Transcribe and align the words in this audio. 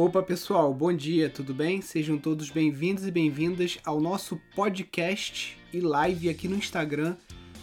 Opa, 0.00 0.22
pessoal, 0.22 0.72
bom 0.72 0.92
dia, 0.92 1.28
tudo 1.28 1.52
bem? 1.52 1.82
Sejam 1.82 2.16
todos 2.16 2.50
bem-vindos 2.50 3.04
e 3.04 3.10
bem-vindas 3.10 3.78
ao 3.84 4.00
nosso 4.00 4.40
podcast 4.54 5.58
e 5.72 5.80
live 5.80 6.28
aqui 6.28 6.46
no 6.46 6.54
Instagram 6.54 7.16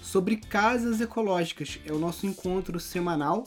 sobre 0.04 0.36
casas 0.36 1.00
ecológicas. 1.00 1.80
É 1.86 1.94
o 1.94 1.98
nosso 1.98 2.28
encontro 2.28 2.78
semanal, 2.78 3.46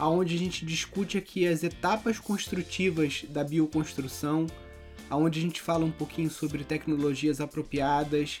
onde 0.00 0.34
a 0.34 0.38
gente 0.38 0.66
discute 0.66 1.16
aqui 1.16 1.46
as 1.46 1.62
etapas 1.62 2.18
construtivas 2.18 3.24
da 3.30 3.44
bioconstrução, 3.44 4.48
onde 5.12 5.38
a 5.38 5.42
gente 5.42 5.62
fala 5.62 5.84
um 5.84 5.92
pouquinho 5.92 6.28
sobre 6.28 6.64
tecnologias 6.64 7.40
apropriadas, 7.40 8.40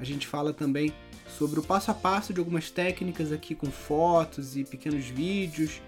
a 0.00 0.04
gente 0.04 0.26
fala 0.26 0.54
também 0.54 0.90
sobre 1.28 1.60
o 1.60 1.62
passo 1.62 1.90
a 1.90 1.94
passo 1.94 2.32
de 2.32 2.38
algumas 2.38 2.70
técnicas 2.70 3.30
aqui 3.30 3.54
com 3.54 3.70
fotos 3.70 4.56
e 4.56 4.64
pequenos 4.64 5.04
vídeos 5.04 5.82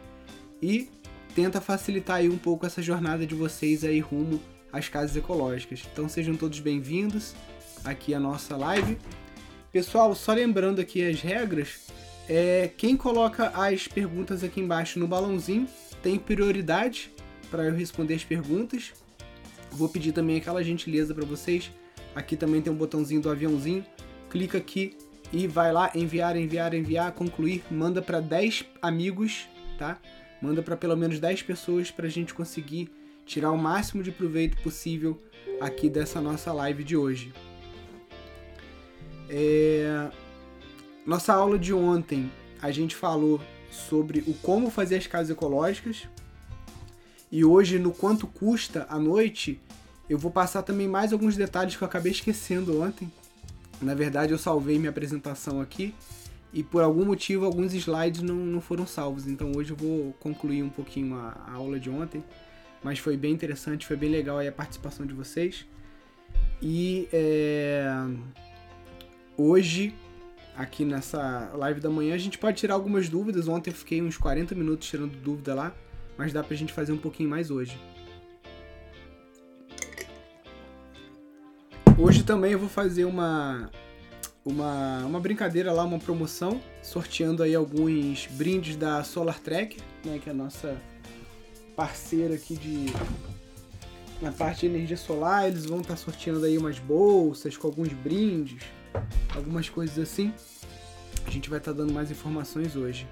e 0.60 0.90
tenta 1.36 1.60
facilitar 1.60 2.16
aí 2.16 2.30
um 2.30 2.38
pouco 2.38 2.64
essa 2.64 2.80
jornada 2.80 3.26
de 3.26 3.34
vocês 3.34 3.84
aí 3.84 4.00
rumo 4.00 4.40
às 4.72 4.88
casas 4.88 5.14
ecológicas. 5.14 5.82
Então 5.92 6.08
sejam 6.08 6.34
todos 6.34 6.58
bem-vindos 6.60 7.34
aqui 7.84 8.14
à 8.14 8.18
nossa 8.18 8.56
live. 8.56 8.96
Pessoal, 9.70 10.14
só 10.14 10.32
lembrando 10.32 10.80
aqui 10.80 11.06
as 11.06 11.20
regras, 11.20 11.88
é, 12.26 12.70
quem 12.74 12.96
coloca 12.96 13.48
as 13.48 13.86
perguntas 13.86 14.42
aqui 14.42 14.62
embaixo 14.62 14.98
no 14.98 15.06
balãozinho 15.06 15.68
tem 16.02 16.18
prioridade 16.18 17.12
para 17.50 17.64
eu 17.64 17.74
responder 17.74 18.14
as 18.14 18.24
perguntas. 18.24 18.94
Vou 19.70 19.90
pedir 19.90 20.12
também 20.12 20.38
aquela 20.38 20.64
gentileza 20.64 21.14
para 21.14 21.26
vocês. 21.26 21.70
Aqui 22.14 22.34
também 22.34 22.62
tem 22.62 22.72
um 22.72 22.76
botãozinho 22.76 23.20
do 23.20 23.28
aviãozinho. 23.28 23.84
Clica 24.30 24.56
aqui 24.56 24.96
e 25.30 25.46
vai 25.46 25.70
lá 25.70 25.90
enviar, 25.94 26.34
enviar, 26.34 26.72
enviar, 26.72 27.12
concluir, 27.12 27.62
manda 27.70 28.00
para 28.00 28.20
10 28.20 28.64
amigos, 28.80 29.46
tá? 29.78 29.98
Manda 30.46 30.62
para 30.62 30.76
pelo 30.76 30.96
menos 30.96 31.18
10 31.18 31.42
pessoas 31.42 31.90
para 31.90 32.06
a 32.06 32.08
gente 32.08 32.32
conseguir 32.32 32.88
tirar 33.26 33.50
o 33.50 33.58
máximo 33.58 34.00
de 34.00 34.12
proveito 34.12 34.56
possível 34.62 35.20
aqui 35.60 35.90
dessa 35.90 36.20
nossa 36.20 36.52
live 36.52 36.84
de 36.84 36.96
hoje. 36.96 37.34
É... 39.28 40.08
Nossa 41.04 41.34
aula 41.34 41.58
de 41.58 41.74
ontem 41.74 42.30
a 42.62 42.70
gente 42.70 42.94
falou 42.94 43.40
sobre 43.72 44.20
o 44.20 44.34
como 44.34 44.70
fazer 44.70 44.98
as 44.98 45.08
casas 45.08 45.30
ecológicas 45.30 46.08
e 47.32 47.44
hoje 47.44 47.80
no 47.80 47.90
quanto 47.90 48.28
custa 48.28 48.86
à 48.88 49.00
noite 49.00 49.60
eu 50.08 50.16
vou 50.16 50.30
passar 50.30 50.62
também 50.62 50.86
mais 50.86 51.12
alguns 51.12 51.34
detalhes 51.34 51.74
que 51.74 51.82
eu 51.82 51.88
acabei 51.88 52.12
esquecendo 52.12 52.80
ontem. 52.80 53.10
Na 53.82 53.96
verdade 53.96 54.30
eu 54.30 54.38
salvei 54.38 54.78
minha 54.78 54.90
apresentação 54.90 55.60
aqui 55.60 55.92
e 56.56 56.62
por 56.62 56.82
algum 56.82 57.04
motivo 57.04 57.44
alguns 57.44 57.74
slides 57.74 58.22
não, 58.22 58.34
não 58.34 58.62
foram 58.62 58.86
salvos. 58.86 59.26
Então 59.26 59.52
hoje 59.54 59.72
eu 59.72 59.76
vou 59.76 60.14
concluir 60.14 60.62
um 60.62 60.70
pouquinho 60.70 61.14
a, 61.14 61.38
a 61.48 61.52
aula 61.52 61.78
de 61.78 61.90
ontem, 61.90 62.24
mas 62.82 62.98
foi 62.98 63.14
bem 63.14 63.34
interessante, 63.34 63.86
foi 63.86 63.94
bem 63.94 64.08
legal 64.08 64.38
a 64.40 64.50
participação 64.50 65.04
de 65.04 65.12
vocês. 65.12 65.66
E 66.62 67.10
é, 67.12 67.86
hoje, 69.36 69.94
aqui 70.56 70.82
nessa 70.82 71.52
live 71.52 71.78
da 71.78 71.90
manhã, 71.90 72.14
a 72.14 72.18
gente 72.18 72.38
pode 72.38 72.56
tirar 72.56 72.72
algumas 72.72 73.06
dúvidas. 73.06 73.48
Ontem 73.48 73.68
eu 73.68 73.74
fiquei 73.74 74.00
uns 74.00 74.16
40 74.16 74.54
minutos 74.54 74.88
tirando 74.88 75.14
dúvida 75.14 75.54
lá, 75.54 75.74
mas 76.16 76.32
dá 76.32 76.42
pra 76.42 76.56
gente 76.56 76.72
fazer 76.72 76.90
um 76.90 76.96
pouquinho 76.96 77.28
mais 77.28 77.50
hoje. 77.50 77.78
Hoje 81.98 82.22
também 82.22 82.52
eu 82.52 82.58
vou 82.58 82.68
fazer 82.70 83.04
uma 83.04 83.70
uma, 84.46 85.04
uma 85.04 85.18
brincadeira 85.18 85.72
lá, 85.72 85.82
uma 85.84 85.98
promoção, 85.98 86.62
sorteando 86.80 87.42
aí 87.42 87.54
alguns 87.54 88.28
brindes 88.30 88.76
da 88.76 89.02
Solar 89.02 89.40
Tracker, 89.40 89.82
né, 90.04 90.20
que 90.22 90.28
é 90.28 90.32
a 90.32 90.36
nossa 90.36 90.80
parceira 91.74 92.36
aqui 92.36 92.56
de 92.56 92.86
na 94.22 94.32
parte 94.32 94.60
de 94.60 94.66
energia 94.66 94.96
solar, 94.96 95.46
eles 95.46 95.66
vão 95.66 95.80
estar 95.80 95.94
tá 95.94 95.96
sorteando 95.96 96.46
aí 96.46 96.56
umas 96.56 96.78
bolsas 96.78 97.54
com 97.56 97.66
alguns 97.66 97.92
brindes, 97.92 98.62
algumas 99.34 99.68
coisas 99.68 99.98
assim. 99.98 100.32
A 101.26 101.30
gente 101.30 101.50
vai 101.50 101.58
estar 101.58 101.72
tá 101.72 101.78
dando 101.78 101.92
mais 101.92 102.10
informações 102.10 102.76
hoje. 102.76 103.06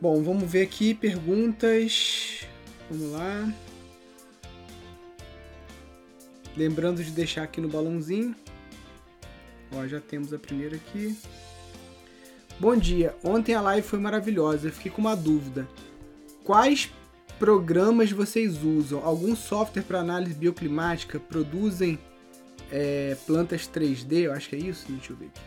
Bom, 0.00 0.22
vamos 0.22 0.50
ver 0.50 0.62
aqui 0.62 0.94
perguntas. 0.94 2.46
Vamos 2.90 3.12
lá. 3.12 3.52
Lembrando 6.56 7.02
de 7.04 7.10
deixar 7.10 7.42
aqui 7.42 7.60
no 7.60 7.68
balãozinho. 7.68 8.34
Ó, 9.76 9.86
já 9.86 10.00
temos 10.00 10.32
a 10.32 10.38
primeira 10.38 10.76
aqui. 10.76 11.16
Bom 12.60 12.76
dia. 12.76 13.14
Ontem 13.24 13.54
a 13.54 13.60
live 13.60 13.86
foi 13.86 13.98
maravilhosa. 13.98 14.68
Eu 14.68 14.72
fiquei 14.72 14.92
com 14.92 15.00
uma 15.00 15.16
dúvida. 15.16 15.66
Quais 16.44 16.90
programas 17.38 18.12
vocês 18.12 18.62
usam? 18.62 19.04
Algum 19.04 19.34
software 19.34 19.82
para 19.82 19.98
análise 19.98 20.34
bioclimática 20.34 21.18
produzem 21.18 21.98
é, 22.70 23.16
plantas 23.26 23.68
3D? 23.68 24.24
Eu 24.24 24.32
acho 24.32 24.48
que 24.48 24.56
é 24.56 24.58
isso. 24.60 24.86
Deixa 24.88 25.12
eu 25.12 25.16
ver 25.16 25.26
aqui. 25.26 25.40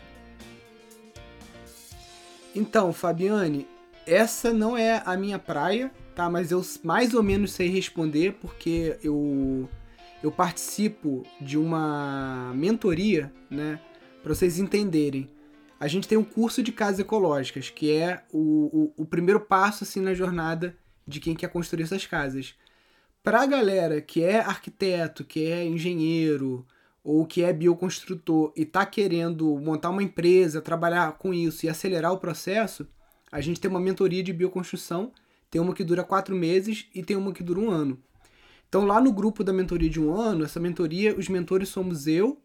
Então, 2.54 2.92
Fabiane, 2.92 3.66
essa 4.06 4.52
não 4.52 4.76
é 4.76 5.02
a 5.06 5.16
minha 5.16 5.38
praia, 5.38 5.90
tá? 6.14 6.28
Mas 6.28 6.50
eu 6.50 6.62
mais 6.82 7.14
ou 7.14 7.22
menos 7.22 7.52
sei 7.52 7.68
responder 7.68 8.32
porque 8.40 8.98
eu 9.02 9.68
eu 10.22 10.32
participo 10.32 11.24
de 11.40 11.56
uma 11.56 12.52
mentoria, 12.54 13.32
né? 13.48 13.78
Para 14.22 14.34
vocês 14.34 14.58
entenderem. 14.58 15.30
A 15.80 15.86
gente 15.86 16.08
tem 16.08 16.18
um 16.18 16.24
curso 16.24 16.62
de 16.62 16.72
casas 16.72 17.00
ecológicas, 17.00 17.70
que 17.70 17.92
é 17.92 18.24
o, 18.32 18.92
o, 18.96 19.02
o 19.02 19.06
primeiro 19.06 19.40
passo 19.40 19.84
assim 19.84 20.00
na 20.00 20.14
jornada 20.14 20.76
de 21.06 21.20
quem 21.20 21.34
quer 21.34 21.48
construir 21.48 21.84
essas 21.84 22.04
casas. 22.04 22.54
Para 23.22 23.42
a 23.42 23.46
galera 23.46 24.00
que 24.00 24.22
é 24.22 24.40
arquiteto, 24.40 25.24
que 25.24 25.46
é 25.46 25.64
engenheiro 25.64 26.66
ou 27.04 27.24
que 27.26 27.42
é 27.42 27.52
bioconstrutor 27.52 28.52
e 28.56 28.62
está 28.62 28.84
querendo 28.84 29.58
montar 29.58 29.90
uma 29.90 30.02
empresa, 30.02 30.60
trabalhar 30.60 31.12
com 31.12 31.32
isso 31.32 31.64
e 31.64 31.68
acelerar 31.68 32.12
o 32.12 32.18
processo, 32.18 32.86
a 33.30 33.40
gente 33.40 33.60
tem 33.60 33.70
uma 33.70 33.80
mentoria 33.80 34.22
de 34.22 34.32
bioconstrução, 34.32 35.12
tem 35.50 35.60
uma 35.60 35.74
que 35.74 35.84
dura 35.84 36.02
quatro 36.02 36.34
meses 36.34 36.86
e 36.94 37.02
tem 37.02 37.16
uma 37.16 37.32
que 37.32 37.42
dura 37.42 37.60
um 37.60 37.70
ano. 37.70 37.98
Então, 38.68 38.84
lá 38.84 39.00
no 39.00 39.12
grupo 39.12 39.42
da 39.42 39.52
mentoria 39.52 39.88
de 39.88 40.00
um 40.00 40.14
ano, 40.14 40.44
essa 40.44 40.60
mentoria, 40.60 41.16
os 41.16 41.28
mentores 41.28 41.68
somos 41.70 42.06
eu, 42.06 42.38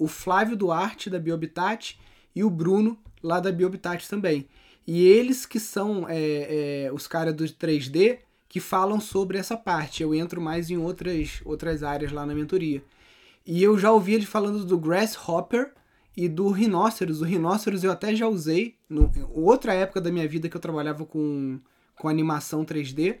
o 0.00 0.08
Flávio 0.08 0.56
Duarte, 0.56 1.10
da 1.10 1.18
Biohabitat, 1.18 2.00
e 2.34 2.42
o 2.42 2.48
Bruno, 2.48 2.98
lá 3.22 3.38
da 3.38 3.52
Biohabitat 3.52 4.08
também. 4.08 4.48
E 4.86 5.06
eles 5.06 5.44
que 5.44 5.60
são 5.60 6.06
é, 6.08 6.86
é, 6.86 6.92
os 6.92 7.06
caras 7.06 7.34
do 7.34 7.44
3D 7.44 8.18
que 8.48 8.58
falam 8.58 8.98
sobre 8.98 9.38
essa 9.38 9.56
parte. 9.56 10.02
Eu 10.02 10.14
entro 10.14 10.40
mais 10.40 10.70
em 10.70 10.78
outras, 10.78 11.40
outras 11.44 11.82
áreas 11.82 12.10
lá 12.10 12.24
na 12.24 12.34
mentoria. 12.34 12.82
E 13.46 13.62
eu 13.62 13.78
já 13.78 13.92
ouvi 13.92 14.14
ele 14.14 14.26
falando 14.26 14.64
do 14.64 14.78
Grasshopper 14.78 15.72
e 16.16 16.28
do 16.28 16.48
Rhinoceros. 16.48 17.20
O 17.20 17.24
Rhinoceros 17.24 17.84
eu 17.84 17.92
até 17.92 18.14
já 18.14 18.26
usei, 18.26 18.76
no, 18.88 19.10
outra 19.34 19.74
época 19.74 20.00
da 20.00 20.10
minha 20.10 20.26
vida 20.26 20.48
que 20.48 20.56
eu 20.56 20.60
trabalhava 20.60 21.04
com, 21.04 21.60
com 21.94 22.08
animação 22.08 22.64
3D. 22.64 23.18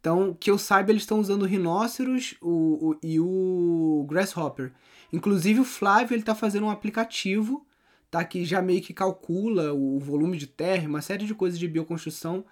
Então, 0.00 0.36
que 0.38 0.50
eu 0.50 0.58
saiba, 0.58 0.90
eles 0.90 1.02
estão 1.02 1.20
usando 1.20 1.42
o 1.42 1.46
Rhinoceros 1.46 2.34
o, 2.40 2.90
o, 2.90 2.96
e 3.02 3.20
o 3.20 4.04
Grasshopper. 4.08 4.72
Inclusive 5.14 5.60
o 5.60 5.64
Flávio 5.64 6.14
ele 6.14 6.22
está 6.22 6.34
fazendo 6.34 6.66
um 6.66 6.70
aplicativo 6.70 7.64
tá, 8.10 8.24
que 8.24 8.44
já 8.44 8.60
meio 8.60 8.82
que 8.82 8.92
calcula 8.92 9.72
o 9.72 9.98
volume 9.98 10.36
de 10.36 10.46
terra, 10.46 10.88
uma 10.88 11.00
série 11.00 11.24
de 11.24 11.34
coisas 11.34 11.58
de 11.58 11.68
bioconstrução, 11.68 12.44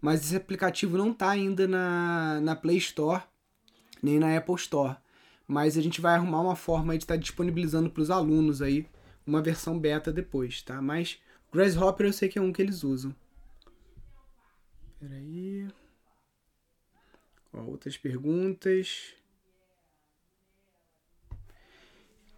mas 0.00 0.20
esse 0.20 0.36
aplicativo 0.36 0.98
não 0.98 1.12
está 1.12 1.30
ainda 1.30 1.66
na, 1.66 2.40
na 2.40 2.54
Play 2.54 2.76
Store 2.76 3.22
nem 4.02 4.18
na 4.18 4.36
Apple 4.36 4.54
Store. 4.56 4.96
Mas 5.46 5.76
a 5.76 5.82
gente 5.82 6.00
vai 6.00 6.14
arrumar 6.14 6.40
uma 6.40 6.56
forma 6.56 6.96
de 6.96 7.04
estar 7.04 7.14
tá 7.14 7.20
disponibilizando 7.20 7.90
para 7.90 8.02
os 8.02 8.10
alunos 8.10 8.62
aí 8.62 8.86
uma 9.26 9.42
versão 9.42 9.78
beta 9.78 10.12
depois, 10.12 10.62
tá? 10.62 10.80
Mas 10.80 11.20
Grasshopper 11.52 12.06
eu 12.06 12.12
sei 12.12 12.28
que 12.28 12.38
é 12.38 12.42
um 12.42 12.52
que 12.52 12.62
eles 12.62 12.84
usam. 12.84 13.14
Peraí. 14.98 15.68
Ó, 17.52 17.62
outras 17.62 17.96
perguntas. 17.96 19.14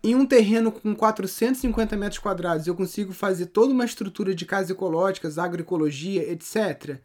Em 0.04 0.16
um 0.16 0.26
terreno 0.26 0.72
com 0.72 0.96
450 0.96 1.96
metros 1.96 2.18
quadrados, 2.18 2.66
eu 2.66 2.74
consigo 2.74 3.12
fazer 3.12 3.46
toda 3.46 3.72
uma 3.72 3.84
estrutura 3.84 4.34
de 4.34 4.44
casas 4.44 4.70
ecológicas, 4.70 5.38
agroecologia, 5.38 6.28
etc. 6.28 6.98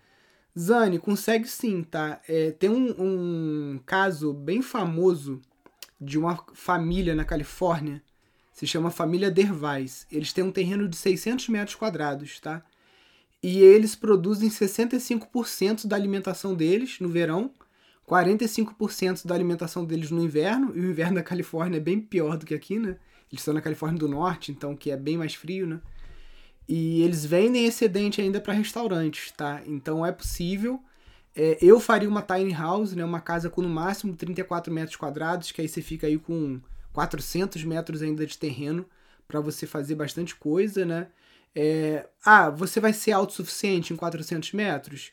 Zane, 0.57 0.97
consegue 0.97 1.47
sim, 1.47 1.83
tá? 1.83 2.19
É, 2.27 2.49
tem 2.49 2.71
um, 2.71 2.95
um 2.97 3.79
caso 3.85 4.33
bem 4.33 4.63
famoso 4.63 5.39
de 6.01 6.17
uma 6.17 6.43
família 6.53 7.13
na 7.13 7.23
Califórnia, 7.23 8.01
se 8.51 8.65
chama 8.65 8.89
família 8.89 9.29
Dervais. 9.29 10.07
Eles 10.11 10.33
têm 10.33 10.43
um 10.43 10.51
terreno 10.51 10.87
de 10.89 10.95
600 10.95 11.49
metros 11.49 11.75
quadrados, 11.75 12.39
tá? 12.39 12.63
E 13.43 13.59
eles 13.59 13.95
produzem 13.95 14.49
65% 14.49 15.85
da 15.85 15.95
alimentação 15.95 16.55
deles 16.55 16.99
no 16.99 17.09
verão 17.09 17.51
45% 18.07 19.25
da 19.27 19.35
alimentação 19.35 19.83
deles 19.83 20.09
no 20.09 20.23
inverno, 20.23 20.71
e 20.75 20.79
o 20.79 20.89
inverno 20.89 21.15
da 21.15 21.23
Califórnia 21.23 21.77
é 21.77 21.81
bem 21.81 21.99
pior 21.99 22.37
do 22.37 22.45
que 22.45 22.53
aqui, 22.55 22.79
né? 22.79 22.97
Eles 23.29 23.41
estão 23.41 23.53
na 23.53 23.61
Califórnia 23.61 23.99
do 23.99 24.07
Norte, 24.07 24.51
então 24.51 24.75
que 24.75 24.89
é 24.89 24.95
bem 24.95 25.17
mais 25.17 25.35
frio, 25.35 25.67
né? 25.67 25.81
E 26.67 27.01
eles 27.01 27.25
vendem 27.25 27.65
excedente 27.65 28.21
ainda 28.21 28.39
para 28.39 28.53
restaurantes, 28.53 29.31
tá? 29.31 29.61
Então 29.65 30.05
é 30.05 30.11
possível. 30.11 30.81
É, 31.35 31.57
eu 31.61 31.79
faria 31.79 32.09
uma 32.09 32.21
tiny 32.21 32.53
house, 32.53 32.93
né? 32.93 33.03
Uma 33.03 33.19
casa 33.19 33.49
com 33.49 33.61
no 33.61 33.69
máximo 33.69 34.15
34 34.15 34.73
metros 34.73 34.95
quadrados, 34.95 35.51
que 35.51 35.61
aí 35.61 35.67
você 35.67 35.81
fica 35.81 36.07
aí 36.07 36.17
com 36.17 36.61
400 36.93 37.63
metros 37.63 38.01
ainda 38.01 38.25
de 38.25 38.37
terreno 38.37 38.85
para 39.27 39.41
você 39.41 39.67
fazer 39.67 39.95
bastante 39.95 40.35
coisa, 40.35 40.85
né? 40.85 41.07
É, 41.53 42.07
ah, 42.25 42.49
você 42.49 42.79
vai 42.79 42.93
ser 42.93 43.11
autossuficiente 43.11 43.93
em 43.93 43.95
400 43.97 44.53
metros? 44.53 45.11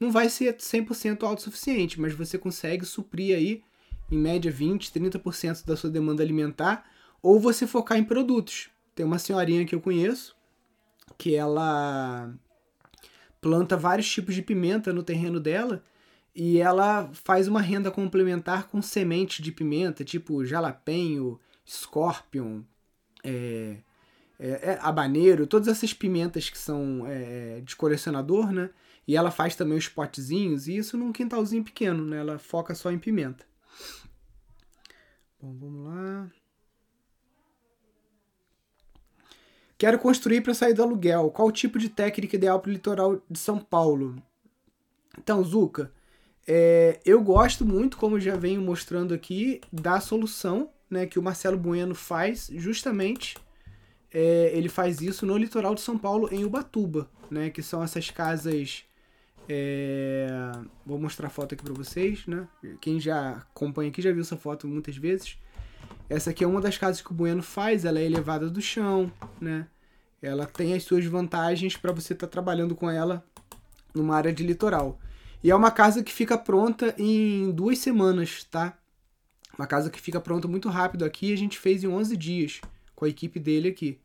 Não 0.00 0.10
vai 0.10 0.28
ser 0.28 0.56
100% 0.56 1.22
autossuficiente, 1.24 2.00
mas 2.00 2.14
você 2.14 2.38
consegue 2.38 2.84
suprir 2.84 3.36
aí, 3.36 3.62
em 4.10 4.16
média, 4.16 4.50
20, 4.50 4.92
30% 4.92 5.64
da 5.66 5.76
sua 5.76 5.90
demanda 5.90 6.22
alimentar, 6.22 6.88
ou 7.22 7.40
você 7.40 7.66
focar 7.66 7.98
em 7.98 8.04
produtos. 8.04 8.70
Tem 8.94 9.04
uma 9.04 9.18
senhorinha 9.18 9.64
que 9.64 9.74
eu 9.74 9.80
conheço, 9.80 10.36
que 11.16 11.34
ela 11.34 12.32
planta 13.40 13.76
vários 13.76 14.10
tipos 14.10 14.34
de 14.34 14.42
pimenta 14.42 14.92
no 14.92 15.02
terreno 15.02 15.40
dela, 15.40 15.82
e 16.34 16.58
ela 16.58 17.10
faz 17.12 17.48
uma 17.48 17.60
renda 17.60 17.90
complementar 17.90 18.68
com 18.68 18.80
semente 18.80 19.42
de 19.42 19.50
pimenta, 19.50 20.04
tipo 20.04 20.44
jalapeno, 20.44 21.40
scorpion, 21.66 22.62
é, 23.24 23.78
é, 24.38 24.78
é, 24.80 25.46
todas 25.46 25.66
essas 25.66 25.92
pimentas 25.92 26.48
que 26.48 26.56
são 26.56 27.04
é, 27.06 27.60
de 27.64 27.74
colecionador, 27.74 28.52
né? 28.52 28.70
E 29.08 29.16
ela 29.16 29.30
faz 29.30 29.56
também 29.56 29.78
os 29.78 29.88
potezinhos, 29.88 30.68
e 30.68 30.76
isso 30.76 30.98
num 30.98 31.10
quintalzinho 31.10 31.64
pequeno, 31.64 32.04
né? 32.04 32.18
Ela 32.18 32.38
foca 32.38 32.74
só 32.74 32.92
em 32.92 32.98
pimenta. 32.98 33.44
Bom, 35.40 35.56
vamos 35.58 35.86
lá. 35.86 36.30
Quero 39.78 39.98
construir 39.98 40.42
para 40.42 40.52
sair 40.52 40.74
do 40.74 40.82
aluguel. 40.82 41.30
Qual 41.30 41.48
o 41.48 41.52
tipo 41.52 41.78
de 41.78 41.88
técnica 41.88 42.36
ideal 42.36 42.60
para 42.60 42.68
o 42.68 42.72
litoral 42.72 43.22
de 43.30 43.38
São 43.38 43.58
Paulo? 43.58 44.22
Então, 45.16 45.42
Zuca, 45.42 45.90
é, 46.46 47.00
eu 47.04 47.22
gosto 47.22 47.64
muito, 47.64 47.96
como 47.96 48.20
já 48.20 48.36
venho 48.36 48.60
mostrando 48.60 49.14
aqui, 49.14 49.60
da 49.72 50.00
solução 50.00 50.70
né, 50.90 51.06
que 51.06 51.18
o 51.18 51.22
Marcelo 51.22 51.56
Bueno 51.56 51.94
faz 51.94 52.50
justamente 52.52 53.36
é, 54.12 54.50
ele 54.54 54.68
faz 54.68 55.00
isso 55.00 55.26
no 55.26 55.36
litoral 55.36 55.74
de 55.74 55.80
São 55.80 55.98
Paulo, 55.98 56.28
em 56.32 56.44
Ubatuba, 56.44 57.08
né? 57.30 57.50
Que 57.50 57.62
são 57.62 57.82
essas 57.82 58.10
casas. 58.10 58.84
É... 59.48 60.52
Vou 60.84 60.98
mostrar 60.98 61.28
a 61.28 61.30
foto 61.30 61.54
aqui 61.54 61.64
para 61.64 61.72
vocês, 61.72 62.26
né? 62.26 62.46
Quem 62.80 63.00
já 63.00 63.30
acompanha 63.30 63.90
aqui 63.90 64.02
já 64.02 64.12
viu 64.12 64.20
essa 64.20 64.36
foto 64.36 64.68
muitas 64.68 64.96
vezes. 64.96 65.38
Essa 66.08 66.30
aqui 66.30 66.44
é 66.44 66.46
uma 66.46 66.60
das 66.60 66.76
casas 66.76 67.00
que 67.00 67.10
o 67.10 67.14
Bueno 67.14 67.42
faz, 67.42 67.84
ela 67.84 67.98
é 67.98 68.04
elevada 68.04 68.48
do 68.48 68.60
chão, 68.60 69.10
né? 69.40 69.66
Ela 70.20 70.46
tem 70.46 70.74
as 70.74 70.82
suas 70.82 71.04
vantagens 71.04 71.76
para 71.76 71.92
você 71.92 72.12
estar 72.12 72.26
tá 72.26 72.30
trabalhando 72.30 72.74
com 72.74 72.90
ela 72.90 73.24
numa 73.94 74.16
área 74.16 74.32
de 74.32 74.42
litoral. 74.42 74.98
E 75.42 75.50
é 75.50 75.54
uma 75.54 75.70
casa 75.70 76.02
que 76.02 76.12
fica 76.12 76.36
pronta 76.36 76.94
em 76.98 77.50
duas 77.52 77.78
semanas, 77.78 78.44
tá? 78.44 78.76
Uma 79.56 79.66
casa 79.66 79.90
que 79.90 80.00
fica 80.00 80.20
pronta 80.20 80.48
muito 80.48 80.68
rápido 80.68 81.04
aqui, 81.04 81.32
a 81.32 81.36
gente 81.36 81.58
fez 81.58 81.84
em 81.84 81.88
11 81.88 82.16
dias 82.16 82.60
com 82.94 83.04
a 83.04 83.08
equipe 83.08 83.38
dele 83.38 83.68
aqui. 83.68 83.98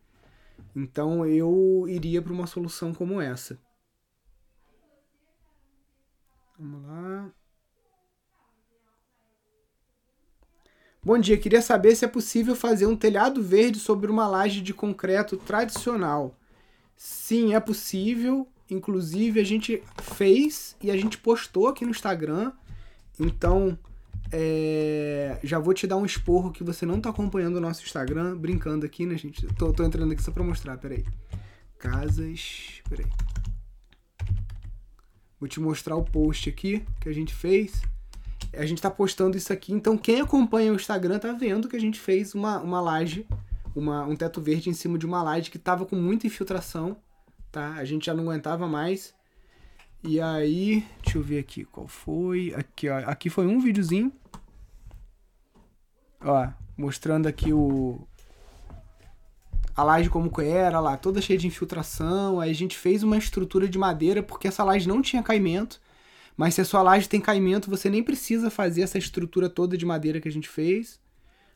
Então 0.75 1.25
eu 1.25 1.85
iria 1.87 2.21
para 2.21 2.33
uma 2.33 2.47
solução 2.47 2.93
como 2.93 3.19
essa. 3.19 3.59
Vamos 6.57 6.85
lá. 6.87 7.31
Bom 11.05 11.17
dia, 11.17 11.37
queria 11.37 11.61
saber 11.61 11.95
se 11.95 12.05
é 12.05 12.07
possível 12.07 12.55
fazer 12.55 12.85
um 12.85 12.95
telhado 12.95 13.43
verde 13.43 13.77
sobre 13.77 14.09
uma 14.09 14.25
laje 14.25 14.61
de 14.61 14.73
concreto 14.73 15.35
tradicional. 15.35 16.37
Sim, 16.95 17.53
é 17.53 17.59
possível. 17.59 18.47
Inclusive 18.69 19.39
a 19.39 19.43
gente 19.43 19.83
fez 20.01 20.77
e 20.81 20.89
a 20.89 20.95
gente 20.95 21.17
postou 21.17 21.67
aqui 21.67 21.83
no 21.83 21.91
Instagram. 21.91 22.53
Então, 23.19 23.77
é, 24.31 25.37
já 25.43 25.59
vou 25.59 25.73
te 25.73 25.85
dar 25.85 25.97
um 25.97 26.05
esporro 26.05 26.51
que 26.51 26.63
você 26.63 26.85
não 26.85 27.01
tá 27.01 27.09
acompanhando 27.09 27.57
o 27.57 27.61
nosso 27.61 27.83
Instagram, 27.83 28.37
brincando 28.37 28.85
aqui, 28.85 29.05
né, 29.05 29.17
gente? 29.17 29.45
Tô, 29.55 29.73
tô 29.73 29.83
entrando 29.83 30.13
aqui 30.13 30.23
só 30.23 30.31
pra 30.31 30.43
mostrar, 30.43 30.77
peraí. 30.77 31.05
Casas. 31.77 32.81
Peraí. 32.89 33.05
Vou 35.43 35.47
te 35.49 35.59
mostrar 35.59 35.97
o 35.97 36.05
post 36.05 36.47
aqui 36.47 36.85
que 37.01 37.09
a 37.09 37.11
gente 37.11 37.35
fez. 37.35 37.81
A 38.53 38.65
gente 38.65 38.81
tá 38.81 38.89
postando 38.89 39.35
isso 39.35 39.51
aqui, 39.51 39.73
então 39.73 39.97
quem 39.97 40.21
acompanha 40.21 40.71
o 40.71 40.75
Instagram 40.75 41.19
tá 41.19 41.33
vendo 41.33 41.67
que 41.67 41.75
a 41.75 41.79
gente 41.81 41.99
fez 41.99 42.33
uma, 42.33 42.61
uma 42.61 42.79
laje, 42.79 43.27
uma, 43.75 44.05
um 44.05 44.15
teto 44.15 44.41
verde 44.41 44.69
em 44.69 44.73
cima 44.73 44.97
de 44.97 45.05
uma 45.05 45.21
laje 45.21 45.51
que 45.51 45.59
tava 45.59 45.85
com 45.85 45.97
muita 45.97 46.27
infiltração, 46.27 46.95
tá? 47.51 47.73
A 47.73 47.83
gente 47.83 48.05
já 48.05 48.13
não 48.13 48.23
aguentava 48.23 48.69
mais. 48.69 49.13
E 50.01 50.17
aí, 50.21 50.87
deixa 51.03 51.17
eu 51.17 51.21
ver 51.21 51.39
aqui 51.39 51.65
qual 51.65 51.89
foi. 51.89 52.53
Aqui, 52.55 52.87
ó. 52.87 52.99
Aqui 52.99 53.29
foi 53.29 53.45
um 53.45 53.59
videozinho 53.59 54.13
Ó, 56.21 56.47
mostrando 56.77 57.27
aqui 57.27 57.51
o 57.51 58.07
a 59.75 59.83
laje 59.83 60.09
como 60.09 60.31
era 60.41 60.79
lá, 60.79 60.97
toda 60.97 61.21
cheia 61.21 61.39
de 61.39 61.47
infiltração. 61.47 62.39
Aí 62.39 62.51
a 62.51 62.55
gente 62.55 62.77
fez 62.77 63.03
uma 63.03 63.17
estrutura 63.17 63.67
de 63.67 63.77
madeira 63.77 64.21
porque 64.21 64.47
essa 64.47 64.63
laje 64.63 64.87
não 64.87 65.01
tinha 65.01 65.23
caimento. 65.23 65.81
Mas 66.35 66.55
se 66.55 66.61
a 66.61 66.65
sua 66.65 66.81
laje 66.81 67.07
tem 67.07 67.21
caimento, 67.21 67.69
você 67.69 67.89
nem 67.89 68.03
precisa 68.03 68.49
fazer 68.49 68.81
essa 68.81 68.97
estrutura 68.97 69.49
toda 69.49 69.77
de 69.77 69.85
madeira 69.85 70.19
que 70.19 70.27
a 70.27 70.31
gente 70.31 70.49
fez. 70.49 70.99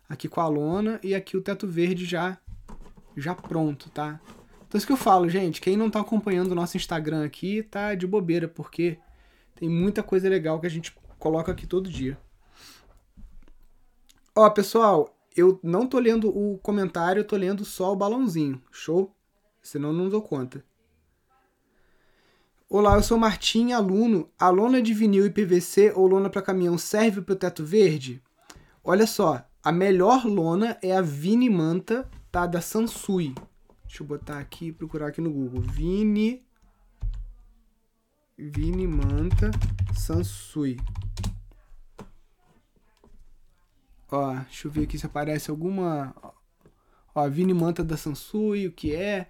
Aqui 0.10 0.28
com 0.28 0.40
a 0.40 0.48
lona 0.48 1.00
e 1.04 1.14
aqui 1.14 1.36
o 1.36 1.42
teto 1.42 1.68
verde 1.68 2.06
já 2.06 2.38
já 3.16 3.34
pronto, 3.34 3.90
tá? 3.90 4.20
Então 4.68 4.78
isso 4.78 4.86
que 4.86 4.94
eu 4.94 4.98
falo, 4.98 5.28
gente, 5.28 5.60
quem 5.60 5.76
não 5.76 5.90
tá 5.90 6.00
acompanhando 6.00 6.52
o 6.52 6.56
nosso 6.56 6.78
Instagram 6.78 7.26
aqui 7.26 7.64
tá 7.64 7.96
de 7.96 8.06
bobeira, 8.06 8.48
porque 8.48 9.00
tem 9.56 9.68
muita 9.68 10.04
coisa 10.04 10.30
legal 10.30 10.60
que 10.60 10.68
a 10.68 10.70
gente 10.70 10.96
coloca 11.18 11.52
aqui 11.52 11.66
todo 11.66 11.90
dia. 11.90 12.18
Ó, 14.36 14.48
pessoal, 14.52 15.17
eu 15.38 15.60
não 15.62 15.86
tô 15.86 16.00
lendo 16.00 16.36
o 16.36 16.58
comentário, 16.58 17.20
eu 17.20 17.28
tô 17.28 17.38
lendo 17.38 17.64
só 17.64 17.94
o 17.94 17.96
balãozinho. 17.96 18.60
Show? 18.72 19.16
Senão 19.62 19.94
não 19.94 20.10
dou 20.10 20.22
conta. 20.22 20.66
Olá, 22.68 22.96
eu 22.96 23.04
sou 23.04 23.20
Martim, 23.20 23.72
aluno. 23.72 24.30
A 24.38 24.50
lona 24.50 24.82
de 24.82 24.94
vinil 24.94 25.28
e 25.28 25.30
PVC 25.30 25.94
ou 25.96 26.08
lona 26.08 26.30
para 26.30 26.42
caminhão 26.42 26.78
serve 26.78 27.22
para 27.22 27.34
o 27.34 27.36
teto 27.36 27.64
verde? 27.64 28.22
Olha 28.84 29.06
só, 29.06 29.48
a 29.64 29.72
melhor 29.72 30.26
lona 30.26 30.78
é 30.82 30.96
a 30.96 31.02
Vini 31.02 31.50
Manta, 31.50 32.10
tá? 32.32 32.48
Da 32.48 32.60
Sansui. 32.60 33.36
Deixa 33.86 34.02
eu 34.02 34.08
botar 34.08 34.40
aqui, 34.40 34.72
procurar 34.72 35.08
aqui 35.08 35.22
no 35.22 35.32
Google. 35.32 35.62
Vini. 35.62 36.44
Vini 38.36 38.88
Manta 38.88 39.52
Sansui. 39.94 40.78
Ó, 44.12 44.34
deixa 44.34 44.68
eu 44.68 44.72
ver 44.72 44.84
aqui 44.84 44.98
se 44.98 45.06
aparece 45.06 45.50
alguma. 45.50 46.16
Ó, 47.14 47.30
Vini 47.30 47.54
Manta 47.54 47.84
da 47.84 47.98
Sansui, 47.98 48.68
o 48.68 48.72
que 48.72 48.96
é. 48.96 49.28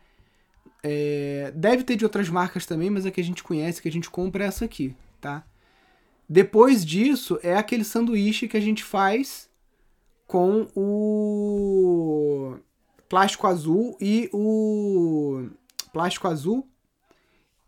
é. 0.83 1.51
Deve 1.55 1.83
ter 1.83 1.95
de 1.95 2.05
outras 2.05 2.29
marcas 2.29 2.65
também, 2.65 2.89
mas 2.89 3.05
a 3.05 3.11
que 3.11 3.21
a 3.21 3.23
gente 3.23 3.43
conhece, 3.43 3.81
que 3.81 3.89
a 3.89 3.91
gente 3.91 4.09
compra 4.09 4.43
é 4.43 4.47
essa 4.47 4.65
aqui, 4.65 4.95
tá? 5.19 5.45
Depois 6.29 6.85
disso, 6.85 7.39
é 7.41 7.55
aquele 7.55 7.83
sanduíche 7.83 8.47
que 8.47 8.57
a 8.57 8.61
gente 8.61 8.83
faz 8.83 9.49
com 10.27 10.67
o 10.75 12.57
plástico 13.07 13.47
azul 13.47 13.97
e 13.99 14.29
o 14.33 15.49
plástico 15.93 16.27
azul 16.27 16.67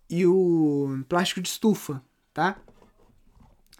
e 0.09 0.25
o 0.25 1.03
plástico 1.07 1.39
de 1.39 1.47
estufa, 1.47 2.03
tá? 2.33 2.59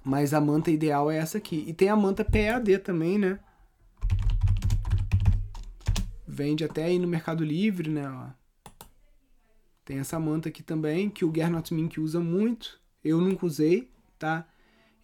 Mas 0.04 0.34
a 0.34 0.42
manta 0.42 0.72
ideal 0.72 1.12
é 1.12 1.18
essa 1.18 1.38
aqui. 1.38 1.64
E 1.68 1.74
tem 1.74 1.90
a 1.90 1.96
manta 1.96 2.24
PAD 2.24 2.80
também, 2.80 3.18
né? 3.18 3.40
Vende 6.28 6.64
até 6.64 6.86
aí 6.86 7.00
no 7.00 7.08
Mercado 7.08 7.44
Livre, 7.44 7.90
né? 7.90 8.10
Ó. 8.10 8.28
Tem 9.84 10.00
essa 10.00 10.20
manta 10.20 10.50
aqui 10.50 10.62
também, 10.62 11.10
que 11.10 11.26
o 11.26 11.34
Gernot 11.34 11.74
Mink 11.74 12.00
usa 12.00 12.20
muito. 12.20 12.80
Eu 13.04 13.20
nunca 13.20 13.46
usei, 13.46 13.92
tá? 14.18 14.48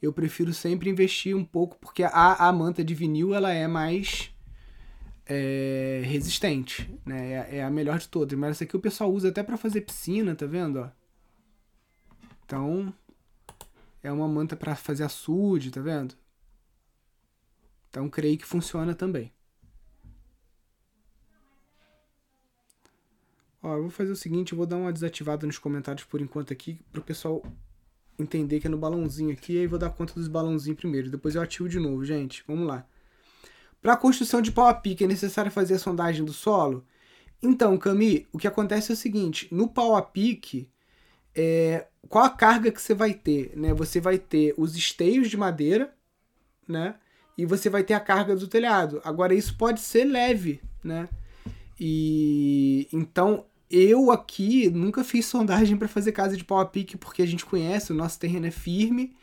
Eu 0.01 0.13
prefiro 0.13 0.53
sempre 0.53 0.89
investir 0.89 1.35
um 1.35 1.43
pouco, 1.43 1.77
porque 1.79 2.03
a, 2.03 2.47
a 2.47 2.53
manta 2.53 2.83
de 2.83 2.93
vinil, 2.93 3.33
ela 3.33 3.51
é 3.51 3.67
mais 3.67 4.31
é, 5.25 6.03
resistente, 6.05 6.89
né? 7.05 7.31
É, 7.31 7.57
é, 7.57 7.63
a 7.63 7.69
melhor 7.69 7.97
de 7.97 8.07
todas. 8.07 8.37
Mas 8.37 8.51
essa 8.51 8.63
aqui 8.63 8.77
o 8.77 8.79
pessoal 8.79 9.11
usa 9.11 9.29
até 9.29 9.41
para 9.41 9.57
fazer 9.57 9.81
piscina, 9.81 10.35
tá 10.35 10.45
vendo, 10.45 10.79
ó? 10.79 10.89
Então, 12.45 12.93
é 14.05 14.11
uma 14.11 14.27
manta 14.27 14.55
para 14.55 14.75
fazer 14.75 15.03
açude, 15.03 15.71
tá 15.71 15.81
vendo? 15.81 16.15
Então 17.89 18.07
creio 18.09 18.37
que 18.37 18.45
funciona 18.45 18.93
também. 18.93 19.33
Ó, 23.63 23.75
eu 23.75 23.81
vou 23.81 23.89
fazer 23.89 24.11
o 24.11 24.15
seguinte, 24.15 24.51
eu 24.51 24.57
vou 24.57 24.67
dar 24.67 24.77
uma 24.77 24.93
desativada 24.93 25.47
nos 25.47 25.57
comentários 25.57 26.05
por 26.05 26.21
enquanto 26.21 26.53
aqui, 26.53 26.79
para 26.91 27.01
o 27.01 27.03
pessoal 27.03 27.41
entender 28.19 28.59
que 28.59 28.67
é 28.67 28.69
no 28.69 28.77
balãozinho 28.77 29.33
aqui, 29.33 29.57
aí 29.57 29.65
vou 29.65 29.79
dar 29.79 29.89
conta 29.89 30.13
dos 30.13 30.27
balãozinhos 30.27 30.77
primeiro, 30.77 31.09
depois 31.09 31.33
eu 31.33 31.41
ativo 31.41 31.67
de 31.67 31.79
novo, 31.79 32.05
gente. 32.05 32.43
Vamos 32.47 32.67
lá. 32.67 32.87
Para 33.81 33.93
a 33.93 33.97
construção 33.97 34.39
de 34.39 34.51
pau 34.51 34.67
a 34.67 34.73
pique, 34.73 35.03
é 35.03 35.07
necessário 35.07 35.51
fazer 35.51 35.75
a 35.75 35.79
sondagem 35.79 36.23
do 36.23 36.33
solo? 36.33 36.85
Então, 37.41 37.75
Cami, 37.77 38.27
o 38.31 38.37
que 38.37 38.47
acontece 38.47 38.91
é 38.91 38.93
o 38.93 38.97
seguinte, 38.97 39.47
no 39.51 39.67
pau 39.67 39.95
a 39.95 40.01
pique, 40.01 40.69
é, 41.35 41.87
qual 42.07 42.23
a 42.23 42.29
carga 42.29 42.71
que 42.71 42.81
você 42.81 42.93
vai 42.93 43.13
ter, 43.13 43.51
né? 43.55 43.73
Você 43.73 43.99
vai 43.99 44.17
ter 44.17 44.53
os 44.57 44.75
esteios 44.75 45.29
de 45.29 45.37
madeira, 45.37 45.93
né? 46.67 46.95
E 47.37 47.45
você 47.45 47.69
vai 47.69 47.83
ter 47.83 47.93
a 47.93 47.99
carga 47.99 48.35
do 48.35 48.47
telhado. 48.47 49.01
Agora 49.03 49.33
isso 49.33 49.57
pode 49.57 49.81
ser 49.81 50.05
leve, 50.05 50.61
né? 50.83 51.09
E 51.79 52.87
então 52.93 53.45
eu 53.69 54.11
aqui 54.11 54.69
nunca 54.69 55.03
fiz 55.03 55.25
sondagem 55.25 55.75
para 55.75 55.87
fazer 55.87 56.11
casa 56.11 56.37
de 56.37 56.43
pau 56.43 56.59
a 56.59 56.65
pique 56.65 56.97
porque 56.97 57.21
a 57.21 57.25
gente 57.25 57.45
conhece, 57.45 57.91
o 57.91 57.95
nosso 57.95 58.19
terreno 58.19 58.45
é 58.45 58.51
firme 58.51 59.13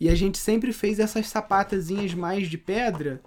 e 0.00 0.08
a 0.08 0.14
gente 0.14 0.38
sempre 0.38 0.72
fez 0.72 0.98
essas 0.98 1.28
sapatazinhas 1.28 2.14
mais 2.14 2.48
de 2.48 2.58
pedra, 2.58 3.20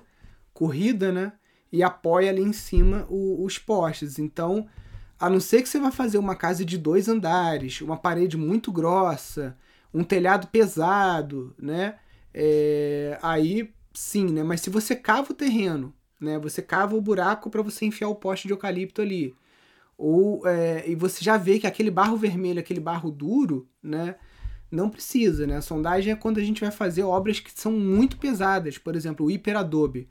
corrida, 0.53 1.11
né? 1.11 1.33
E 1.71 1.81
apoia 1.81 2.29
ali 2.29 2.41
em 2.41 2.53
cima 2.53 3.05
o, 3.09 3.43
os 3.43 3.57
postes. 3.57 4.19
Então, 4.19 4.67
a 5.19 5.29
não 5.29 5.39
ser 5.39 5.61
que 5.61 5.69
você 5.69 5.79
vá 5.79 5.91
fazer 5.91 6.17
uma 6.17 6.35
casa 6.35 6.65
de 6.65 6.77
dois 6.77 7.07
andares, 7.07 7.81
uma 7.81 7.97
parede 7.97 8.37
muito 8.37 8.71
grossa, 8.71 9.57
um 9.93 10.03
telhado 10.03 10.47
pesado, 10.47 11.55
né? 11.57 11.95
É, 12.33 13.17
aí 13.21 13.71
sim, 13.93 14.25
né? 14.31 14.43
Mas 14.43 14.61
se 14.61 14.69
você 14.69 14.95
cava 14.95 15.31
o 15.31 15.35
terreno, 15.35 15.93
né? 16.19 16.39
Você 16.39 16.61
cava 16.61 16.95
o 16.95 17.01
buraco 17.01 17.49
para 17.49 17.61
você 17.61 17.85
enfiar 17.85 18.07
o 18.09 18.15
poste 18.15 18.47
de 18.47 18.53
eucalipto 18.53 19.01
ali. 19.01 19.35
Ou, 19.97 20.47
é, 20.47 20.83
e 20.89 20.95
você 20.95 21.23
já 21.23 21.37
vê 21.37 21.59
que 21.59 21.67
aquele 21.67 21.91
barro 21.91 22.17
vermelho, 22.17 22.59
aquele 22.59 22.79
barro 22.79 23.11
duro, 23.11 23.67
né? 23.81 24.15
Não 24.71 24.89
precisa, 24.89 25.45
né? 25.45 25.57
A 25.57 25.61
sondagem 25.61 26.13
é 26.13 26.15
quando 26.15 26.39
a 26.39 26.43
gente 26.43 26.61
vai 26.61 26.71
fazer 26.71 27.03
obras 27.03 27.39
que 27.39 27.51
são 27.53 27.71
muito 27.73 28.17
pesadas. 28.17 28.77
Por 28.77 28.95
exemplo, 28.95 29.27
o 29.27 29.31
hiperadobe. 29.31 30.09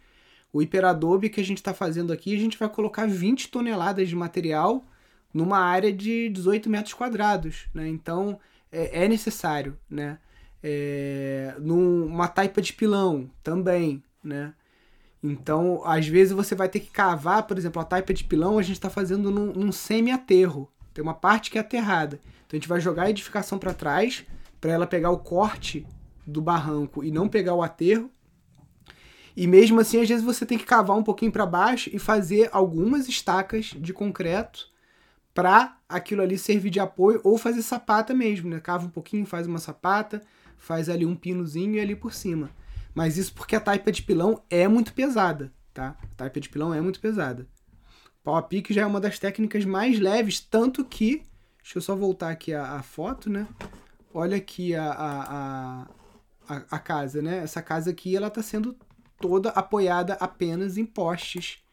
O 0.52 0.62
hiperadobe 0.62 1.30
que 1.30 1.40
a 1.40 1.44
gente 1.44 1.58
está 1.58 1.74
fazendo 1.74 2.12
aqui, 2.12 2.34
a 2.34 2.38
gente 2.38 2.58
vai 2.58 2.68
colocar 2.68 3.06
20 3.06 3.48
toneladas 3.48 4.08
de 4.08 4.14
material 4.14 4.86
numa 5.32 5.58
área 5.58 5.92
de 5.92 6.28
18 6.28 6.68
metros 6.68 6.94
quadrados, 6.94 7.66
né? 7.72 7.88
Então, 7.88 8.38
é, 8.70 9.04
é 9.04 9.08
necessário, 9.08 9.78
né? 9.88 10.18
É, 10.62 11.54
numa 11.58 12.28
taipa 12.28 12.62
de 12.62 12.72
pilão 12.72 13.30
também, 13.42 14.02
né? 14.22 14.54
Então, 15.22 15.82
às 15.84 16.06
vezes 16.06 16.32
você 16.32 16.54
vai 16.54 16.68
ter 16.68 16.80
que 16.80 16.90
cavar, 16.90 17.44
por 17.44 17.56
exemplo, 17.56 17.80
a 17.80 17.84
taipa 17.84 18.12
de 18.12 18.24
pilão 18.24 18.58
a 18.58 18.62
gente 18.62 18.76
está 18.76 18.90
fazendo 18.90 19.30
num, 19.30 19.52
num 19.52 19.72
semi-aterro. 19.72 20.68
Tem 20.92 21.02
uma 21.02 21.14
parte 21.14 21.50
que 21.50 21.58
é 21.58 21.60
aterrada. 21.60 22.20
Então 22.46 22.56
a 22.56 22.56
gente 22.56 22.68
vai 22.68 22.80
jogar 22.80 23.04
a 23.04 23.10
edificação 23.10 23.58
para 23.58 23.72
trás 23.72 24.24
para 24.60 24.72
ela 24.72 24.86
pegar 24.86 25.10
o 25.10 25.18
corte 25.18 25.86
do 26.26 26.40
barranco 26.40 27.04
e 27.04 27.10
não 27.10 27.28
pegar 27.28 27.54
o 27.54 27.62
aterro. 27.62 28.10
E 29.36 29.46
mesmo 29.46 29.80
assim, 29.80 30.00
às 30.00 30.08
vezes 30.08 30.24
você 30.24 30.44
tem 30.44 30.58
que 30.58 30.64
cavar 30.64 30.96
um 30.96 31.02
pouquinho 31.02 31.32
para 31.32 31.46
baixo 31.46 31.88
e 31.92 31.98
fazer 31.98 32.48
algumas 32.52 33.08
estacas 33.08 33.74
de 33.78 33.92
concreto 33.92 34.71
para 35.34 35.78
aquilo 35.88 36.22
ali 36.22 36.36
servir 36.38 36.70
de 36.70 36.80
apoio 36.80 37.20
ou 37.24 37.38
fazer 37.38 37.62
sapata 37.62 38.14
mesmo, 38.14 38.50
né? 38.50 38.60
Cava 38.60 38.86
um 38.86 38.90
pouquinho, 38.90 39.26
faz 39.26 39.46
uma 39.46 39.58
sapata, 39.58 40.22
faz 40.56 40.88
ali 40.88 41.06
um 41.06 41.16
pinozinho 41.16 41.74
e 41.76 41.80
ali 41.80 41.96
por 41.96 42.12
cima. 42.12 42.50
Mas 42.94 43.16
isso 43.16 43.32
porque 43.34 43.56
a 43.56 43.60
taipa 43.60 43.90
de 43.90 44.02
pilão 44.02 44.42
é 44.50 44.68
muito 44.68 44.92
pesada, 44.92 45.52
tá? 45.72 45.96
A 46.02 46.14
taipa 46.14 46.40
de 46.40 46.48
pilão 46.48 46.74
é 46.74 46.80
muito 46.80 47.00
pesada. 47.00 47.46
Pau 48.22 48.36
a 48.36 48.42
pique 48.42 48.72
já 48.72 48.82
é 48.82 48.86
uma 48.86 49.00
das 49.00 49.18
técnicas 49.18 49.64
mais 49.64 49.98
leves, 49.98 50.40
tanto 50.40 50.84
que. 50.84 51.22
Deixa 51.60 51.78
eu 51.78 51.82
só 51.82 51.96
voltar 51.96 52.30
aqui 52.30 52.52
a, 52.52 52.74
a 52.74 52.82
foto, 52.82 53.30
né? 53.30 53.48
Olha 54.14 54.36
aqui 54.36 54.74
a, 54.74 54.92
a, 54.92 55.86
a, 56.48 56.56
a, 56.70 56.78
casa, 56.78 57.22
né? 57.22 57.38
Essa 57.38 57.62
casa 57.62 57.90
aqui 57.90 58.14
ela 58.14 58.28
está 58.28 58.42
sendo 58.42 58.76
toda 59.20 59.50
apoiada 59.50 60.14
apenas 60.14 60.76
em 60.76 60.84
postes 60.84 61.64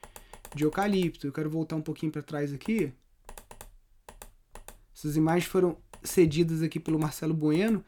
de 0.56 0.64
eucalipto. 0.64 1.28
Eu 1.28 1.34
quero 1.34 1.50
voltar 1.50 1.76
um 1.76 1.82
pouquinho 1.82 2.12
para 2.12 2.22
trás 2.22 2.54
aqui. 2.54 2.94
Essas 5.00 5.16
imagens 5.16 5.46
foram 5.46 5.78
cedidas 6.04 6.62
aqui 6.62 6.80
pelo 6.80 7.00
Marcelo 7.00 7.34
Bueno 7.34 7.84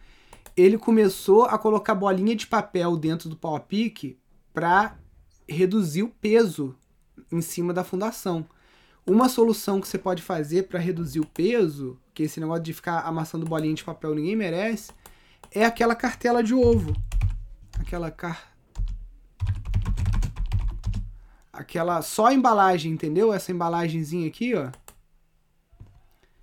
ele 0.55 0.77
começou 0.77 1.43
a 1.45 1.57
colocar 1.57 1.95
bolinha 1.95 2.35
de 2.35 2.47
papel 2.47 2.97
dentro 2.97 3.29
do 3.29 3.35
pau 3.35 3.55
a 3.55 3.59
pique 3.59 4.17
para 4.53 4.97
reduzir 5.47 6.03
o 6.03 6.09
peso 6.09 6.75
em 7.31 7.41
cima 7.41 7.73
da 7.73 7.83
fundação. 7.83 8.45
Uma 9.05 9.29
solução 9.29 9.81
que 9.81 9.87
você 9.87 9.97
pode 9.97 10.21
fazer 10.21 10.63
para 10.67 10.79
reduzir 10.79 11.19
o 11.19 11.25
peso, 11.25 11.97
que 12.13 12.23
esse 12.23 12.39
negócio 12.39 12.63
de 12.63 12.73
ficar 12.73 12.99
amassando 13.01 13.45
bolinha 13.45 13.73
de 13.73 13.83
papel 13.83 14.13
ninguém 14.13 14.35
merece, 14.35 14.91
é 15.51 15.65
aquela 15.65 15.95
cartela 15.95 16.43
de 16.43 16.53
ovo. 16.53 16.93
Aquela 17.79 18.11
car... 18.11 18.51
Aquela 21.51 22.01
só 22.01 22.31
embalagem, 22.31 22.91
entendeu? 22.91 23.33
Essa 23.33 23.51
embalagenzinha 23.51 24.27
aqui, 24.27 24.53
ó. 24.55 24.69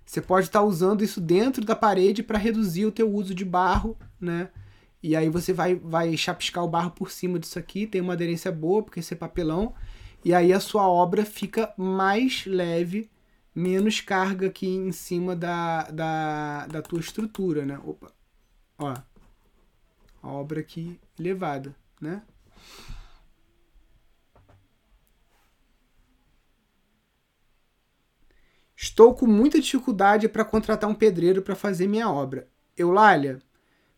Você 0.09 0.21
pode 0.21 0.47
estar 0.47 0.61
tá 0.61 0.65
usando 0.65 1.03
isso 1.03 1.21
dentro 1.21 1.63
da 1.63 1.75
parede 1.75 2.23
para 2.23 2.39
reduzir 2.39 2.83
o 2.83 2.91
teu 2.91 3.13
uso 3.13 3.35
de 3.35 3.45
barro, 3.45 3.95
né? 4.19 4.49
E 5.03 5.15
aí 5.15 5.29
você 5.29 5.53
vai, 5.53 5.75
vai 5.75 6.17
chapiscar 6.17 6.63
o 6.63 6.67
barro 6.67 6.89
por 6.89 7.11
cima 7.11 7.37
disso 7.37 7.59
aqui, 7.59 7.85
tem 7.85 8.01
uma 8.01 8.13
aderência 8.13 8.51
boa, 8.51 8.81
porque 8.81 9.01
esse 9.01 9.13
é 9.13 9.15
papelão, 9.15 9.75
e 10.25 10.33
aí 10.33 10.51
a 10.51 10.59
sua 10.59 10.87
obra 10.87 11.23
fica 11.23 11.71
mais 11.77 12.43
leve, 12.47 13.07
menos 13.53 14.01
carga 14.01 14.47
aqui 14.47 14.67
em 14.67 14.91
cima 14.91 15.35
da, 15.35 15.83
da, 15.91 16.65
da 16.65 16.81
tua 16.81 17.01
estrutura, 17.01 17.63
né? 17.63 17.79
Opa, 17.85 18.11
ó, 18.79 18.95
a 20.23 20.27
obra 20.27 20.61
aqui 20.61 20.99
elevada, 21.19 21.75
né? 22.01 22.23
Estou 28.81 29.13
com 29.13 29.27
muita 29.27 29.59
dificuldade 29.59 30.29
para 30.29 30.45
contratar 30.45 30.89
um 30.89 30.95
pedreiro 30.95 31.41
para 31.41 31.53
fazer 31.53 31.85
minha 31.85 32.09
obra. 32.09 32.47
Eulália, 32.77 33.39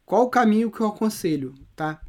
qual 0.04 0.24
o 0.24 0.30
caminho 0.30 0.72
que 0.72 0.82
eu 0.82 0.88
aconselho, 0.88 1.54
tá? 1.76 2.02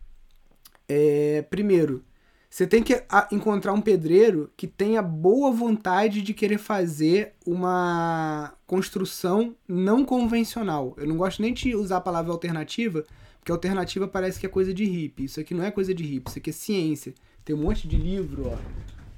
É, 0.88 1.43
primeiro, 1.50 2.02
você 2.49 2.67
tem 2.67 2.83
que 2.83 3.05
encontrar 3.31 3.75
um 3.75 3.81
pedreiro 3.83 4.50
que 4.57 4.67
tenha 4.67 5.02
boa 5.02 5.50
vontade 5.50 6.23
de 6.23 6.33
querer 6.33 6.57
fazer 6.57 7.35
uma 7.45 8.55
construção 8.67 9.55
não 9.69 10.02
convencional. 10.02 10.95
Eu 10.97 11.07
não 11.07 11.19
gosto 11.19 11.43
nem 11.43 11.52
de 11.52 11.76
usar 11.76 11.99
a 11.99 12.00
palavra 12.00 12.33
alternativa, 12.33 13.05
porque 13.38 13.52
alternativa 13.52 14.09
parece 14.09 14.41
que 14.41 14.47
é 14.47 14.49
coisa 14.49 14.73
de 14.73 14.87
hippie. 14.87 15.25
Isso 15.25 15.38
aqui 15.38 15.52
não 15.52 15.62
é 15.62 15.71
coisa 15.71 15.93
de 15.93 16.05
hippie, 16.05 16.31
isso 16.31 16.38
aqui 16.38 16.49
é 16.49 16.55
ciência. 16.55 17.12
Tem 17.45 17.55
um 17.55 17.61
monte 17.64 17.87
de 17.87 17.99
livro, 17.99 18.49
ó. 18.49 18.57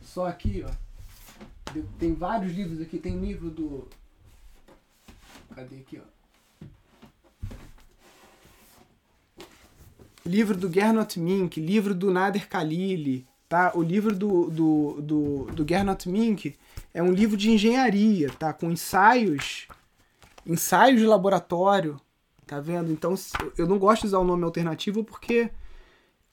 Só 0.03 0.27
aqui, 0.27 0.65
ó 0.69 0.84
tem 1.99 2.15
vários 2.15 2.53
livros 2.53 2.81
aqui. 2.81 2.99
Tem 2.99 3.19
livro 3.19 3.51
do. 3.51 3.89
Cadê 5.55 5.77
aqui, 5.77 6.01
ó? 6.01 6.15
Livro 10.27 10.57
do 10.57 10.73
Gernot 10.73 11.21
Mink, 11.21 11.61
livro 11.61 11.95
do 11.95 12.11
Nader 12.11 12.49
Khalili, 12.49 13.27
tá? 13.47 13.73
O 13.75 13.83
livro 13.83 14.17
do, 14.17 14.51
do, 14.51 15.03
do, 15.03 15.45
do 15.53 15.69
Gernot 15.69 16.09
Mink 16.09 16.57
é 16.95 17.03
um 17.03 17.13
livro 17.13 17.37
de 17.37 17.51
engenharia, 17.51 18.31
tá? 18.31 18.53
Com 18.53 18.71
ensaios, 18.71 19.69
ensaios 20.47 20.99
de 20.99 21.07
laboratório, 21.07 22.01
tá 22.47 22.59
vendo? 22.59 22.91
Então, 22.91 23.15
eu 23.59 23.67
não 23.67 23.79
gosto 23.79 24.03
de 24.03 24.07
usar 24.09 24.19
o 24.19 24.25
nome 24.25 24.45
alternativo 24.45 25.05
porque 25.05 25.51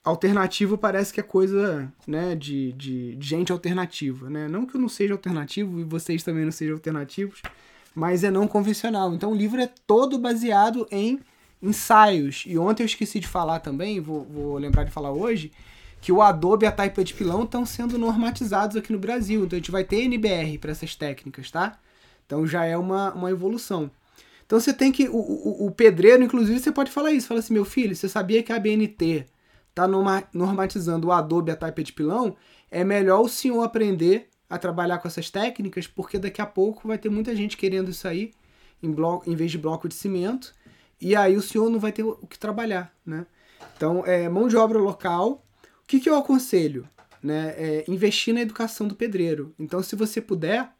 alternativo 0.04 0.76
parece 0.76 1.12
que 1.12 1.20
é 1.20 1.22
coisa 1.22 1.90
né, 2.06 2.34
de, 2.34 2.72
de, 2.72 3.16
de, 3.16 3.26
gente 3.26 3.52
alternativa. 3.52 4.28
Né? 4.28 4.48
Não 4.48 4.66
que 4.66 4.76
eu 4.76 4.80
não 4.80 4.88
seja 4.88 5.14
alternativo 5.14 5.78
e 5.80 5.84
vocês 5.84 6.22
também 6.22 6.44
não 6.44 6.52
sejam 6.52 6.74
alternativos, 6.74 7.40
mas 7.94 8.24
é 8.24 8.30
não 8.30 8.48
convencional. 8.48 9.14
Então 9.14 9.32
o 9.32 9.34
livro 9.34 9.60
é 9.60 9.70
todo 9.86 10.18
baseado 10.18 10.86
em 10.90 11.20
ensaios. 11.62 12.44
E 12.46 12.58
ontem 12.58 12.82
eu 12.82 12.86
esqueci 12.86 13.20
de 13.20 13.28
falar 13.28 13.60
também, 13.60 14.00
vou, 14.00 14.24
vou 14.24 14.58
lembrar 14.58 14.84
de 14.84 14.90
falar 14.90 15.12
hoje, 15.12 15.52
que 16.00 16.10
o 16.10 16.20
Adobe 16.20 16.64
e 16.64 16.68
a 16.68 16.72
Type 16.72 17.04
de 17.04 17.14
pilão 17.14 17.44
estão 17.44 17.64
sendo 17.64 17.96
normatizados 17.96 18.76
aqui 18.76 18.92
no 18.92 18.98
Brasil. 18.98 19.44
Então 19.44 19.56
a 19.56 19.60
gente 19.60 19.70
vai 19.70 19.84
ter 19.84 20.02
NBR 20.02 20.58
para 20.58 20.72
essas 20.72 20.96
técnicas, 20.96 21.48
tá? 21.50 21.78
Então 22.26 22.44
já 22.44 22.64
é 22.64 22.76
uma, 22.76 23.12
uma 23.12 23.30
evolução. 23.30 23.88
Então 24.44 24.58
você 24.58 24.74
tem 24.74 24.90
que. 24.90 25.08
O, 25.08 25.16
o, 25.16 25.66
o 25.66 25.70
pedreiro, 25.70 26.24
inclusive, 26.24 26.58
você 26.58 26.72
pode 26.72 26.90
falar 26.90 27.12
isso. 27.12 27.28
Fala 27.28 27.38
assim, 27.38 27.54
meu 27.54 27.64
filho, 27.64 27.94
você 27.94 28.08
sabia 28.08 28.42
que 28.42 28.52
a 28.52 28.58
BNT 28.58 29.26
está 29.72 29.88
normatizando 30.34 31.08
o 31.08 31.12
Adobe 31.12 31.50
a 31.50 31.56
Type 31.56 31.82
de 31.82 31.92
pilão, 31.92 32.36
é 32.70 32.84
melhor 32.84 33.22
o 33.22 33.28
senhor 33.28 33.62
aprender 33.62 34.28
a 34.48 34.58
trabalhar 34.58 34.98
com 34.98 35.08
essas 35.08 35.30
técnicas, 35.30 35.86
porque 35.86 36.18
daqui 36.18 36.42
a 36.42 36.46
pouco 36.46 36.86
vai 36.86 36.98
ter 36.98 37.08
muita 37.08 37.34
gente 37.34 37.56
querendo 37.56 37.90
isso 37.90 38.06
aí 38.06 38.32
em, 38.82 38.90
bloco, 38.90 39.28
em 39.30 39.34
vez 39.34 39.50
de 39.50 39.56
bloco 39.56 39.88
de 39.88 39.94
cimento, 39.94 40.54
e 41.00 41.16
aí 41.16 41.36
o 41.36 41.42
senhor 41.42 41.70
não 41.70 41.80
vai 41.80 41.90
ter 41.90 42.02
o 42.02 42.26
que 42.26 42.38
trabalhar, 42.38 42.94
né? 43.04 43.26
Então, 43.76 44.04
é, 44.06 44.28
mão 44.28 44.46
de 44.46 44.56
obra 44.56 44.78
local. 44.78 45.44
O 45.82 45.86
que, 45.86 46.00
que 46.00 46.08
eu 46.08 46.16
aconselho? 46.16 46.88
Né? 47.22 47.54
É 47.56 47.84
investir 47.88 48.34
na 48.34 48.40
educação 48.40 48.86
do 48.86 48.94
pedreiro. 48.94 49.54
Então, 49.58 49.82
se 49.82 49.96
você 49.96 50.20
puder, 50.20 50.70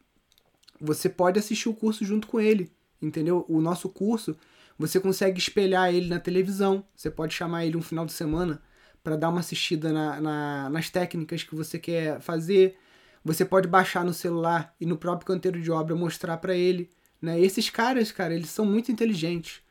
você 0.81 1.09
pode 1.09 1.39
assistir 1.39 1.69
o 1.69 1.75
curso 1.75 2.05
junto 2.05 2.27
com 2.27 2.41
ele, 2.41 2.71
entendeu? 3.01 3.45
O 3.49 3.61
nosso 3.61 3.89
curso, 3.89 4.37
você 4.79 5.01
consegue 5.01 5.39
espelhar 5.39 5.95
ele 5.95 6.09
na 6.09 6.21
televisão. 6.21 6.85
Você 6.95 7.11
pode 7.11 7.35
chamar 7.35 7.65
ele 7.65 7.77
um 7.77 7.83
final 7.83 8.05
de 8.05 8.13
semana 8.13 8.61
para 9.03 9.17
dar 9.17 9.29
uma 9.29 9.41
assistida 9.41 9.93
na, 9.93 10.21
na, 10.21 10.71
nas 10.71 10.91
técnicas 10.91 11.43
que 11.43 11.55
você 11.55 11.79
quer 11.79 12.21
fazer. 12.21 12.77
Você 13.25 13.45
pode 13.45 13.69
baixar 13.69 14.05
no 14.05 14.13
celular 14.13 14.75
e 14.81 14.87
no 14.87 14.97
próprio 14.97 15.27
canteiro 15.27 15.61
de 15.61 15.71
obra 15.71 15.95
mostrar 15.95 16.37
para 16.39 16.55
ele. 16.55 16.91
Né? 17.21 17.41
esses 17.41 17.71
caras, 17.71 18.11
cara, 18.11 18.35
eles 18.35 18.51
são 18.51 18.67
muito 18.67 18.91
inteligentes. 18.91 19.63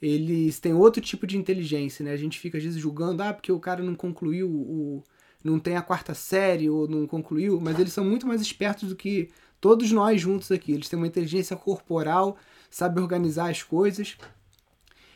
eles 0.00 0.58
têm 0.58 0.72
outro 0.72 1.02
tipo 1.02 1.26
de 1.26 1.36
inteligência, 1.36 2.04
né? 2.04 2.12
A 2.12 2.16
gente 2.16 2.40
fica 2.40 2.56
às 2.58 2.64
vezes 2.64 2.80
julgando, 2.80 3.22
ah, 3.22 3.34
porque 3.34 3.52
o 3.52 3.60
cara 3.60 3.82
não 3.82 3.94
concluiu 3.94 4.48
o. 4.48 5.04
não 5.44 5.58
tem 5.58 5.76
a 5.76 5.82
quarta 5.82 6.14
série 6.14 6.70
ou 6.70 6.88
não 6.88 7.06
concluiu, 7.06 7.60
mas 7.60 7.78
eles 7.78 7.92
são 7.92 8.04
muito 8.04 8.26
mais 8.26 8.40
espertos 8.40 8.88
do 8.88 8.96
que 8.96 9.30
todos 9.60 9.92
nós 9.92 10.20
juntos 10.20 10.50
aqui. 10.50 10.72
Eles 10.72 10.88
têm 10.88 10.98
uma 10.98 11.06
inteligência 11.06 11.56
corporal, 11.56 12.38
sabem 12.70 13.02
organizar 13.02 13.50
as 13.50 13.62
coisas. 13.62 14.16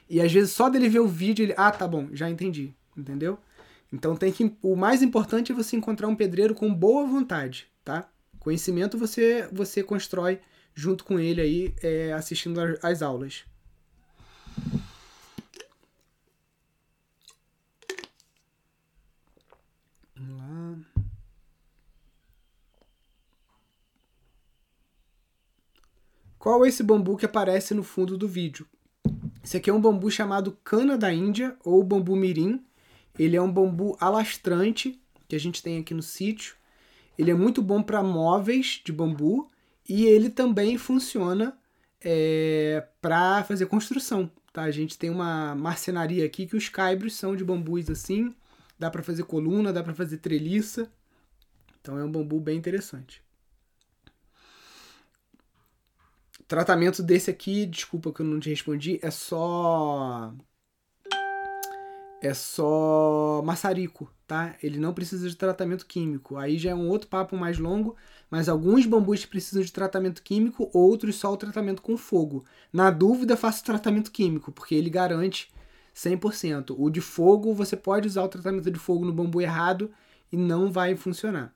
E 0.09 0.21
às 0.21 0.33
vezes 0.33 0.53
só 0.53 0.69
dele 0.69 0.89
ver 0.89 1.01
o 1.01 1.09
vídeo, 1.09 1.45
ele. 1.45 1.55
Ah, 1.57 1.71
tá 1.71 1.89
bom, 1.89 2.09
já 2.13 2.29
entendi. 2.29 2.75
Entendeu? 2.97 3.39
Então 3.93 4.15
tem 4.17 4.33
que. 4.33 4.57
O 4.63 4.77
mais 4.77 5.03
importante 5.03 5.53
é 5.53 5.55
você 5.55 5.77
encontrar 5.77 6.09
um 6.09 6.17
pedreiro 6.17 6.55
com 6.55 6.73
boa 6.73 7.07
vontade, 7.07 7.69
tá? 7.85 8.09
Conhecimento 8.39 8.97
você, 8.97 9.49
você 9.53 9.83
constrói 9.83 10.41
junto 10.75 11.05
com 11.05 11.19
ele 11.19 11.41
aí, 11.41 11.75
é, 11.83 12.13
assistindo 12.13 12.61
às 12.83 13.03
aulas. 13.03 13.45
Vamos 20.17 20.39
lá. 20.39 20.79
Qual 26.39 26.65
é 26.65 26.69
esse 26.69 26.83
bambu 26.83 27.17
que 27.17 27.27
aparece 27.27 27.75
no 27.75 27.83
fundo 27.83 28.17
do 28.17 28.27
vídeo? 28.27 28.67
Esse 29.45 29.59
aqui 29.59 29.69
é 29.69 29.73
um 29.73 29.81
bambu 29.81 30.11
chamado 30.11 30.57
cana 30.65 30.97
da 30.97 31.13
Índia 31.13 31.57
ou 31.65 31.83
bambu 31.83 32.17
mirim. 32.17 32.65
Ele 33.19 33.37
é 33.37 33.43
um 33.43 33.51
bambu 33.51 33.97
alastrante 34.01 35.01
que 35.29 35.37
a 35.37 35.41
gente 35.41 35.63
tem 35.63 35.79
aqui 35.79 35.95
no 35.95 36.03
sítio. 36.03 36.57
Ele 37.19 37.31
é 37.31 37.35
muito 37.35 37.63
bom 37.63 37.83
para 37.83 38.03
móveis 38.03 38.81
de 38.85 38.93
bambu 38.93 39.49
e 39.89 40.07
ele 40.07 40.31
também 40.31 40.79
funciona 40.79 41.57
é, 42.01 42.87
para 43.01 43.45
fazer 43.45 43.67
construção. 43.67 44.31
Tá? 44.53 44.63
A 44.63 44.71
gente 44.71 44.99
tem 44.99 45.11
uma 45.11 45.55
marcenaria 45.55 46.25
aqui 46.25 46.47
que 46.47 46.57
os 46.57 46.69
caibros 46.69 47.15
são 47.15 47.37
de 47.37 47.45
bambus 47.45 47.91
assim, 47.91 48.35
dá 48.79 48.91
para 48.91 49.03
fazer 49.03 49.25
coluna, 49.25 49.73
dá 49.73 49.83
para 49.83 49.95
fazer 49.95 50.19
treliça. 50.19 50.91
Então 51.81 51.99
é 51.99 52.05
um 52.05 52.11
bambu 52.11 52.41
bem 52.41 52.59
interessante. 52.59 53.23
Tratamento 56.49 57.03
desse 57.03 57.31
aqui, 57.31 57.65
desculpa 57.65 58.13
que 58.13 58.23
eu 58.23 58.27
não 58.27 58.41
te 58.41 58.51
respondi, 58.51 58.99
é 59.03 59.11
só 59.11 60.35
é 62.23 62.35
só 62.35 63.43
maçarico, 63.45 64.11
tá? 64.27 64.57
Ele 64.63 64.79
não 64.79 64.93
precisa 64.93 65.29
de 65.29 65.37
tratamento 65.37 65.87
químico. 65.87 66.37
Aí 66.37 66.59
já 66.59 66.71
é 66.71 66.75
um 66.75 66.89
outro 66.89 67.09
papo 67.09 67.37
mais 67.37 67.59
longo, 67.59 67.97
mas 68.31 68.49
alguns 68.49 68.87
bambus 68.87 69.25
precisam 69.25 69.63
de 69.63 69.73
tratamento 69.73 70.23
químico, 70.23 70.71
outros 70.73 71.17
só 71.17 71.33
o 71.33 71.37
tratamento 71.37 71.83
com 71.83 71.97
fogo. 71.97 72.45
Na 72.73 72.91
dúvida, 72.91 73.37
faça 73.37 73.63
o 73.63 73.65
tratamento 73.65 74.11
químico, 74.13 74.53
porque 74.53 74.75
ele 74.75 74.91
garante 74.91 75.51
100%. 75.95 76.75
O 76.79 76.91
de 76.91 77.01
fogo, 77.01 77.55
você 77.55 77.77
pode 77.77 78.07
usar 78.07 78.23
o 78.25 78.29
tratamento 78.29 78.71
de 78.71 78.79
fogo 78.79 79.05
no 79.05 79.13
bambu 79.13 79.41
errado 79.41 79.91
e 80.33 80.37
não 80.37 80.71
vai 80.71 80.97
funcionar. 80.97 81.55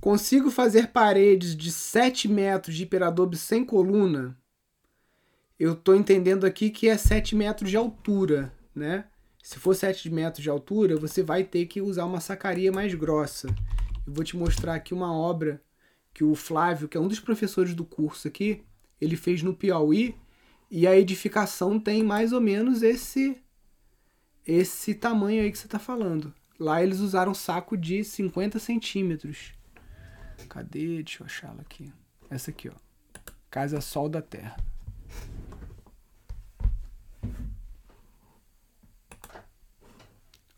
Consigo 0.00 0.50
fazer 0.50 0.88
paredes 0.92 1.54
de 1.54 1.70
7 1.70 2.26
metros 2.26 2.74
de 2.74 2.84
hiperadobe 2.84 3.36
sem 3.36 3.64
coluna? 3.64 4.39
Eu 5.60 5.74
estou 5.74 5.94
entendendo 5.94 6.46
aqui 6.46 6.70
que 6.70 6.88
é 6.88 6.96
7 6.96 7.36
metros 7.36 7.68
de 7.68 7.76
altura, 7.76 8.50
né? 8.74 9.04
Se 9.42 9.58
for 9.58 9.74
7 9.74 10.08
metros 10.08 10.42
de 10.42 10.48
altura, 10.48 10.96
você 10.96 11.22
vai 11.22 11.44
ter 11.44 11.66
que 11.66 11.82
usar 11.82 12.06
uma 12.06 12.18
sacaria 12.18 12.72
mais 12.72 12.94
grossa. 12.94 13.46
Eu 14.06 14.14
vou 14.14 14.24
te 14.24 14.38
mostrar 14.38 14.74
aqui 14.74 14.94
uma 14.94 15.12
obra 15.12 15.62
que 16.14 16.24
o 16.24 16.34
Flávio, 16.34 16.88
que 16.88 16.96
é 16.96 17.00
um 17.00 17.08
dos 17.08 17.20
professores 17.20 17.74
do 17.74 17.84
curso 17.84 18.26
aqui, 18.26 18.64
ele 18.98 19.16
fez 19.16 19.42
no 19.42 19.54
Piauí, 19.54 20.16
e 20.70 20.86
a 20.86 20.96
edificação 20.96 21.78
tem 21.78 22.02
mais 22.02 22.32
ou 22.32 22.40
menos 22.40 22.82
esse 22.82 23.36
esse 24.46 24.94
tamanho 24.94 25.42
aí 25.42 25.52
que 25.52 25.58
você 25.58 25.66
está 25.66 25.78
falando. 25.78 26.32
Lá 26.58 26.82
eles 26.82 27.00
usaram 27.00 27.34
saco 27.34 27.76
de 27.76 28.02
50 28.02 28.58
centímetros. 28.58 29.52
Cadê? 30.48 31.02
Deixa 31.02 31.22
eu 31.22 31.26
achá-la 31.26 31.60
aqui. 31.60 31.92
Essa 32.30 32.50
aqui, 32.50 32.70
ó. 32.70 32.74
Casa 33.50 33.82
Sol 33.82 34.08
da 34.08 34.22
Terra. 34.22 34.69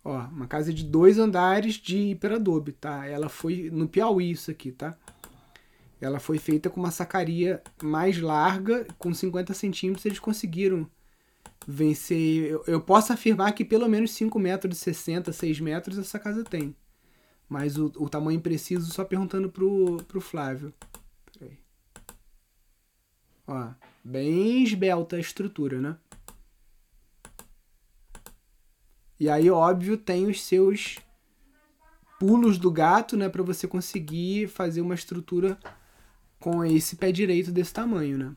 Ó, 0.05 0.19
uma 0.19 0.47
casa 0.47 0.73
de 0.73 0.85
dois 0.85 1.19
andares 1.19 1.75
de 1.75 2.11
hiperadobe, 2.11 2.73
tá? 2.73 3.07
Ela 3.07 3.29
foi 3.29 3.71
no 3.71 3.88
Piauí 3.88 4.33
isso 4.33 4.51
aqui, 4.51 4.73
tá? 4.73 4.97
Ela 6.01 6.19
foi 6.19 6.38
feita 6.38 6.69
com 6.69 6.81
uma 6.81 6.91
sacaria 6.91 7.62
mais 7.81 8.21
larga, 8.21 8.85
com 8.99 9.15
50 9.15 9.55
centímetros, 9.55 10.05
eles 10.05 10.19
conseguiram 10.19 10.91
vencer. 11.67 12.51
Eu, 12.51 12.65
eu 12.67 12.81
posso 12.81 13.12
afirmar 13.12 13.53
que 13.53 13.65
pelo 13.65 13.88
menos 13.88 14.11
5 14.12 14.37
metros 14.38 14.75
de 14.75 14.83
60, 14.83 15.33
6 15.33 15.61
metros 15.61 15.99
essa 15.99 16.19
casa 16.19 16.43
tem. 16.43 16.75
Mas 17.49 17.77
o, 17.77 17.93
o 17.97 18.09
tamanho 18.09 18.41
preciso, 18.41 18.91
só 18.93 19.05
perguntando 19.05 19.49
pro, 19.49 19.99
pro 20.09 20.21
Flávio. 20.21 20.73
Peraí. 21.38 21.59
Ó, 23.47 23.69
bem 24.03 24.65
esbelta 24.65 25.17
a 25.17 25.21
estrutura, 25.21 25.81
né? 25.81 25.97
E 29.23 29.29
aí, 29.31 29.49
óbvio, 29.49 29.97
tem 29.97 30.27
os 30.27 30.43
seus 30.43 30.99
pulos 32.19 32.59
do 32.59 32.73
gato, 32.73 33.17
né, 33.17 33.29
para 33.29 33.45
você 33.45 33.69
conseguir 33.69 34.49
fazer 34.49 34.81
uma 34.81 34.97
estrutura 34.97 35.57
com 36.41 36.65
esse 36.65 36.97
pé 36.97 37.13
direito 37.13 37.53
desse 37.53 37.73
tamanho, 37.73 38.19
né? 38.19 38.37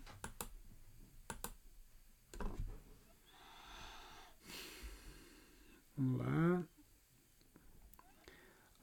Vamos 5.97 6.19
lá. 6.19 6.63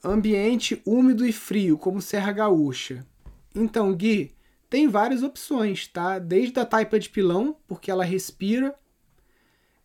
Ambiente 0.03 0.81
úmido 0.85 1.25
e 1.25 1.31
frio, 1.31 1.77
como 1.77 2.01
Serra 2.01 2.33
Gaúcha. 2.33 3.07
Então, 3.55 3.95
Gui, 3.95 4.35
tem 4.69 4.89
várias 4.89 5.23
opções, 5.23 5.87
tá? 5.87 6.19
Desde 6.19 6.59
a 6.59 6.65
taipa 6.65 6.99
de 6.99 7.09
pilão, 7.09 7.55
porque 7.65 7.89
ela 7.89 8.03
respira, 8.03 8.77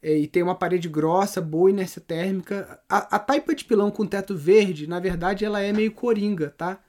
e 0.02 0.26
tem 0.28 0.42
uma 0.42 0.54
parede 0.54 0.88
grossa, 0.88 1.40
boa 1.40 1.70
inércia 1.70 2.00
térmica. 2.00 2.80
A, 2.88 3.16
a 3.16 3.18
taipa 3.18 3.54
de 3.54 3.64
pilão 3.64 3.90
com 3.90 4.06
teto 4.06 4.36
verde, 4.36 4.86
na 4.86 5.00
verdade, 5.00 5.44
ela 5.44 5.60
é 5.60 5.72
meio 5.72 5.92
coringa, 5.92 6.54
tá? 6.56 6.80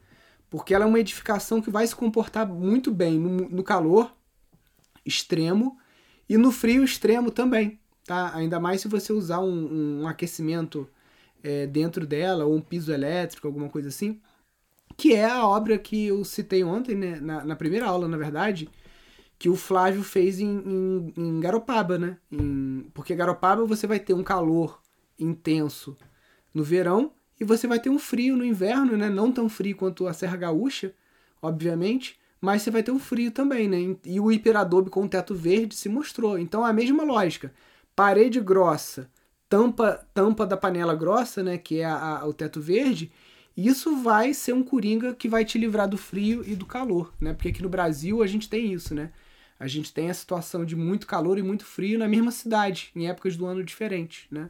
Porque 0.50 0.74
ela 0.74 0.86
é 0.86 0.88
uma 0.88 1.00
edificação 1.00 1.62
que 1.62 1.72
vai 1.72 1.86
se 1.86 1.96
comportar 1.96 2.48
muito 2.48 2.92
bem 2.92 3.20
no, 3.20 3.50
no 3.50 3.64
calor 3.64 4.14
extremo 5.06 5.78
e 6.28 6.38
no 6.38 6.52
frio 6.52 6.84
extremo 6.84 7.32
também, 7.32 7.80
tá? 8.06 8.36
Ainda 8.36 8.60
mais 8.60 8.82
se 8.82 8.88
você 8.88 9.12
usar 9.12 9.40
um, 9.40 10.02
um 10.02 10.08
aquecimento 10.08 10.88
é, 11.44 11.66
dentro 11.66 12.06
dela 12.06 12.46
ou 12.46 12.56
um 12.56 12.62
piso 12.62 12.92
elétrico, 12.92 13.48
alguma 13.48 13.70
coisa 13.70 13.90
assim. 13.90 14.20
Que 14.96 15.14
é 15.14 15.26
a 15.26 15.48
obra 15.48 15.78
que 15.78 16.08
eu 16.08 16.24
citei 16.24 16.64
ontem, 16.64 16.96
né? 16.96 17.20
na, 17.20 17.44
na 17.46 17.56
primeira 17.56 17.88
aula, 17.88 18.08
na 18.08 18.18
verdade, 18.18 18.70
que 19.40 19.48
o 19.48 19.56
Flávio 19.56 20.04
fez 20.04 20.42
em, 20.42 20.50
em, 20.50 21.14
em 21.16 21.40
Garopaba, 21.40 21.98
né? 21.98 22.18
Em, 22.30 22.86
porque 22.94 23.16
Garopaba 23.16 23.66
você 23.66 23.88
vai 23.88 23.98
ter 23.98 24.14
um 24.14 24.22
calor 24.22 24.82
intenso 25.18 25.98
no 26.54 26.62
verão 26.62 27.14
e 27.40 27.46
você 27.46 27.66
vai 27.66 27.80
ter 27.80 27.90
um 27.90 27.98
frio 27.98 28.36
no 28.36 28.44
inverno, 28.44 28.98
né? 28.98 29.10
Não 29.10 29.32
tão 29.32 29.48
frio 29.48 29.78
quanto 29.78 30.08
a 30.08 30.14
Serra 30.14 30.36
Gaúcha, 30.36 30.94
obviamente, 31.42 32.20
mas 32.42 32.62
você 32.62 32.70
vai 32.70 32.84
ter 32.84 32.92
um 32.92 33.00
frio 33.00 33.32
também, 33.32 33.70
né? 33.70 33.96
E 34.04 34.20
o 34.20 34.30
hiperadobe 34.30 34.90
com 34.90 35.08
teto 35.08 35.34
verde 35.34 35.74
se 35.74 35.88
mostrou. 35.88 36.38
Então 36.38 36.66
a 36.66 36.74
mesma 36.74 37.04
lógica. 37.04 37.54
Parede 37.96 38.42
grossa, 38.42 39.10
tampa 39.48 40.06
tampa 40.14 40.46
da 40.46 40.58
panela 40.58 40.96
grossa, 40.96 41.42
né? 41.42 41.58
Que 41.58 41.80
é 41.80 41.86
a, 41.86 42.20
a, 42.20 42.28
o 42.28 42.34
teto 42.34 42.60
verde. 42.60 43.10
Isso 43.56 43.96
vai 43.98 44.34
ser 44.34 44.54
um 44.54 44.64
coringa 44.64 45.14
que 45.14 45.30
vai 45.30 45.46
te 45.46 45.58
livrar 45.58 45.88
do 45.88 45.98
frio 45.98 46.44
e 46.46 46.56
do 46.56 46.66
calor, 46.66 47.14
né? 47.22 47.34
Porque 47.34 47.50
aqui 47.50 47.64
no 47.64 47.70
Brasil 47.70 48.22
a 48.22 48.28
gente 48.28 48.50
tem 48.50 48.74
isso, 48.74 48.94
né? 48.94 49.12
A 49.60 49.68
gente 49.68 49.94
tem 49.94 50.10
a 50.10 50.14
situação 50.14 50.64
de 50.64 50.76
muito 50.76 51.06
calor 51.06 51.38
e 51.38 51.44
muito 51.44 51.66
frio 51.66 52.00
na 52.00 52.08
mesma 52.08 52.32
cidade, 52.32 52.92
em 52.96 53.08
épocas 53.08 53.36
do 53.36 53.46
ano 53.46 53.64
diferentes, 53.64 54.26
né? 54.32 54.50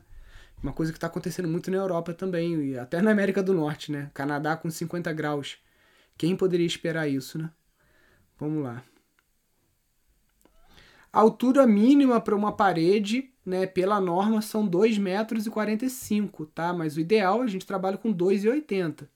Uma 0.62 0.72
coisa 0.72 0.92
que 0.92 0.98
está 0.98 1.08
acontecendo 1.08 1.48
muito 1.48 1.72
na 1.72 1.78
Europa 1.78 2.14
também, 2.14 2.72
e 2.72 2.78
até 2.78 3.02
na 3.02 3.12
América 3.12 3.42
do 3.42 3.54
Norte, 3.54 3.92
né? 3.92 4.12
Canadá 4.14 4.56
com 4.56 4.70
50 4.70 5.12
graus. 5.14 5.58
Quem 6.18 6.36
poderia 6.36 6.68
esperar 6.68 7.08
isso, 7.08 7.40
né? 7.40 7.50
Vamos 8.38 8.64
lá. 8.64 8.84
A 11.12 11.20
altura 11.22 11.66
mínima 11.66 12.22
para 12.22 12.36
uma 12.36 12.52
parede, 12.52 13.32
né, 13.44 13.66
pela 13.66 14.00
norma, 14.00 14.44
são 14.44 14.68
2,45 14.68 15.00
metros, 15.00 16.50
tá? 16.54 16.72
Mas 16.72 16.98
o 16.98 17.00
ideal 17.00 17.42
a 17.42 17.48
gente 17.48 17.66
trabalha 17.66 17.98
com 17.98 18.14
2,80. 18.14 19.08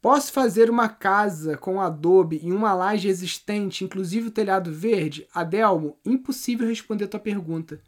Posso 0.00 0.32
fazer 0.32 0.70
uma 0.70 0.88
casa 0.88 1.56
com 1.56 1.80
adobe 1.80 2.40
em 2.42 2.52
uma 2.52 2.72
laje 2.72 3.08
existente, 3.08 3.84
inclusive 3.84 4.28
o 4.28 4.32
telhado 4.32 4.72
verde? 4.72 5.26
Adelmo, 5.34 5.96
impossível 6.04 6.68
responder 6.68 7.08
tua 7.08 7.18
pergunta 7.18 7.80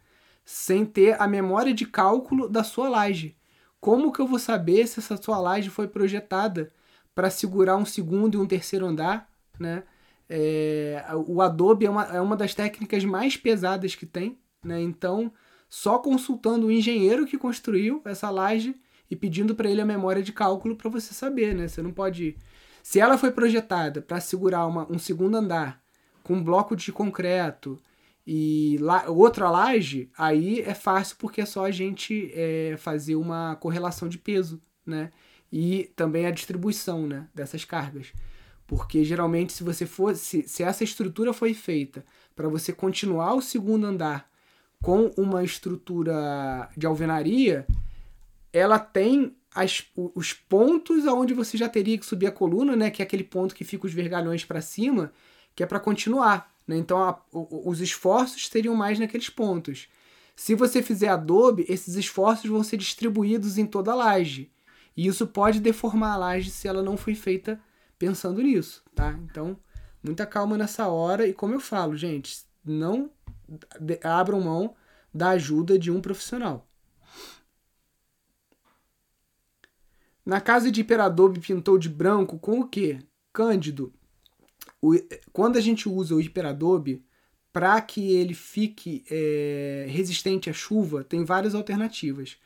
sem 0.43 0.85
ter 0.85 1.19
a 1.21 1.27
memória 1.27 1.73
de 1.73 1.85
cálculo 1.85 2.49
da 2.49 2.63
sua 2.63 2.89
laje. 2.89 3.35
como 3.79 4.11
que 4.11 4.19
eu 4.19 4.27
vou 4.27 4.37
saber 4.37 4.87
se 4.87 4.99
essa 4.99 5.17
sua 5.17 5.39
laje 5.39 5.69
foi 5.69 5.87
projetada 5.87 6.71
para 7.15 7.31
segurar 7.31 7.77
um 7.77 7.85
segundo 7.85 8.37
e 8.37 8.41
um 8.41 8.45
terceiro 8.45 8.85
andar, 8.85 9.27
né? 9.59 9.83
É, 10.29 11.03
o 11.27 11.41
Adobe 11.41 11.85
é 11.87 11.89
uma, 11.89 12.03
é 12.05 12.21
uma 12.21 12.37
das 12.37 12.53
técnicas 12.53 13.03
mais 13.03 13.35
pesadas 13.35 13.95
que 13.95 14.05
tem, 14.05 14.37
né? 14.63 14.79
Então, 14.81 15.33
só 15.67 15.97
consultando 15.97 16.67
o 16.67 16.71
engenheiro 16.71 17.25
que 17.25 17.39
construiu 17.39 18.01
essa 18.05 18.29
laje 18.29 18.75
e 19.11 19.15
pedindo 19.15 19.53
para 19.53 19.69
ele 19.69 19.81
a 19.81 19.85
memória 19.85 20.23
de 20.23 20.31
cálculo 20.31 20.77
para 20.77 20.89
você 20.89 21.13
saber, 21.13 21.53
né? 21.53 21.67
Você 21.67 21.81
não 21.81 21.91
pode. 21.91 22.37
Se 22.81 22.97
ela 22.97 23.17
foi 23.17 23.29
projetada 23.29 24.01
para 24.01 24.21
segurar 24.21 24.65
uma, 24.65 24.89
um 24.89 24.97
segundo 24.97 25.35
andar 25.35 25.83
com 26.23 26.35
um 26.35 26.43
bloco 26.43 26.77
de 26.77 26.93
concreto 26.93 27.77
e 28.25 28.77
la, 28.79 29.09
outra 29.09 29.49
laje, 29.49 30.09
aí 30.17 30.61
é 30.61 30.73
fácil 30.73 31.17
porque 31.19 31.41
é 31.41 31.45
só 31.45 31.65
a 31.65 31.71
gente 31.71 32.31
é, 32.33 32.75
fazer 32.77 33.17
uma 33.17 33.57
correlação 33.57 34.07
de 34.07 34.17
peso, 34.17 34.61
né? 34.85 35.11
E 35.51 35.91
também 35.93 36.25
a 36.25 36.31
distribuição, 36.31 37.05
né? 37.05 37.27
Dessas 37.35 37.65
cargas. 37.65 38.13
Porque 38.65 39.03
geralmente, 39.03 39.51
se 39.51 39.61
você 39.61 39.85
for, 39.85 40.15
se, 40.15 40.43
se 40.47 40.63
essa 40.63 40.85
estrutura 40.85 41.33
foi 41.33 41.53
feita 41.53 42.05
para 42.33 42.47
você 42.47 42.71
continuar 42.71 43.33
o 43.33 43.41
segundo 43.41 43.85
andar 43.85 44.31
com 44.81 45.11
uma 45.17 45.43
estrutura 45.43 46.69
de 46.77 46.87
alvenaria, 46.87 47.67
ela 48.53 48.79
tem 48.79 49.35
as, 49.53 49.83
os 49.95 50.33
pontos 50.33 51.05
aonde 51.05 51.33
você 51.33 51.57
já 51.57 51.67
teria 51.67 51.97
que 51.97 52.05
subir 52.05 52.27
a 52.27 52.31
coluna, 52.31 52.75
né? 52.75 52.89
Que 52.89 53.01
é 53.01 53.05
aquele 53.05 53.23
ponto 53.23 53.55
que 53.55 53.63
fica 53.63 53.85
os 53.85 53.93
vergalhões 53.93 54.45
para 54.45 54.61
cima, 54.61 55.11
que 55.55 55.63
é 55.63 55.65
para 55.65 55.79
continuar. 55.79 56.51
Né? 56.67 56.77
Então, 56.77 56.97
a, 57.03 57.21
os 57.31 57.81
esforços 57.81 58.47
seriam 58.47 58.75
mais 58.75 58.99
naqueles 58.99 59.29
pontos. 59.29 59.87
Se 60.35 60.55
você 60.55 60.81
fizer 60.81 61.09
Adobe, 61.09 61.65
esses 61.67 61.95
esforços 61.95 62.49
vão 62.49 62.63
ser 62.63 62.77
distribuídos 62.77 63.57
em 63.57 63.65
toda 63.65 63.91
a 63.91 63.95
laje. 63.95 64.51
E 64.95 65.07
isso 65.07 65.27
pode 65.27 65.59
deformar 65.59 66.13
a 66.13 66.17
laje 66.17 66.49
se 66.49 66.67
ela 66.67 66.81
não 66.81 66.97
foi 66.97 67.15
feita 67.15 67.59
pensando 67.97 68.41
nisso, 68.41 68.83
tá? 68.95 69.17
Então, 69.23 69.57
muita 70.03 70.25
calma 70.25 70.57
nessa 70.57 70.87
hora 70.87 71.27
e 71.27 71.33
como 71.33 71.53
eu 71.53 71.59
falo, 71.59 71.95
gente, 71.95 72.43
não 72.65 73.11
abram 74.03 74.41
mão 74.41 74.75
da 75.13 75.29
ajuda 75.29 75.77
de 75.77 75.91
um 75.91 76.01
profissional. 76.01 76.67
Na 80.31 80.39
casa 80.39 80.71
de 80.71 80.79
Hiperadobe 80.79 81.41
pintou 81.41 81.77
de 81.77 81.89
branco 81.89 82.39
com 82.39 82.61
o 82.61 82.65
quê? 82.65 82.99
Cândido. 83.33 83.91
O, 84.81 84.93
quando 85.33 85.57
a 85.57 85.59
gente 85.59 85.89
usa 85.89 86.15
o 86.15 86.21
Hiperadobe, 86.21 87.03
para 87.51 87.81
que 87.81 88.13
ele 88.13 88.33
fique 88.33 89.03
é, 89.11 89.87
resistente 89.89 90.49
à 90.49 90.53
chuva, 90.53 91.03
tem 91.03 91.25
várias 91.25 91.53
alternativas. 91.53 92.37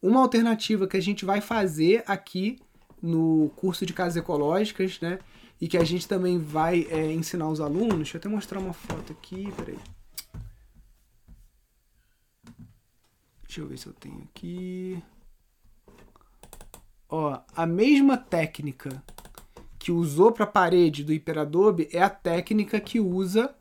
Uma 0.00 0.20
alternativa 0.20 0.86
que 0.86 0.96
a 0.96 1.02
gente 1.02 1.24
vai 1.24 1.40
fazer 1.40 2.04
aqui 2.06 2.56
no 3.02 3.50
curso 3.56 3.84
de 3.84 3.92
casas 3.92 4.14
ecológicas, 4.14 5.00
né? 5.00 5.18
E 5.60 5.66
que 5.66 5.76
a 5.76 5.82
gente 5.82 6.06
também 6.06 6.38
vai 6.38 6.86
é, 6.88 7.12
ensinar 7.12 7.48
os 7.48 7.60
alunos. 7.60 7.96
Deixa 7.96 8.16
eu 8.16 8.20
até 8.20 8.28
mostrar 8.28 8.60
uma 8.60 8.72
foto 8.72 9.12
aqui, 9.12 9.52
peraí. 9.56 9.78
Deixa 13.42 13.60
eu 13.60 13.66
ver 13.66 13.76
se 13.76 13.88
eu 13.88 13.92
tenho 13.92 14.22
aqui. 14.22 15.02
Ó, 17.08 17.38
a 17.54 17.66
mesma 17.66 18.16
técnica 18.16 19.02
que 19.78 19.92
usou 19.92 20.32
para 20.32 20.44
a 20.44 20.48
parede 20.48 21.04
do 21.04 21.12
Hiperadobe 21.12 21.88
é 21.92 22.02
a 22.02 22.08
técnica 22.08 22.80
que 22.80 22.98
usa 22.98 23.54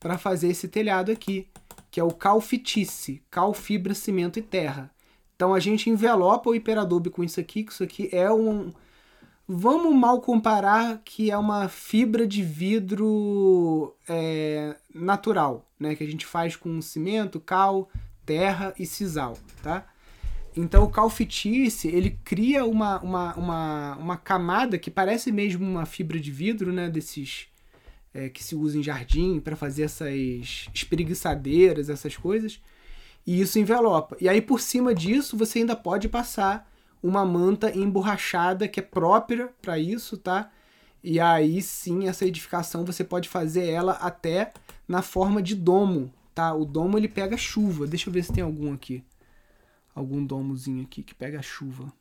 para 0.00 0.18
fazer 0.18 0.48
esse 0.48 0.66
telhado 0.66 1.12
aqui, 1.12 1.46
que 1.90 2.00
é 2.00 2.04
o 2.04 2.10
calfitice, 2.10 3.22
cal, 3.30 3.54
fibra, 3.54 3.94
cimento 3.94 4.38
e 4.38 4.42
terra. 4.42 4.90
Então 5.36 5.54
a 5.54 5.60
gente 5.60 5.88
envelopa 5.88 6.50
o 6.50 6.54
Hiperadobe 6.54 7.10
com 7.10 7.22
isso 7.22 7.38
aqui, 7.38 7.62
que 7.62 7.72
isso 7.72 7.84
aqui 7.84 8.08
é 8.10 8.30
um. 8.30 8.72
Vamos 9.46 9.94
mal 9.94 10.20
comparar 10.20 11.00
que 11.04 11.30
é 11.30 11.38
uma 11.38 11.68
fibra 11.68 12.26
de 12.26 12.42
vidro 12.42 13.94
é, 14.08 14.76
natural, 14.94 15.64
né? 15.78 15.94
Que 15.94 16.02
a 16.02 16.06
gente 16.06 16.26
faz 16.26 16.56
com 16.56 16.80
cimento, 16.80 17.38
cal, 17.38 17.88
terra 18.24 18.74
e 18.78 18.86
sisal, 18.86 19.36
tá? 19.62 19.86
Então 20.56 20.84
o 20.84 20.90
calfitice, 20.90 21.88
ele 21.88 22.18
cria 22.24 22.64
uma, 22.64 23.00
uma, 23.00 23.34
uma, 23.34 23.96
uma 23.96 24.16
camada 24.16 24.78
que 24.78 24.90
parece 24.90 25.32
mesmo 25.32 25.64
uma 25.64 25.86
fibra 25.86 26.20
de 26.20 26.30
vidro, 26.30 26.72
né? 26.72 26.90
Desses 26.90 27.46
é, 28.12 28.28
que 28.28 28.44
se 28.44 28.54
usa 28.54 28.78
em 28.78 28.82
jardim 28.82 29.40
para 29.40 29.56
fazer 29.56 29.84
essas 29.84 30.68
espreguiçadeiras, 30.74 31.88
essas 31.88 32.16
coisas 32.16 32.60
e 33.26 33.40
isso 33.40 33.58
envelopa. 33.58 34.16
E 34.20 34.28
aí 34.28 34.40
por 34.40 34.60
cima 34.60 34.94
disso 34.94 35.36
você 35.36 35.60
ainda 35.60 35.76
pode 35.76 36.08
passar 36.08 36.70
uma 37.02 37.24
manta 37.24 37.76
emborrachada 37.76 38.68
que 38.68 38.80
é 38.80 38.82
própria 38.82 39.48
para 39.60 39.78
isso, 39.78 40.16
tá? 40.16 40.50
E 41.02 41.18
aí 41.18 41.60
sim 41.62 42.06
essa 42.08 42.26
edificação 42.26 42.84
você 42.84 43.02
pode 43.02 43.28
fazer 43.28 43.66
ela 43.68 43.92
até 43.92 44.52
na 44.86 45.02
forma 45.02 45.42
de 45.42 45.54
domo, 45.54 46.12
tá? 46.34 46.52
O 46.54 46.64
domo 46.64 46.98
ele 46.98 47.08
pega 47.08 47.36
chuva. 47.36 47.86
Deixa 47.86 48.08
eu 48.08 48.12
ver 48.12 48.24
se 48.24 48.32
tem 48.32 48.44
algum 48.44 48.72
aqui. 48.72 49.02
Algum 49.94 50.24
domozinho 50.24 50.82
aqui 50.82 51.02
que 51.02 51.14
pega 51.14 51.42
chuva. 51.42 51.92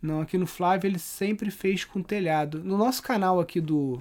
Não, 0.00 0.20
aqui 0.20 0.38
no 0.38 0.46
Flávio 0.46 0.88
ele 0.88 0.98
sempre 0.98 1.50
fez 1.50 1.84
com 1.84 2.02
telhado. 2.02 2.62
No 2.62 2.76
nosso 2.76 3.02
canal 3.02 3.40
aqui 3.40 3.60
do 3.60 3.98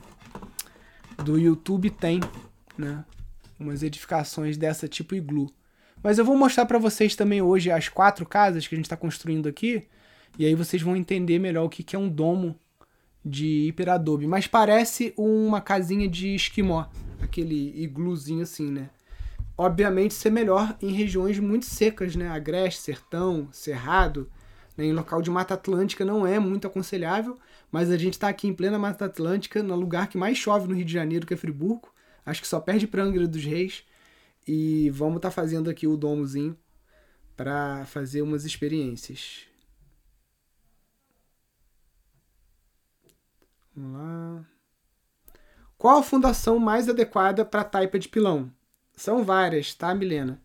do 1.23 1.39
YouTube 1.39 1.89
tem, 1.89 2.19
né? 2.77 3.05
umas 3.59 3.83
edificações 3.83 4.57
dessa 4.57 4.87
tipo 4.87 5.15
iglu. 5.15 5.51
Mas 6.03 6.17
eu 6.17 6.25
vou 6.25 6.37
mostrar 6.37 6.65
para 6.65 6.77
vocês 6.77 7.15
também 7.15 7.41
hoje 7.41 7.71
as 7.71 7.89
quatro 7.89 8.25
casas 8.25 8.67
que 8.67 8.75
a 8.75 8.77
gente 8.77 8.85
está 8.85 8.97
construindo 8.97 9.47
aqui, 9.47 9.83
e 10.37 10.45
aí 10.45 10.53
vocês 10.53 10.81
vão 10.81 10.95
entender 10.95 11.39
melhor 11.39 11.65
o 11.65 11.69
que, 11.69 11.83
que 11.83 11.95
é 11.95 11.99
um 11.99 12.09
domo 12.09 12.55
de 13.23 13.67
hiperadobe. 13.67 14.27
Mas 14.27 14.45
parece 14.45 15.13
uma 15.17 15.61
casinha 15.61 16.07
de 16.07 16.35
esquimó, 16.35 16.85
aquele 17.21 17.73
igluzinho 17.81 18.43
assim, 18.43 18.69
né? 18.69 18.89
Obviamente 19.57 20.13
ser 20.13 20.31
melhor 20.31 20.77
em 20.81 20.91
regiões 20.91 21.39
muito 21.39 21.65
secas, 21.65 22.15
né? 22.15 22.27
Agreste, 22.27 22.81
sertão, 22.81 23.47
cerrado, 23.51 24.29
né? 24.77 24.85
em 24.85 24.93
local 24.93 25.21
de 25.21 25.31
Mata 25.31 25.53
Atlântica 25.53 26.03
não 26.03 26.27
é 26.27 26.39
muito 26.39 26.67
aconselhável, 26.67 27.37
mas 27.71 27.89
a 27.89 27.97
gente 27.97 28.13
está 28.13 28.27
aqui 28.27 28.47
em 28.47 28.53
plena 28.53 28.77
Mata 28.77 29.05
Atlântica, 29.05 29.63
no 29.63 29.75
lugar 29.75 30.07
que 30.07 30.17
mais 30.17 30.37
chove 30.37 30.67
no 30.67 30.75
Rio 30.75 30.85
de 30.85 30.91
Janeiro, 30.91 31.25
que 31.25 31.33
é 31.33 31.37
Friburgo, 31.37 31.95
Acho 32.25 32.41
que 32.41 32.47
só 32.47 32.59
perde 32.59 32.87
pra 32.87 33.03
Angra 33.03 33.27
dos 33.27 33.43
Reis. 33.43 33.85
E 34.47 34.89
vamos 34.89 35.17
estar 35.17 35.29
tá 35.29 35.35
fazendo 35.35 35.69
aqui 35.69 35.87
o 35.87 35.97
domozinho 35.97 36.57
para 37.35 37.85
fazer 37.85 38.21
umas 38.21 38.45
experiências. 38.45 39.47
Vamos 43.75 43.93
lá. 43.93 44.45
Qual 45.77 45.99
a 45.99 46.03
fundação 46.03 46.57
mais 46.57 46.89
adequada 46.89 47.45
para 47.45 47.63
taipa 47.63 47.99
de 47.99 48.07
pilão? 48.07 48.51
São 48.95 49.23
várias, 49.23 49.73
tá, 49.73 49.93
Milena? 49.93 50.41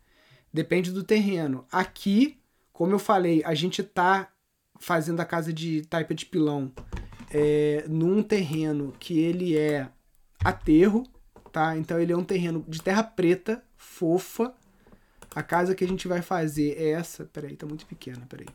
Depende 0.52 0.90
do 0.90 1.04
terreno. 1.04 1.64
Aqui, 1.70 2.40
como 2.72 2.92
eu 2.92 2.98
falei, 2.98 3.42
a 3.44 3.54
gente 3.54 3.82
tá 3.82 4.32
fazendo 4.78 5.20
a 5.20 5.24
casa 5.24 5.52
de 5.52 5.82
taipa 5.82 6.14
de 6.14 6.26
pilão 6.26 6.72
é, 7.30 7.84
num 7.88 8.22
terreno 8.22 8.92
que 8.98 9.18
ele 9.18 9.56
é 9.56 9.88
aterro, 10.44 11.04
tá? 11.52 11.76
Então 11.76 12.00
ele 12.00 12.12
é 12.12 12.16
um 12.16 12.24
terreno 12.24 12.64
de 12.66 12.82
terra 12.82 13.04
preta, 13.04 13.62
fofa. 13.76 14.54
A 15.34 15.42
casa 15.42 15.74
que 15.74 15.84
a 15.84 15.88
gente 15.88 16.08
vai 16.08 16.22
fazer 16.22 16.76
é 16.76 16.90
essa. 16.90 17.24
Peraí, 17.26 17.56
tá 17.56 17.66
muito 17.66 17.86
pequena, 17.86 18.26
peraí. 18.28 18.48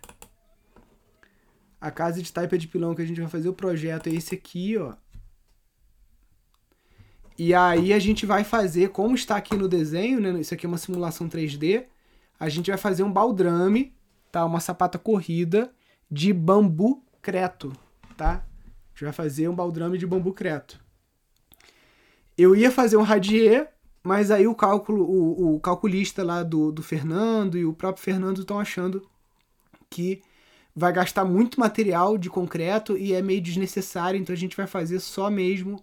A 1.79 1.89
casa 1.91 2.21
de 2.21 2.33
taipa 2.33 2.57
de 2.57 2.67
pilão 2.67 2.93
que 2.95 3.01
a 3.01 3.05
gente 3.05 3.21
vai 3.21 3.29
fazer 3.29 3.47
o 3.47 3.53
projeto 3.53 4.07
é 4.07 4.13
esse 4.13 4.35
aqui, 4.35 4.77
ó. 4.77 4.93
E 7.37 7.53
aí 7.53 7.91
a 7.91 7.99
gente 7.99 8.25
vai 8.25 8.43
fazer, 8.43 8.89
como 8.89 9.15
está 9.15 9.35
aqui 9.35 9.55
no 9.57 9.67
desenho, 9.67 10.21
né? 10.21 10.39
Isso 10.39 10.53
aqui 10.53 10.65
é 10.65 10.69
uma 10.69 10.77
simulação 10.77 11.27
3D. 11.27 11.85
A 12.39 12.47
gente 12.47 12.69
vai 12.69 12.77
fazer 12.77 13.03
um 13.03 13.11
baldrame, 13.11 13.93
tá? 14.31 14.45
Uma 14.45 14.59
sapata 14.59 14.97
corrida 14.97 15.71
de 16.09 16.31
bambu 16.31 17.03
creto, 17.21 17.73
tá? 18.15 18.35
A 18.35 18.89
gente 18.93 19.03
vai 19.03 19.13
fazer 19.13 19.49
um 19.49 19.55
baldrame 19.55 19.97
de 19.97 20.07
bambu 20.07 20.31
creto. 20.31 20.79
Eu 22.37 22.55
ia 22.55 22.71
fazer 22.71 22.95
um 22.95 23.01
radier, 23.01 23.69
mas 24.01 24.31
aí 24.31 24.47
o 24.47 24.55
cálculo, 24.55 25.03
o, 25.03 25.55
o 25.55 25.59
calculista 25.59 26.23
lá 26.23 26.43
do, 26.43 26.71
do 26.71 26.83
Fernando 26.83 27.57
e 27.57 27.65
o 27.65 27.73
próprio 27.73 28.03
Fernando 28.03 28.41
estão 28.41 28.59
achando 28.59 29.05
que 29.89 30.21
vai 30.75 30.91
gastar 30.91 31.25
muito 31.25 31.59
material 31.59 32.17
de 32.17 32.29
concreto 32.29 32.97
e 32.97 33.13
é 33.13 33.21
meio 33.21 33.41
desnecessário, 33.41 34.19
então 34.19 34.33
a 34.33 34.37
gente 34.37 34.57
vai 34.57 34.67
fazer 34.67 34.99
só 34.99 35.29
mesmo 35.29 35.81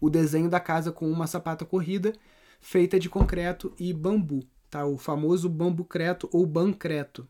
o 0.00 0.10
desenho 0.10 0.48
da 0.48 0.60
casa 0.60 0.92
com 0.92 1.10
uma 1.10 1.26
sapata 1.26 1.64
corrida 1.64 2.12
feita 2.60 2.98
de 2.98 3.08
concreto 3.08 3.72
e 3.78 3.92
bambu, 3.92 4.44
tá? 4.70 4.84
O 4.84 4.98
famoso 4.98 5.48
bambucreto 5.48 6.28
ou 6.32 6.46
bancreto. 6.46 7.28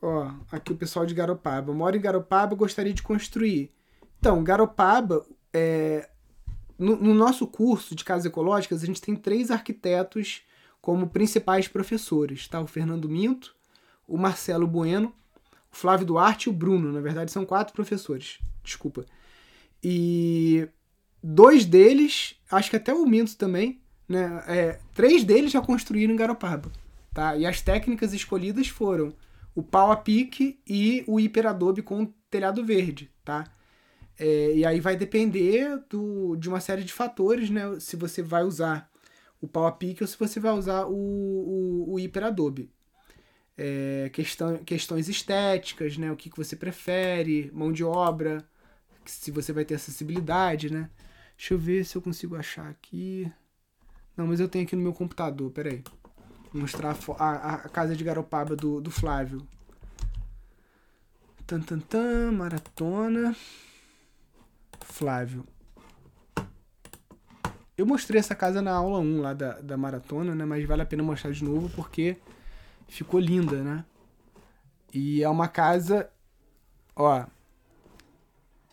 Ó, 0.00 0.30
aqui 0.52 0.72
o 0.72 0.76
pessoal 0.76 1.04
de 1.04 1.14
Garopaba. 1.14 1.72
Moro 1.72 1.96
em 1.96 2.00
Garopaba, 2.00 2.54
gostaria 2.54 2.94
de 2.94 3.02
construir. 3.02 3.72
Então, 4.18 4.42
Garopaba, 4.44 5.26
é, 5.52 6.08
no, 6.78 6.96
no, 6.96 7.14
nosso 7.14 7.46
curso 7.46 7.94
de 7.94 8.04
casas 8.04 8.26
ecológicas, 8.26 8.82
a 8.82 8.86
gente 8.86 9.00
tem 9.00 9.16
três 9.16 9.50
arquitetos 9.50 10.42
como 10.80 11.08
principais 11.08 11.66
professores, 11.66 12.46
tá? 12.46 12.60
O 12.60 12.66
Fernando 12.66 13.08
Minto, 13.08 13.56
o 14.06 14.16
Marcelo 14.16 14.66
Bueno, 14.66 15.12
o 15.72 15.76
Flávio 15.76 16.06
Duarte 16.06 16.48
e 16.48 16.50
o 16.50 16.54
Bruno. 16.54 16.92
Na 16.92 17.00
verdade, 17.00 17.32
são 17.32 17.44
quatro 17.44 17.74
professores. 17.74 18.38
Desculpa. 18.62 19.04
E 19.82 20.68
dois 21.22 21.64
deles, 21.64 22.36
acho 22.50 22.70
que 22.70 22.76
até 22.76 22.92
o 22.92 23.06
Minto 23.06 23.36
também, 23.36 23.80
né? 24.08 24.42
É, 24.46 24.78
três 24.94 25.24
deles 25.24 25.52
já 25.52 25.60
construíram 25.60 26.14
em 26.14 26.16
Garopaba, 26.16 26.70
tá? 27.12 27.36
E 27.36 27.44
as 27.44 27.60
técnicas 27.60 28.12
escolhidas 28.12 28.68
foram 28.68 29.12
o 29.54 29.62
pau 29.62 29.90
a 29.90 29.96
pique 29.96 30.58
e 30.66 31.04
o 31.06 31.18
hiperadobe 31.18 31.82
com 31.82 32.06
telhado 32.30 32.64
verde, 32.64 33.10
tá? 33.24 33.44
É, 34.18 34.54
e 34.54 34.64
aí 34.64 34.80
vai 34.80 34.96
depender 34.96 35.78
do, 35.88 36.36
de 36.36 36.48
uma 36.48 36.60
série 36.60 36.82
de 36.82 36.92
fatores, 36.92 37.50
né? 37.50 37.62
Se 37.80 37.96
você 37.96 38.22
vai 38.22 38.44
usar 38.44 38.90
o 39.40 39.46
pau 39.46 39.66
a 39.66 39.72
pique 39.72 40.02
ou 40.02 40.06
se 40.08 40.18
você 40.18 40.40
vai 40.40 40.52
usar 40.52 40.86
o, 40.86 40.94
o, 40.94 41.94
o 41.94 42.00
hiperadobe. 42.00 42.70
É, 43.56 44.10
questão, 44.12 44.58
questões 44.58 45.08
estéticas, 45.08 45.96
né? 45.98 46.10
O 46.12 46.16
que, 46.16 46.30
que 46.30 46.36
você 46.36 46.56
prefere, 46.56 47.50
mão 47.52 47.72
de 47.72 47.84
obra, 47.84 48.44
se 49.04 49.30
você 49.30 49.52
vai 49.52 49.64
ter 49.64 49.74
acessibilidade, 49.74 50.72
né? 50.72 50.90
Deixa 51.38 51.54
eu 51.54 51.58
ver 51.58 51.84
se 51.84 51.96
eu 51.96 52.02
consigo 52.02 52.34
achar 52.34 52.68
aqui. 52.68 53.32
Não, 54.16 54.26
mas 54.26 54.40
eu 54.40 54.48
tenho 54.48 54.64
aqui 54.64 54.74
no 54.74 54.82
meu 54.82 54.92
computador, 54.92 55.52
peraí. 55.52 55.84
Vou 56.52 56.62
mostrar 56.62 56.96
a, 57.16 57.24
a, 57.24 57.54
a 57.54 57.68
casa 57.68 57.94
de 57.94 58.02
Garopaba 58.02 58.56
do, 58.56 58.80
do 58.80 58.90
Flávio. 58.90 59.46
Tan, 61.46 61.60
tan, 61.60 61.78
tan, 61.78 62.32
maratona. 62.32 63.36
Flávio. 64.80 65.46
Eu 67.76 67.86
mostrei 67.86 68.18
essa 68.18 68.34
casa 68.34 68.60
na 68.60 68.72
aula 68.72 68.98
1 68.98 69.20
lá 69.20 69.32
da, 69.32 69.60
da 69.60 69.76
maratona, 69.76 70.34
né? 70.34 70.44
Mas 70.44 70.66
vale 70.66 70.82
a 70.82 70.86
pena 70.86 71.04
mostrar 71.04 71.30
de 71.30 71.44
novo 71.44 71.70
porque 71.70 72.16
ficou 72.88 73.20
linda, 73.20 73.62
né? 73.62 73.84
E 74.92 75.22
é 75.22 75.28
uma 75.28 75.46
casa, 75.46 76.10
ó, 76.96 77.24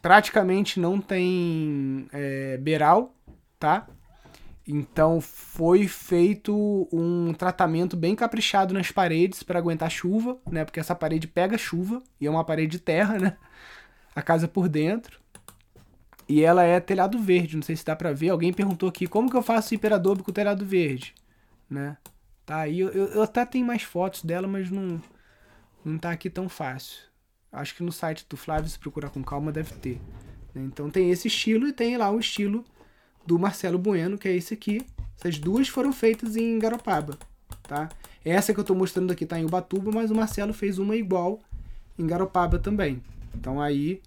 praticamente 0.05 0.79
não 0.79 1.01
tem 1.01 2.07
é, 2.13 2.57
beiral, 2.57 3.15
tá? 3.57 3.87
Então 4.67 5.19
foi 5.19 5.87
feito 5.87 6.87
um 6.93 7.33
tratamento 7.33 7.97
bem 7.97 8.15
caprichado 8.15 8.71
nas 8.71 8.91
paredes 8.91 9.41
para 9.41 9.57
aguentar 9.57 9.89
chuva, 9.89 10.37
né? 10.47 10.63
Porque 10.63 10.79
essa 10.79 10.93
parede 10.93 11.27
pega 11.27 11.57
chuva 11.57 12.03
e 12.21 12.27
é 12.27 12.29
uma 12.29 12.43
parede 12.43 12.73
de 12.73 12.79
terra, 12.79 13.17
né? 13.17 13.35
A 14.15 14.21
casa 14.21 14.47
por 14.47 14.69
dentro. 14.69 15.19
E 16.29 16.43
ela 16.43 16.63
é 16.63 16.79
telhado 16.79 17.17
verde, 17.17 17.55
não 17.55 17.63
sei 17.63 17.75
se 17.75 17.83
dá 17.83 17.95
para 17.95 18.13
ver. 18.13 18.29
Alguém 18.29 18.53
perguntou 18.53 18.87
aqui 18.87 19.07
como 19.07 19.27
que 19.27 19.35
eu 19.35 19.41
faço 19.41 19.73
hiperadobe 19.73 20.21
com 20.21 20.31
telhado 20.31 20.63
verde, 20.63 21.15
né? 21.67 21.97
Tá 22.45 22.57
aí, 22.57 22.79
eu, 22.79 22.89
eu 22.89 23.23
até 23.23 23.43
tenho 23.43 23.65
mais 23.65 23.81
fotos 23.81 24.23
dela, 24.23 24.47
mas 24.47 24.69
não 24.69 25.01
não 25.83 25.97
tá 25.97 26.11
aqui 26.11 26.29
tão 26.29 26.47
fácil. 26.47 27.14
Acho 27.55 27.75
que 27.75 27.83
no 27.83 27.91
site 27.91 28.25
do 28.29 28.37
Flávio, 28.37 28.69
se 28.69 28.77
procurar 28.77 29.09
com 29.09 29.23
calma, 29.23 29.51
deve 29.51 29.73
ter. 29.75 30.01
Né? 30.53 30.63
Então 30.63 30.89
tem 30.89 31.09
esse 31.09 31.27
estilo 31.27 31.67
e 31.67 31.73
tem 31.73 31.97
lá 31.97 32.11
o 32.11 32.19
estilo 32.19 32.63
do 33.25 33.39
Marcelo 33.39 33.77
Bueno, 33.77 34.17
que 34.17 34.27
é 34.27 34.35
esse 34.35 34.53
aqui. 34.53 34.85
Essas 35.17 35.39
duas 35.39 35.67
foram 35.67 35.93
feitas 35.93 36.35
em 36.35 36.59
Garopaba, 36.59 37.17
tá? 37.63 37.89
Essa 38.23 38.53
que 38.53 38.59
eu 38.59 38.63
estou 38.63 38.75
mostrando 38.75 39.11
aqui 39.11 39.23
está 39.23 39.39
em 39.39 39.45
Ubatuba, 39.45 39.91
mas 39.91 40.11
o 40.11 40.15
Marcelo 40.15 40.53
fez 40.53 40.77
uma 40.77 40.95
igual 40.95 41.39
em 41.97 42.05
Garopaba 42.05 42.59
também. 42.59 43.01
Então 43.33 43.61
aí, 43.61 44.01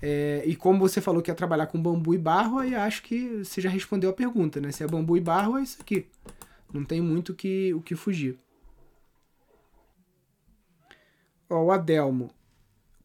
é, 0.00 0.42
e 0.44 0.54
como 0.54 0.78
você 0.78 1.00
falou 1.00 1.22
que 1.22 1.30
ia 1.30 1.34
trabalhar 1.34 1.66
com 1.66 1.80
bambu 1.80 2.14
e 2.14 2.18
barro, 2.18 2.58
aí 2.58 2.74
acho 2.74 3.02
que 3.02 3.44
você 3.44 3.60
já 3.60 3.70
respondeu 3.70 4.10
a 4.10 4.12
pergunta, 4.12 4.60
né? 4.60 4.70
Se 4.72 4.82
é 4.82 4.86
bambu 4.86 5.16
e 5.16 5.20
barro, 5.20 5.58
é 5.58 5.62
isso 5.62 5.78
aqui. 5.80 6.06
Não 6.72 6.84
tem 6.84 7.00
muito 7.00 7.34
que, 7.34 7.72
o 7.74 7.80
que 7.80 7.94
fugir. 7.94 8.38
Ó, 11.48 11.64
o 11.64 11.70
Adelmo. 11.70 12.30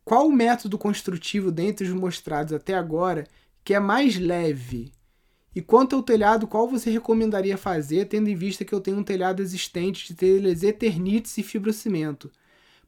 Qual 0.07 0.25
o 0.25 0.31
método 0.31 0.77
construtivo 0.77 1.51
dentre 1.51 1.85
os 1.85 1.93
mostrados 1.93 2.53
até 2.53 2.73
agora 2.73 3.27
que 3.61 3.73
é 3.73 3.79
mais 3.79 4.17
leve? 4.17 4.93
E 5.53 5.61
quanto 5.61 5.97
ao 5.97 6.01
telhado, 6.01 6.47
qual 6.47 6.65
você 6.65 6.89
recomendaria 6.89 7.57
fazer, 7.57 8.05
tendo 8.05 8.29
em 8.29 8.35
vista 8.35 8.63
que 8.63 8.71
eu 8.71 8.79
tenho 8.79 8.99
um 8.99 9.03
telhado 9.03 9.41
existente 9.41 10.07
de 10.07 10.15
telhas 10.15 10.63
eternites 10.63 11.37
e 11.37 11.43
fibrocimento? 11.43 12.31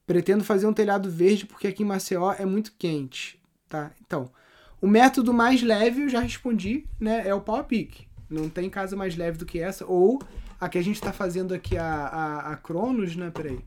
Pretendo 0.07 0.45
fazer 0.45 0.65
um 0.65 0.71
telhado 0.71 1.11
verde 1.11 1.45
porque 1.45 1.67
aqui 1.67 1.83
em 1.83 1.85
Maceió 1.85 2.31
é 2.39 2.45
muito 2.45 2.71
quente, 2.79 3.37
tá? 3.67 3.91
Então, 3.99 4.31
o 4.79 4.87
método 4.87 5.33
mais 5.33 5.61
leve 5.61 6.03
eu 6.03 6.07
já 6.07 6.21
respondi, 6.21 6.85
né? 6.97 7.27
É 7.27 7.33
o 7.33 7.41
pau 7.41 7.57
a 7.57 7.63
pique. 7.65 8.07
Não 8.29 8.47
tem 8.49 8.69
casa 8.69 8.95
mais 8.95 9.17
leve 9.17 9.37
do 9.37 9.45
que 9.45 9.59
essa. 9.59 9.85
Ou 9.85 10.21
a 10.57 10.69
que 10.69 10.77
a 10.77 10.81
gente 10.81 10.95
está 10.95 11.11
fazendo 11.11 11.53
aqui, 11.53 11.75
a, 11.75 11.85
a, 11.85 12.53
a 12.53 12.55
Cronos, 12.55 13.17
né? 13.17 13.29
Peraí. 13.29 13.59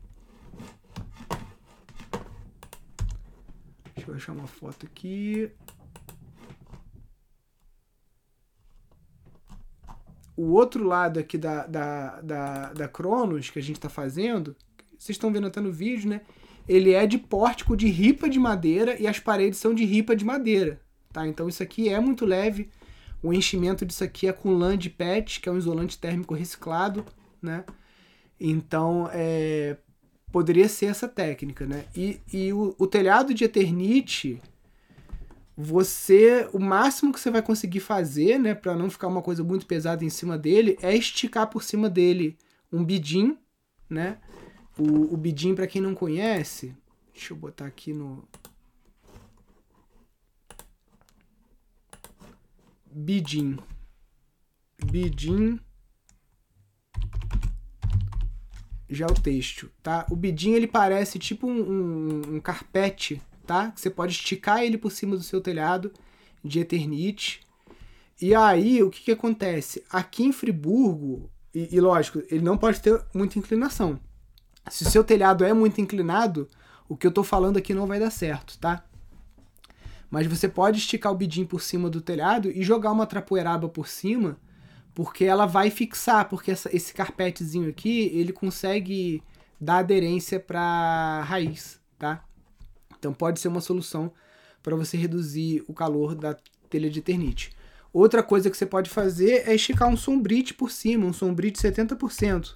Deixa 4.03 4.11
eu 4.11 4.15
achar 4.15 4.33
uma 4.33 4.47
foto 4.47 4.85
aqui. 4.85 5.49
O 10.35 10.51
outro 10.51 10.83
lado 10.83 11.19
aqui 11.19 11.37
da, 11.37 11.65
da, 11.67 12.21
da, 12.21 12.73
da 12.73 12.87
Cronos 12.87 13.49
que 13.49 13.59
a 13.59 13.61
gente 13.61 13.77
está 13.77 13.87
fazendo, 13.87 14.55
vocês 14.97 15.15
estão 15.15 15.31
vendo 15.31 15.47
até 15.47 15.61
no 15.61 15.71
vídeo, 15.71 16.09
né? 16.09 16.21
Ele 16.67 16.91
é 16.91 17.05
de 17.05 17.17
pórtico 17.17 17.77
de 17.77 17.87
ripa 17.87 18.29
de 18.29 18.39
madeira 18.39 18.99
e 18.99 19.07
as 19.07 19.19
paredes 19.19 19.59
são 19.59 19.73
de 19.73 19.85
ripa 19.85 20.15
de 20.15 20.25
madeira, 20.25 20.81
tá? 21.11 21.27
Então 21.27 21.47
isso 21.47 21.61
aqui 21.61 21.87
é 21.87 21.99
muito 21.99 22.25
leve. 22.25 22.69
O 23.21 23.31
enchimento 23.31 23.85
disso 23.85 24.03
aqui 24.03 24.27
é 24.27 24.33
com 24.33 24.51
lã 24.51 24.77
de 24.77 24.89
PET, 24.89 25.39
que 25.39 25.47
é 25.47 25.51
um 25.51 25.57
isolante 25.57 25.97
térmico 25.97 26.33
reciclado, 26.33 27.05
né? 27.41 27.63
Então, 28.39 29.09
é, 29.13 29.77
poderia 30.33 30.67
ser 30.67 30.87
essa 30.87 31.07
técnica, 31.07 31.63
né? 31.63 31.85
E, 31.95 32.19
e 32.33 32.51
o, 32.51 32.75
o, 32.79 32.87
telhado 32.87 33.35
de 33.35 33.43
Eternite, 33.43 34.41
você, 35.55 36.49
o 36.51 36.57
máximo 36.57 37.13
que 37.13 37.19
você 37.19 37.29
vai 37.29 37.43
conseguir 37.43 37.81
fazer, 37.81 38.39
né, 38.39 38.55
para 38.55 38.75
não 38.75 38.89
ficar 38.89 39.07
uma 39.07 39.21
coisa 39.21 39.43
muito 39.43 39.67
pesada 39.67 40.03
em 40.03 40.09
cima 40.09 40.35
dele, 40.35 40.75
é 40.81 40.93
esticar 40.95 41.47
por 41.47 41.61
cima 41.61 41.87
dele 41.87 42.35
um 42.71 42.83
bidim, 42.83 43.37
né? 43.87 44.17
O, 44.75 45.13
o 45.13 45.17
bidim, 45.17 45.53
para 45.53 45.67
quem 45.67 45.79
não 45.79 45.93
conhece, 45.93 46.75
deixa 47.13 47.31
eu 47.31 47.37
botar 47.37 47.67
aqui 47.67 47.93
no 47.93 48.27
bidim. 52.91 53.59
Bidim 54.83 55.59
já 58.93 59.07
o 59.07 59.13
texto, 59.13 59.69
tá? 59.81 60.05
O 60.09 60.15
bidim 60.15 60.51
ele 60.51 60.67
parece 60.67 61.17
tipo 61.19 61.47
um, 61.47 61.59
um, 61.59 62.35
um, 62.35 62.39
carpete, 62.39 63.21
tá? 63.45 63.73
Você 63.75 63.89
pode 63.89 64.13
esticar 64.13 64.63
ele 64.63 64.77
por 64.77 64.91
cima 64.91 65.15
do 65.15 65.23
seu 65.23 65.41
telhado 65.41 65.91
de 66.43 66.59
Eternite. 66.59 67.41
E 68.21 68.35
aí, 68.35 68.83
o 68.83 68.89
que, 68.89 69.03
que 69.03 69.11
acontece? 69.11 69.83
Aqui 69.89 70.23
em 70.23 70.31
Friburgo, 70.31 71.29
e, 71.53 71.75
e 71.75 71.81
lógico, 71.81 72.21
ele 72.29 72.43
não 72.43 72.57
pode 72.57 72.81
ter 72.81 73.01
muita 73.13 73.39
inclinação. 73.39 73.99
Se 74.69 74.83
o 74.83 74.89
seu 74.89 75.03
telhado 75.03 75.43
é 75.43 75.53
muito 75.53 75.81
inclinado, 75.81 76.47
o 76.87 76.95
que 76.95 77.05
eu 77.05 77.11
tô 77.11 77.23
falando 77.23 77.57
aqui 77.57 77.73
não 77.73 77.87
vai 77.87 77.99
dar 77.99 78.11
certo, 78.11 78.57
tá? 78.59 78.85
Mas 80.09 80.27
você 80.27 80.47
pode 80.47 80.77
esticar 80.77 81.11
o 81.11 81.15
bidim 81.17 81.45
por 81.45 81.61
cima 81.61 81.89
do 81.89 81.99
telhado 81.99 82.49
e 82.51 82.61
jogar 82.63 82.91
uma 82.91 83.07
trapoeraba 83.07 83.67
por 83.67 83.87
cima 83.87 84.37
porque 84.93 85.25
ela 85.25 85.45
vai 85.45 85.69
fixar, 85.69 86.29
porque 86.29 86.51
essa, 86.51 86.69
esse 86.75 86.93
carpetezinho 86.93 87.69
aqui, 87.69 88.11
ele 88.13 88.31
consegue 88.31 89.23
dar 89.59 89.77
aderência 89.77 90.39
para 90.39 91.21
raiz, 91.23 91.79
tá? 91.97 92.23
Então 92.97 93.13
pode 93.13 93.39
ser 93.39 93.47
uma 93.47 93.61
solução 93.61 94.11
para 94.61 94.75
você 94.75 94.95
reduzir 94.95 95.63
o 95.67 95.73
calor 95.73 96.15
da 96.15 96.37
telha 96.69 96.89
de 96.89 96.99
eternite. 96.99 97.51
Outra 97.91 98.23
coisa 98.23 98.49
que 98.49 98.57
você 98.57 98.65
pode 98.65 98.89
fazer 98.89 99.47
é 99.47 99.53
esticar 99.53 99.87
um 99.89 99.97
sombrite 99.97 100.53
por 100.53 100.71
cima, 100.71 101.05
um 101.05 101.13
sombrite 101.13 101.59
70%. 101.59 102.55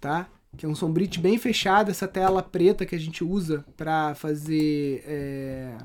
Tá? 0.00 0.28
Que 0.56 0.66
é 0.66 0.68
um 0.68 0.74
sombrite 0.74 1.20
bem 1.20 1.38
fechado, 1.38 1.90
essa 1.90 2.08
tela 2.08 2.42
preta 2.42 2.84
que 2.84 2.94
a 2.94 2.98
gente 2.98 3.22
usa 3.24 3.64
para 3.76 4.14
fazer 4.14 5.02
é 5.06 5.78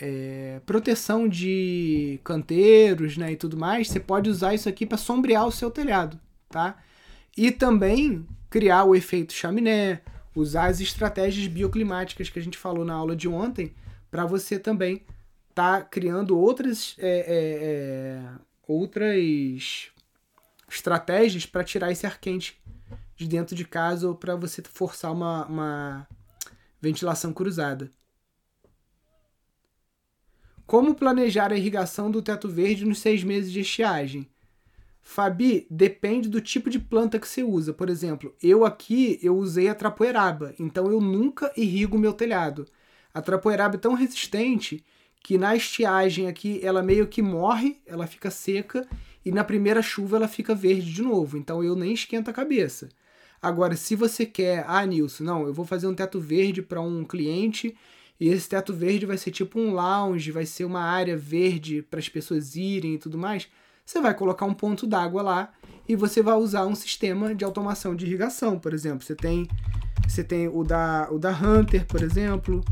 é, 0.00 0.60
proteção 0.66 1.28
de 1.28 2.20
canteiros 2.22 3.16
né, 3.16 3.32
e 3.32 3.36
tudo 3.36 3.56
mais, 3.56 3.88
você 3.88 4.00
pode 4.00 4.28
usar 4.28 4.54
isso 4.54 4.68
aqui 4.68 4.84
para 4.84 4.98
sombrear 4.98 5.46
o 5.46 5.52
seu 5.52 5.70
telhado, 5.70 6.20
tá? 6.48 6.76
E 7.36 7.50
também 7.50 8.26
criar 8.50 8.84
o 8.84 8.94
efeito 8.94 9.32
chaminé, 9.32 10.02
usar 10.34 10.66
as 10.66 10.80
estratégias 10.80 11.46
bioclimáticas 11.46 12.28
que 12.28 12.38
a 12.38 12.42
gente 12.42 12.58
falou 12.58 12.84
na 12.84 12.94
aula 12.94 13.16
de 13.16 13.28
ontem, 13.28 13.74
para 14.10 14.24
você 14.26 14.58
também 14.58 15.02
tá 15.54 15.80
criando 15.80 16.38
outras, 16.38 16.94
é, 16.98 17.08
é, 17.08 17.24
é 17.28 18.22
outras 18.66 19.90
estratégias 20.68 21.46
para 21.46 21.64
tirar 21.64 21.90
esse 21.90 22.06
ar 22.06 22.18
quente 22.18 22.60
de 23.16 23.26
dentro 23.26 23.56
de 23.56 23.64
casa 23.64 24.08
ou 24.08 24.14
para 24.14 24.36
você 24.36 24.62
forçar 24.62 25.12
uma, 25.12 25.46
uma 25.46 26.08
ventilação 26.80 27.32
cruzada. 27.32 27.90
Como 30.66 30.96
planejar 30.96 31.52
a 31.52 31.56
irrigação 31.56 32.10
do 32.10 32.20
teto 32.20 32.48
verde 32.48 32.84
nos 32.84 32.98
seis 32.98 33.22
meses 33.22 33.52
de 33.52 33.60
estiagem? 33.60 34.28
Fabi, 35.00 35.64
depende 35.70 36.28
do 36.28 36.40
tipo 36.40 36.68
de 36.68 36.80
planta 36.80 37.20
que 37.20 37.28
você 37.28 37.44
usa. 37.44 37.72
Por 37.72 37.88
exemplo, 37.88 38.34
eu 38.42 38.64
aqui 38.64 39.16
eu 39.22 39.36
usei 39.36 39.68
a 39.68 39.76
trapoeraba, 39.76 40.52
então 40.58 40.90
eu 40.90 41.00
nunca 41.00 41.52
irrigo 41.56 41.96
meu 41.96 42.12
telhado. 42.12 42.66
A 43.14 43.22
trapoeraba 43.22 43.76
é 43.76 43.78
tão 43.78 43.94
resistente 43.94 44.84
que 45.22 45.38
na 45.38 45.54
estiagem 45.54 46.26
aqui 46.26 46.58
ela 46.60 46.82
meio 46.82 47.06
que 47.06 47.22
morre, 47.22 47.80
ela 47.86 48.08
fica 48.08 48.28
seca 48.28 48.84
e 49.24 49.30
na 49.30 49.44
primeira 49.44 49.80
chuva 49.80 50.16
ela 50.16 50.26
fica 50.26 50.52
verde 50.52 50.92
de 50.92 51.02
novo. 51.02 51.38
Então 51.38 51.62
eu 51.62 51.76
nem 51.76 51.94
esquento 51.94 52.28
a 52.28 52.34
cabeça. 52.34 52.88
Agora, 53.40 53.76
se 53.76 53.94
você 53.94 54.26
quer, 54.26 54.64
ah, 54.66 54.84
Nilson, 54.84 55.22
não, 55.22 55.46
eu 55.46 55.54
vou 55.54 55.64
fazer 55.64 55.86
um 55.86 55.94
teto 55.94 56.18
verde 56.18 56.60
para 56.60 56.80
um 56.80 57.04
cliente 57.04 57.76
e 58.18 58.28
esse 58.28 58.48
teto 58.48 58.72
verde 58.72 59.06
vai 59.06 59.18
ser 59.18 59.30
tipo 59.30 59.58
um 59.58 59.72
lounge, 59.72 60.32
vai 60.32 60.46
ser 60.46 60.64
uma 60.64 60.82
área 60.82 61.16
verde 61.16 61.82
para 61.82 61.98
as 61.98 62.08
pessoas 62.08 62.56
irem 62.56 62.94
e 62.94 62.98
tudo 62.98 63.18
mais 63.18 63.48
você 63.86 64.00
vai 64.00 64.12
colocar 64.12 64.44
um 64.44 64.52
ponto 64.52 64.84
d'água 64.84 65.22
lá 65.22 65.52
e 65.88 65.94
você 65.94 66.20
vai 66.20 66.34
usar 66.34 66.66
um 66.66 66.74
sistema 66.74 67.32
de 67.32 67.44
automação 67.44 67.94
de 67.94 68.04
irrigação, 68.04 68.58
por 68.58 68.74
exemplo. 68.74 69.06
Você 69.06 69.14
tem, 69.14 69.46
você 70.06 70.24
tem 70.24 70.48
o, 70.48 70.64
da, 70.64 71.08
o 71.12 71.20
da 71.20 71.30
Hunter, 71.30 71.86
por 71.86 72.02
exemplo. 72.02 72.64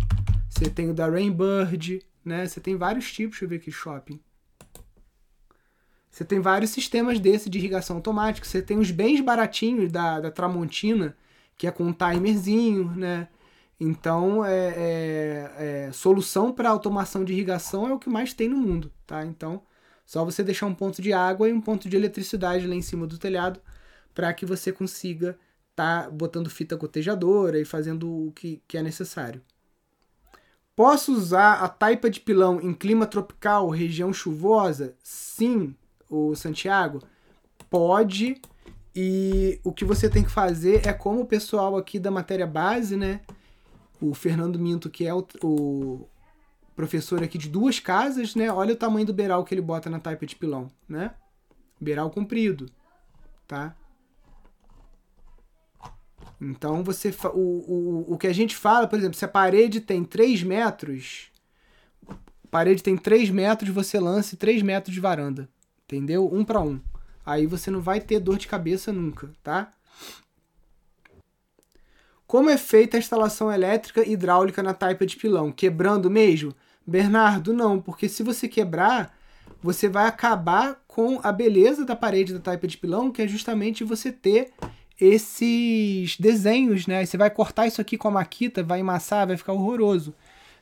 Você 0.50 0.68
tem 0.68 0.90
o 0.90 0.94
da 0.94 1.08
Rainbird, 1.08 2.04
né? 2.24 2.46
Você 2.46 2.60
tem 2.60 2.76
vários 2.76 3.12
tipos, 3.12 3.38
deixa 3.38 3.44
eu 3.44 3.48
ver 3.48 3.56
aqui, 3.56 3.70
shopping. 3.70 4.20
Você 6.10 6.24
tem 6.24 6.40
vários 6.40 6.70
sistemas 6.70 7.20
desse 7.20 7.48
de 7.48 7.58
irrigação 7.58 7.96
automática. 7.96 8.46
Você 8.46 8.60
tem 8.60 8.78
os 8.78 8.90
bens 8.90 9.20
baratinhos 9.20 9.92
da, 9.92 10.18
da 10.18 10.32
Tramontina, 10.32 11.16
que 11.56 11.68
é 11.68 11.70
com 11.70 11.84
um 11.84 11.92
timerzinho, 11.92 12.90
né? 12.96 13.28
Então, 13.78 14.44
é, 14.44 14.74
é, 14.76 15.86
é 15.86 15.92
solução 15.92 16.52
para 16.52 16.70
automação 16.70 17.24
de 17.24 17.32
irrigação 17.32 17.88
é 17.88 17.92
o 17.92 17.98
que 17.98 18.08
mais 18.08 18.32
tem 18.32 18.48
no 18.48 18.56
mundo, 18.56 18.92
tá? 19.06 19.24
Então, 19.24 19.62
só 20.06 20.24
você 20.24 20.42
deixar 20.42 20.66
um 20.66 20.74
ponto 20.74 21.02
de 21.02 21.12
água 21.12 21.48
e 21.48 21.52
um 21.52 21.60
ponto 21.60 21.88
de 21.88 21.96
eletricidade 21.96 22.66
lá 22.66 22.74
em 22.74 22.82
cima 22.82 23.06
do 23.06 23.18
telhado 23.18 23.60
para 24.14 24.32
que 24.32 24.46
você 24.46 24.72
consiga 24.72 25.38
tá 25.74 26.08
botando 26.10 26.48
fita 26.48 26.76
gotejadora 26.76 27.58
e 27.60 27.64
fazendo 27.64 28.28
o 28.28 28.32
que, 28.32 28.62
que 28.68 28.78
é 28.78 28.82
necessário. 28.82 29.42
Posso 30.76 31.12
usar 31.12 31.54
a 31.54 31.68
taipa 31.68 32.10
de 32.10 32.20
pilão 32.20 32.60
em 32.60 32.72
clima 32.74 33.06
tropical, 33.06 33.68
região 33.68 34.12
chuvosa? 34.12 34.94
Sim, 35.02 35.74
o 36.10 36.34
Santiago. 36.34 37.00
Pode. 37.70 38.40
E 38.94 39.60
o 39.64 39.72
que 39.72 39.84
você 39.84 40.08
tem 40.08 40.22
que 40.22 40.30
fazer 40.30 40.86
é 40.86 40.92
como 40.92 41.20
o 41.20 41.26
pessoal 41.26 41.76
aqui 41.76 41.98
da 41.98 42.10
matéria 42.10 42.46
base, 42.46 42.96
né? 42.96 43.20
O 44.08 44.14
Fernando 44.14 44.58
Minto, 44.58 44.90
que 44.90 45.06
é 45.06 45.14
o, 45.14 45.26
o 45.42 46.08
professor 46.76 47.22
aqui 47.22 47.38
de 47.38 47.48
duas 47.48 47.78
casas, 47.78 48.34
né? 48.34 48.50
Olha 48.52 48.74
o 48.74 48.76
tamanho 48.76 49.06
do 49.06 49.14
beiral 49.14 49.44
que 49.44 49.54
ele 49.54 49.62
bota 49.62 49.88
na 49.88 50.00
taipa 50.00 50.26
de 50.26 50.36
pilão, 50.36 50.70
né? 50.88 51.14
Beiral 51.80 52.10
comprido, 52.10 52.70
tá? 53.46 53.76
Então 56.40 56.82
você 56.82 57.14
o, 57.32 57.38
o, 57.38 58.14
o 58.14 58.18
que 58.18 58.26
a 58.26 58.32
gente 58.32 58.56
fala, 58.56 58.86
por 58.86 58.98
exemplo, 58.98 59.16
se 59.16 59.24
a 59.24 59.28
parede 59.28 59.80
tem 59.80 60.04
3 60.04 60.42
metros, 60.42 61.30
parede 62.50 62.82
tem 62.82 62.96
3 62.96 63.30
metros, 63.30 63.70
você 63.70 63.98
lance 63.98 64.36
3 64.36 64.62
metros 64.62 64.94
de 64.94 65.00
varanda. 65.00 65.48
Entendeu? 65.84 66.28
Um 66.32 66.44
para 66.44 66.60
um. 66.60 66.80
Aí 67.24 67.46
você 67.46 67.70
não 67.70 67.80
vai 67.80 68.00
ter 68.00 68.20
dor 68.20 68.38
de 68.38 68.46
cabeça 68.46 68.92
nunca, 68.92 69.32
tá? 69.42 69.70
Como 72.26 72.48
é 72.50 72.56
feita 72.56 72.96
a 72.96 73.00
instalação 73.00 73.52
elétrica 73.52 74.06
e 74.06 74.12
hidráulica 74.12 74.62
na 74.62 74.72
taipa 74.72 75.04
de 75.04 75.16
pilão? 75.16 75.52
Quebrando 75.52 76.10
mesmo? 76.10 76.54
Bernardo, 76.86 77.52
não, 77.52 77.80
porque 77.80 78.08
se 78.08 78.22
você 78.22 78.48
quebrar, 78.48 79.16
você 79.62 79.88
vai 79.88 80.06
acabar 80.06 80.82
com 80.86 81.20
a 81.22 81.30
beleza 81.30 81.84
da 81.84 81.94
parede 81.94 82.32
da 82.32 82.40
taipa 82.40 82.66
de 82.66 82.78
pilão, 82.78 83.10
que 83.10 83.22
é 83.22 83.28
justamente 83.28 83.84
você 83.84 84.10
ter 84.10 84.52
esses 85.00 86.18
desenhos, 86.18 86.86
né? 86.86 87.04
Você 87.04 87.16
vai 87.16 87.30
cortar 87.30 87.66
isso 87.66 87.80
aqui 87.80 87.96
com 87.96 88.08
a 88.08 88.12
maquita, 88.12 88.62
vai 88.62 88.80
amassar, 88.80 89.26
vai 89.26 89.36
ficar 89.36 89.52
horroroso. 89.52 90.14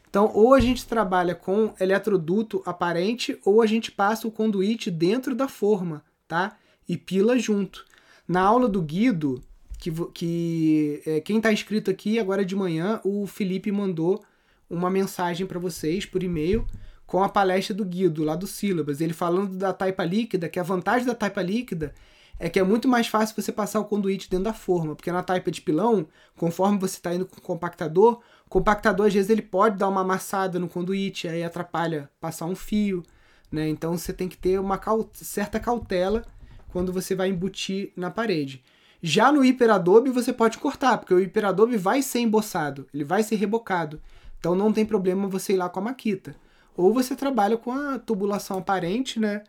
Então, 0.08 0.30
ou 0.34 0.54
a 0.54 0.60
gente 0.60 0.86
trabalha 0.86 1.34
com 1.34 1.72
eletroduto 1.80 2.62
aparente, 2.66 3.38
ou 3.44 3.62
a 3.62 3.66
gente 3.66 3.90
passa 3.90 4.28
o 4.28 4.30
conduíte 4.30 4.90
dentro 4.90 5.34
da 5.34 5.48
forma, 5.48 6.04
tá? 6.28 6.56
E 6.88 6.96
pila 6.96 7.38
junto. 7.38 7.84
Na 8.28 8.42
aula 8.42 8.68
do 8.68 8.82
Guido, 8.82 9.42
que, 9.82 9.90
que 10.14 11.02
é, 11.04 11.20
quem 11.20 11.38
está 11.38 11.52
inscrito 11.52 11.90
aqui 11.90 12.20
agora 12.20 12.44
de 12.44 12.54
manhã, 12.54 13.00
o 13.02 13.26
Felipe 13.26 13.72
mandou 13.72 14.22
uma 14.70 14.88
mensagem 14.88 15.44
para 15.44 15.58
vocês 15.58 16.06
por 16.06 16.22
e-mail 16.22 16.64
com 17.04 17.20
a 17.20 17.28
palestra 17.28 17.74
do 17.74 17.84
Guido, 17.84 18.22
lá 18.22 18.36
do 18.36 18.46
Sílabas. 18.46 19.00
Ele 19.00 19.12
falando 19.12 19.56
da 19.56 19.72
taipa 19.72 20.04
líquida, 20.04 20.48
que 20.48 20.60
a 20.60 20.62
vantagem 20.62 21.04
da 21.04 21.16
taipa 21.16 21.42
líquida 21.42 21.92
é 22.38 22.48
que 22.48 22.60
é 22.60 22.62
muito 22.62 22.86
mais 22.86 23.08
fácil 23.08 23.34
você 23.34 23.50
passar 23.50 23.80
o 23.80 23.84
conduíte 23.84 24.30
dentro 24.30 24.44
da 24.44 24.52
forma, 24.52 24.94
porque 24.94 25.10
na 25.10 25.20
taipa 25.20 25.50
de 25.50 25.60
pilão, 25.60 26.06
conforme 26.36 26.78
você 26.78 26.98
está 26.98 27.12
indo 27.12 27.26
com 27.26 27.38
o 27.38 27.42
compactador, 27.42 28.20
o 28.46 28.48
compactador 28.48 29.08
às 29.08 29.14
vezes 29.14 29.30
ele 29.30 29.42
pode 29.42 29.78
dar 29.78 29.88
uma 29.88 30.02
amassada 30.02 30.60
no 30.60 30.68
conduíte, 30.68 31.26
aí 31.26 31.42
atrapalha 31.42 32.08
passar 32.20 32.46
um 32.46 32.54
fio, 32.54 33.02
né? 33.50 33.68
Então 33.68 33.98
você 33.98 34.12
tem 34.12 34.28
que 34.28 34.38
ter 34.38 34.60
uma 34.60 34.80
certa 35.12 35.58
cautela 35.58 36.24
quando 36.68 36.92
você 36.92 37.16
vai 37.16 37.30
embutir 37.30 37.92
na 37.96 38.12
parede. 38.12 38.62
Já 39.04 39.32
no 39.32 39.44
hiperadobe 39.44 40.10
você 40.10 40.32
pode 40.32 40.58
cortar, 40.58 40.96
porque 40.96 41.12
o 41.12 41.18
hiperadobe 41.18 41.76
vai 41.76 42.00
ser 42.02 42.20
emboçado, 42.20 42.86
ele 42.94 43.02
vai 43.02 43.24
ser 43.24 43.34
rebocado. 43.34 44.00
Então 44.38 44.54
não 44.54 44.72
tem 44.72 44.86
problema 44.86 45.26
você 45.26 45.54
ir 45.54 45.56
lá 45.56 45.68
com 45.68 45.80
a 45.80 45.82
maquita. 45.82 46.36
Ou 46.76 46.94
você 46.94 47.16
trabalha 47.16 47.56
com 47.56 47.72
a 47.72 47.98
tubulação 47.98 48.58
aparente, 48.58 49.18
né? 49.18 49.42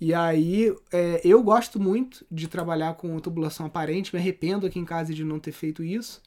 E 0.00 0.12
aí, 0.12 0.74
é, 0.92 1.20
eu 1.24 1.42
gosto 1.42 1.80
muito 1.80 2.26
de 2.30 2.48
trabalhar 2.48 2.94
com 2.94 3.18
tubulação 3.20 3.64
aparente, 3.64 4.14
me 4.14 4.20
arrependo 4.20 4.66
aqui 4.66 4.78
em 4.78 4.84
casa 4.84 5.14
de 5.14 5.24
não 5.24 5.38
ter 5.38 5.52
feito 5.52 5.82
isso, 5.84 6.20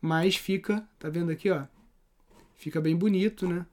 mas 0.00 0.34
fica, 0.34 0.82
tá 0.98 1.08
vendo 1.08 1.30
aqui, 1.30 1.50
ó? 1.50 1.64
Fica 2.56 2.80
bem 2.80 2.96
bonito, 2.96 3.46
né? 3.46 3.66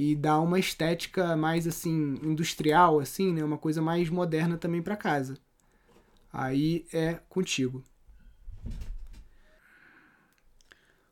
E 0.00 0.14
dá 0.14 0.38
uma 0.38 0.60
estética 0.60 1.36
mais 1.36 1.66
assim 1.66 2.20
industrial 2.22 3.00
assim, 3.00 3.32
né? 3.32 3.42
Uma 3.42 3.58
coisa 3.58 3.82
mais 3.82 4.08
moderna 4.08 4.56
também 4.56 4.80
para 4.80 4.96
casa. 4.96 5.36
Aí 6.32 6.86
é 6.92 7.18
contigo. 7.28 7.82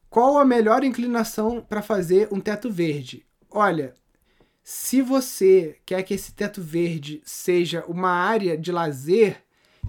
Qual 0.09 0.39
a 0.39 0.45
melhor 0.45 0.85
inclinação 0.85 1.61
para 1.61 1.83
fazer 1.83 2.29
um 2.31 2.39
teto 2.39 2.71
verde? 2.71 3.27
Olha, 3.51 3.93
se 4.63 5.03
você 5.03 5.81
quer 5.85 6.05
que 6.05 6.15
esse 6.15 6.33
teto 6.33 6.63
verde 6.63 7.21
seja 7.25 7.85
uma 7.89 8.11
área 8.11 8.57
de 8.57 8.71
lazer, 8.71 9.43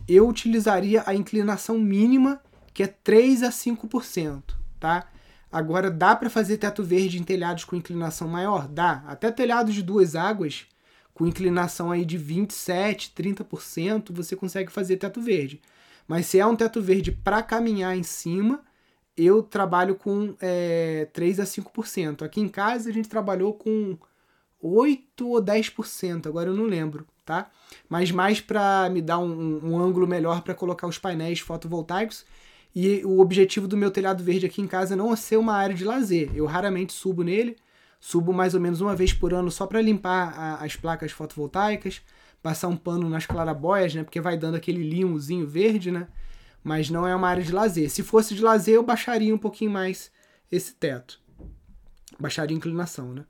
eu 0.07 0.27
utilizaria 0.27 1.03
a 1.05 1.13
inclinação 1.13 1.77
mínima, 1.77 2.41
que 2.73 2.81
é 2.81 2.88
3 2.88 3.43
a 3.43 3.51
5%, 3.51 4.55
tá? 4.79 5.07
Agora 5.51 5.89
dá 5.89 6.15
para 6.15 6.29
fazer 6.29 6.57
teto 6.57 6.83
verde 6.83 7.19
em 7.19 7.23
telhados 7.23 7.63
com 7.63 7.75
inclinação 7.75 8.27
maior? 8.27 8.67
Dá. 8.67 9.03
Até 9.07 9.31
telhados 9.31 9.73
de 9.73 9.81
duas 9.81 10.15
águas 10.15 10.65
com 11.13 11.25
inclinação 11.25 11.91
aí 11.91 12.05
de 12.05 12.17
27, 12.17 13.12
30%, 13.15 14.12
você 14.12 14.36
consegue 14.36 14.71
fazer 14.71 14.97
teto 14.97 15.19
verde. 15.19 15.60
Mas 16.07 16.27
se 16.27 16.39
é 16.39 16.45
um 16.45 16.55
teto 16.55 16.79
verde 16.79 17.12
para 17.12 17.41
caminhar 17.41 17.97
em 17.97 18.03
cima, 18.03 18.62
eu 19.17 19.41
trabalho 19.41 19.95
com 19.95 20.36
é, 20.39 21.07
3 21.12 21.39
a 21.39 21.43
5%. 21.43 22.21
Aqui 22.21 22.39
em 22.39 22.47
casa 22.47 22.89
a 22.89 22.93
gente 22.93 23.10
trabalhou 23.10 23.53
com 23.53 23.97
8 24.62 25.27
ou 25.27 25.41
10%, 25.41 26.27
agora 26.27 26.49
eu 26.49 26.55
não 26.55 26.65
lembro, 26.65 27.07
tá? 27.25 27.49
Mas 27.89 28.12
mais 28.12 28.39
para 28.39 28.88
me 28.91 29.01
dar 29.01 29.17
um, 29.17 29.71
um 29.71 29.79
ângulo 29.79 30.07
melhor 30.07 30.41
para 30.41 30.53
colocar 30.53 30.88
os 30.88 30.99
painéis 30.99 31.39
fotovoltaicos. 31.39 32.25
E 32.79 33.03
o 33.03 33.19
objetivo 33.19 33.67
do 33.67 33.75
meu 33.75 33.89
telhado 33.89 34.23
verde 34.23 34.45
aqui 34.45 34.61
em 34.61 34.67
casa 34.67 34.95
não 34.95 35.11
é 35.11 35.15
ser 35.15 35.37
uma 35.37 35.53
área 35.53 35.73
de 35.73 35.83
lazer. 35.83 36.29
Eu 36.35 36.45
raramente 36.45 36.93
subo 36.93 37.23
nele, 37.23 37.55
subo 37.99 38.31
mais 38.31 38.53
ou 38.53 38.61
menos 38.61 38.81
uma 38.81 38.95
vez 38.95 39.11
por 39.11 39.33
ano 39.33 39.49
só 39.49 39.65
para 39.65 39.82
limpar 39.82 40.38
a, 40.38 40.63
as 40.63 40.75
placas 40.75 41.11
fotovoltaicas, 41.11 42.03
passar 42.39 42.67
um 42.67 42.78
pano 42.78 43.09
nas 43.09 43.25
clarabóias, 43.25 43.95
né? 43.95 44.03
Porque 44.03 44.21
vai 44.21 44.38
dando 44.38 44.57
aquele 44.57 44.88
limozinho 44.88 45.47
verde, 45.47 45.89
né? 45.89 46.07
mas 46.63 46.89
não 46.89 47.07
é 47.07 47.15
uma 47.15 47.28
área 47.28 47.41
de 47.41 47.51
lazer. 47.51 47.89
Se 47.89 48.03
fosse 48.03 48.36
de 48.36 48.43
lazer, 48.43 48.75
eu 48.75 48.84
baixaria 48.84 49.34
um 49.34 49.39
pouquinho 49.39 49.71
mais 49.71 50.11
esse 50.51 50.75
teto. 50.75 51.19
Baixaria 52.19 52.55
a 52.55 52.57
inclinação, 52.59 53.11
né? 53.11 53.25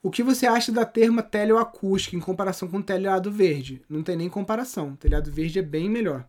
O 0.00 0.08
que 0.08 0.22
você 0.22 0.46
acha 0.46 0.70
da 0.70 0.84
terma 0.84 1.20
teleoacústica 1.20 2.14
em 2.14 2.20
comparação 2.20 2.68
com 2.68 2.76
o 2.76 2.82
telhado 2.82 3.32
verde? 3.32 3.82
Não 3.88 4.04
tem 4.04 4.16
nem 4.16 4.28
comparação. 4.28 4.92
O 4.92 4.96
telhado 4.96 5.32
verde 5.32 5.58
é 5.58 5.62
bem 5.62 5.88
melhor. 5.88 6.28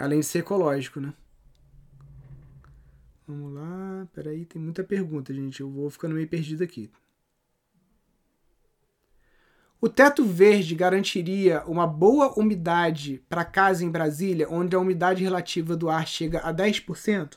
Além 0.00 0.20
de 0.20 0.26
ser 0.26 0.38
ecológico, 0.38 0.98
né? 0.98 1.12
Vamos 3.28 3.52
lá. 3.52 4.08
Peraí, 4.14 4.46
tem 4.46 4.60
muita 4.60 4.82
pergunta, 4.82 5.32
gente. 5.34 5.60
Eu 5.60 5.70
vou 5.70 5.90
ficando 5.90 6.14
meio 6.14 6.26
perdido 6.26 6.64
aqui. 6.64 6.90
O 9.78 9.90
teto 9.90 10.24
verde 10.24 10.74
garantiria 10.74 11.62
uma 11.66 11.86
boa 11.86 12.32
umidade 12.38 13.22
para 13.28 13.44
casa 13.44 13.84
em 13.84 13.90
Brasília, 13.90 14.48
onde 14.50 14.74
a 14.74 14.78
umidade 14.78 15.22
relativa 15.22 15.76
do 15.76 15.90
ar 15.90 16.06
chega 16.06 16.38
a 16.40 16.52
10%? 16.52 17.36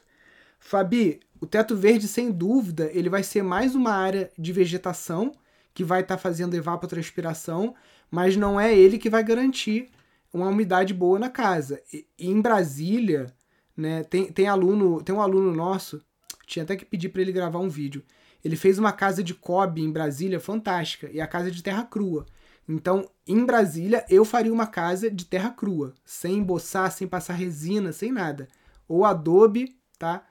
Fabi, 0.58 1.20
o 1.42 1.46
teto 1.46 1.76
verde, 1.76 2.08
sem 2.08 2.32
dúvida, 2.32 2.90
ele 2.94 3.10
vai 3.10 3.24
ser 3.24 3.44
mais 3.44 3.76
uma 3.76 3.92
área 3.92 4.32
de 4.38 4.54
vegetação 4.54 5.34
que 5.74 5.84
vai 5.84 6.00
estar 6.00 6.16
tá 6.16 6.22
fazendo 6.22 6.56
evapotranspiração, 6.56 7.76
mas 8.10 8.38
não 8.38 8.58
é 8.58 8.74
ele 8.74 8.98
que 8.98 9.10
vai 9.10 9.24
garantir 9.24 9.90
uma 10.34 10.48
umidade 10.48 10.94
boa 10.94 11.20
na 11.20 11.30
casa. 11.30 11.82
E, 11.94 12.08
em 12.18 12.42
Brasília, 12.42 13.34
né, 13.78 14.04
tem, 14.04 14.32
tem 14.32 14.48
aluno, 14.48 15.02
tem 15.04 15.14
um 15.14 15.22
aluno 15.22 15.54
nosso, 15.54 16.02
tinha 16.48 16.64
até 16.64 16.76
que 16.76 16.84
pedir 16.84 17.10
para 17.10 17.22
ele 17.22 17.32
gravar 17.32 17.60
um 17.60 17.70
vídeo. 17.70 18.04
Ele 18.44 18.56
fez 18.56 18.78
uma 18.78 18.92
casa 18.92 19.24
de 19.24 19.34
cobre 19.34 19.82
em 19.82 19.92
Brasília 19.92 20.40
fantástica 20.40 21.10
e 21.12 21.22
a 21.22 21.28
casa 21.28 21.50
de 21.50 21.64
terra 21.64 21.84
crua. 21.84 22.26
Então, 22.68 23.10
em 23.28 23.46
Brasília, 23.46 24.06
eu 24.10 24.26
faria 24.26 24.52
uma 24.52 24.68
casa 24.68 25.10
de 25.10 25.26
terra 25.26 25.52
crua, 25.52 25.94
sem 26.04 26.38
emboçar, 26.38 26.92
sem 26.92 27.08
passar 27.08 27.34
resina, 27.34 27.92
sem 27.92 28.12
nada. 28.12 28.48
Ou 28.88 29.06
adobe, 29.06 29.78
tá? 29.98 30.26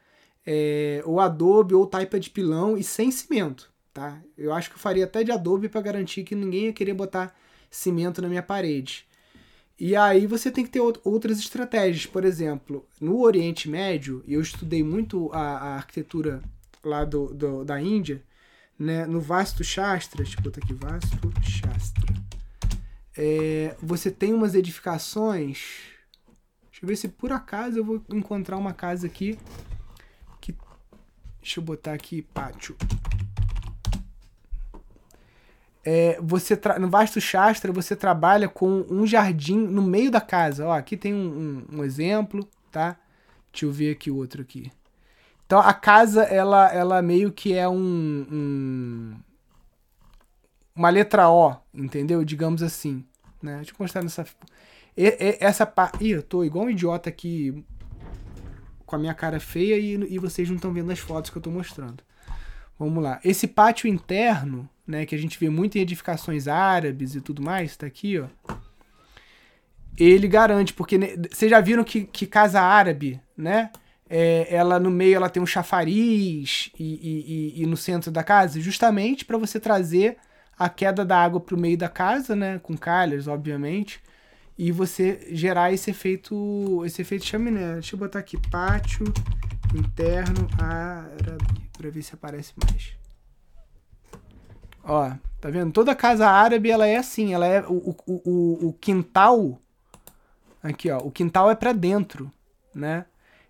é, 0.46 1.03
ou 1.05 1.20
adobe 1.20 1.74
ou 1.74 1.86
taipa 1.86 2.18
de 2.18 2.30
pilão 2.30 2.76
e 2.76 2.82
sem 2.82 3.11
cimento, 3.11 3.72
tá? 3.92 4.20
Eu 4.36 4.53
acho 4.53 4.70
que 4.70 4.76
eu 4.76 4.80
faria 4.80 5.05
até 5.05 5.22
de 5.22 5.32
adobe 5.32 5.68
para 5.68 5.80
garantir 5.80 6.24
que 6.24 6.34
ninguém 6.34 6.66
ia 6.66 6.72
querer 6.72 6.94
botar 6.94 7.34
cimento 7.70 8.20
na 8.20 8.28
minha 8.28 8.42
parede. 8.42 9.07
E 9.85 9.97
aí 9.97 10.28
você 10.28 10.49
tem 10.49 10.64
que 10.64 10.70
ter 10.70 10.78
outras 10.78 11.41
estratégias. 11.41 12.07
Por 12.07 12.24
exemplo, 12.24 12.87
no 13.01 13.20
Oriente 13.20 13.68
Médio, 13.68 14.22
eu 14.28 14.41
estudei 14.41 14.80
muito 14.85 15.28
a, 15.33 15.41
a 15.41 15.74
arquitetura 15.74 16.41
lá 16.85 17.05
do, 17.05 17.35
do, 17.35 17.64
da 17.64 17.83
Índia, 17.83 18.22
né? 18.78 19.05
no 19.07 19.20
Vasto 19.20 19.64
Shastra, 19.64 20.22
deixa 20.22 20.39
eu 20.39 20.45
botar 20.45 20.61
aqui, 20.62 20.72
Vasto 20.72 21.33
Shastra. 21.43 22.14
É, 23.16 23.74
você 23.83 24.09
tem 24.09 24.33
umas 24.33 24.55
edificações. 24.55 25.80
Deixa 26.70 26.85
eu 26.85 26.87
ver 26.87 26.95
se 26.95 27.09
por 27.09 27.33
acaso 27.33 27.76
eu 27.76 27.85
vou 27.85 28.01
encontrar 28.09 28.59
uma 28.59 28.72
casa 28.72 29.09
aqui 29.09 29.37
Deixa 31.43 31.59
eu 31.59 31.64
botar 31.64 31.93
aqui 31.93 32.22
pátio. 32.22 32.76
É, 35.85 36.16
você 36.20 36.59
no 36.78 36.89
Vasto 36.89 37.20
Shastra 37.20 37.72
você 37.72 37.97
trabalha 37.97 38.49
com 38.49 38.87
um 38.89 39.07
jardim 39.07 39.59
no 39.59 39.83
meio 39.83 40.11
da 40.11 40.20
casa. 40.20 40.66
Ó, 40.66 40.72
aqui 40.72 40.97
tem 40.97 41.12
um, 41.12 41.64
um, 41.70 41.78
um 41.78 41.85
exemplo, 41.85 42.49
tá? 42.70 42.97
Deixa 43.53 43.66
eu 43.66 43.72
ver 43.72 43.93
aqui 43.93 44.11
outro 44.11 44.43
aqui. 44.43 44.70
Então 45.47 45.59
a 45.59 45.74
casa 45.74 46.22
ela, 46.22 46.72
ela 46.72 47.03
meio 47.03 47.33
que 47.33 47.53
é 47.53 47.68
um, 47.68 48.26
um 48.30 49.16
uma 50.74 50.89
letra 50.89 51.28
O, 51.28 51.57
entendeu? 51.74 52.24
Digamos 52.24 52.62
assim, 52.62 53.05
né? 53.43 53.57
Deixa 53.57 53.72
eu 53.72 53.76
mostrar 53.78 54.03
nessa 54.03 54.24
e, 54.97 55.07
e, 55.07 55.39
essa 55.41 55.66
parte. 55.66 56.05
Ih, 56.05 56.11
eu 56.12 56.22
tô 56.22 56.45
igual 56.45 56.66
um 56.66 56.70
idiota 56.70 57.09
aqui 57.09 57.64
com 58.85 58.97
a 58.97 58.99
minha 58.99 59.14
cara 59.14 59.41
feia 59.41 59.78
e, 59.78 60.14
e 60.14 60.18
vocês 60.18 60.49
não 60.49 60.57
estão 60.57 60.72
vendo 60.72 60.93
as 60.93 60.99
fotos 60.99 61.30
que 61.30 61.37
eu 61.37 61.41
estou 61.41 61.53
mostrando. 61.53 62.03
Vamos 62.83 63.03
lá. 63.03 63.20
Esse 63.24 63.47
pátio 63.47 63.89
interno, 63.89 64.68
né, 64.85 65.07
que 65.07 65.14
a 65.14 65.18
gente 65.18 65.39
vê 65.39 65.49
muito 65.49 65.78
em 65.78 65.80
edificações 65.80 66.49
árabes 66.49 67.14
e 67.14 67.20
tudo 67.20 67.41
mais, 67.41 67.76
tá 67.76 67.87
aqui, 67.87 68.18
ó. 68.18 68.26
Ele 69.97 70.26
garante, 70.26 70.72
porque 70.72 70.99
vocês 71.30 71.49
já 71.49 71.61
viram 71.61 71.85
que, 71.85 72.05
que 72.05 72.26
casa 72.26 72.61
árabe, 72.61 73.20
né? 73.37 73.70
É, 74.11 74.49
ela 74.51 74.80
no 74.80 74.91
meio 74.91 75.14
ela 75.14 75.30
tem 75.30 75.43
um 75.43 75.47
chafariz 75.47 76.70
e, 76.78 76.83
e, 76.83 77.61
e, 77.61 77.62
e 77.62 77.66
no 77.66 77.76
centro 77.76 78.11
da 78.11 78.24
casa, 78.24 78.61
justamente 78.61 79.24
para 79.24 79.39
você 79.39 79.61
trazer 79.61 80.16
a 80.59 80.68
queda 80.68 81.05
da 81.05 81.22
água 81.22 81.41
para 81.41 81.55
o 81.55 81.61
meio 81.61 81.78
da 81.78 81.89
casa, 81.89 82.35
né? 82.35 82.59
Com 82.59 82.76
calhas, 82.76 83.28
obviamente 83.28 84.01
e 84.59 84.70
você 84.70 85.28
gerar 85.30 85.72
esse 85.72 85.91
efeito 85.91 86.83
esse 86.85 87.01
efeito 87.01 87.24
chaminé. 87.24 87.74
Deixa 87.74 87.95
eu 87.95 87.99
botar 87.99 88.18
aqui 88.18 88.37
pátio 88.51 89.05
interno 89.74 90.48
árabe 90.58 91.70
para 91.76 91.90
ver 91.90 92.02
se 92.02 92.14
aparece 92.14 92.52
mais. 92.62 92.92
Ó, 94.84 95.12
tá 95.40 95.50
vendo? 95.50 95.72
Toda 95.72 95.94
casa 95.94 96.28
árabe 96.28 96.70
ela 96.70 96.86
é 96.86 96.96
assim, 96.96 97.32
ela 97.32 97.46
é 97.46 97.60
o, 97.62 97.96
o, 98.06 98.22
o, 98.24 98.68
o 98.68 98.72
quintal 98.74 99.60
aqui, 100.62 100.90
ó, 100.90 100.98
o 100.98 101.10
quintal 101.10 101.50
é 101.50 101.54
para 101.54 101.72
dentro, 101.72 102.30
né? 102.74 103.06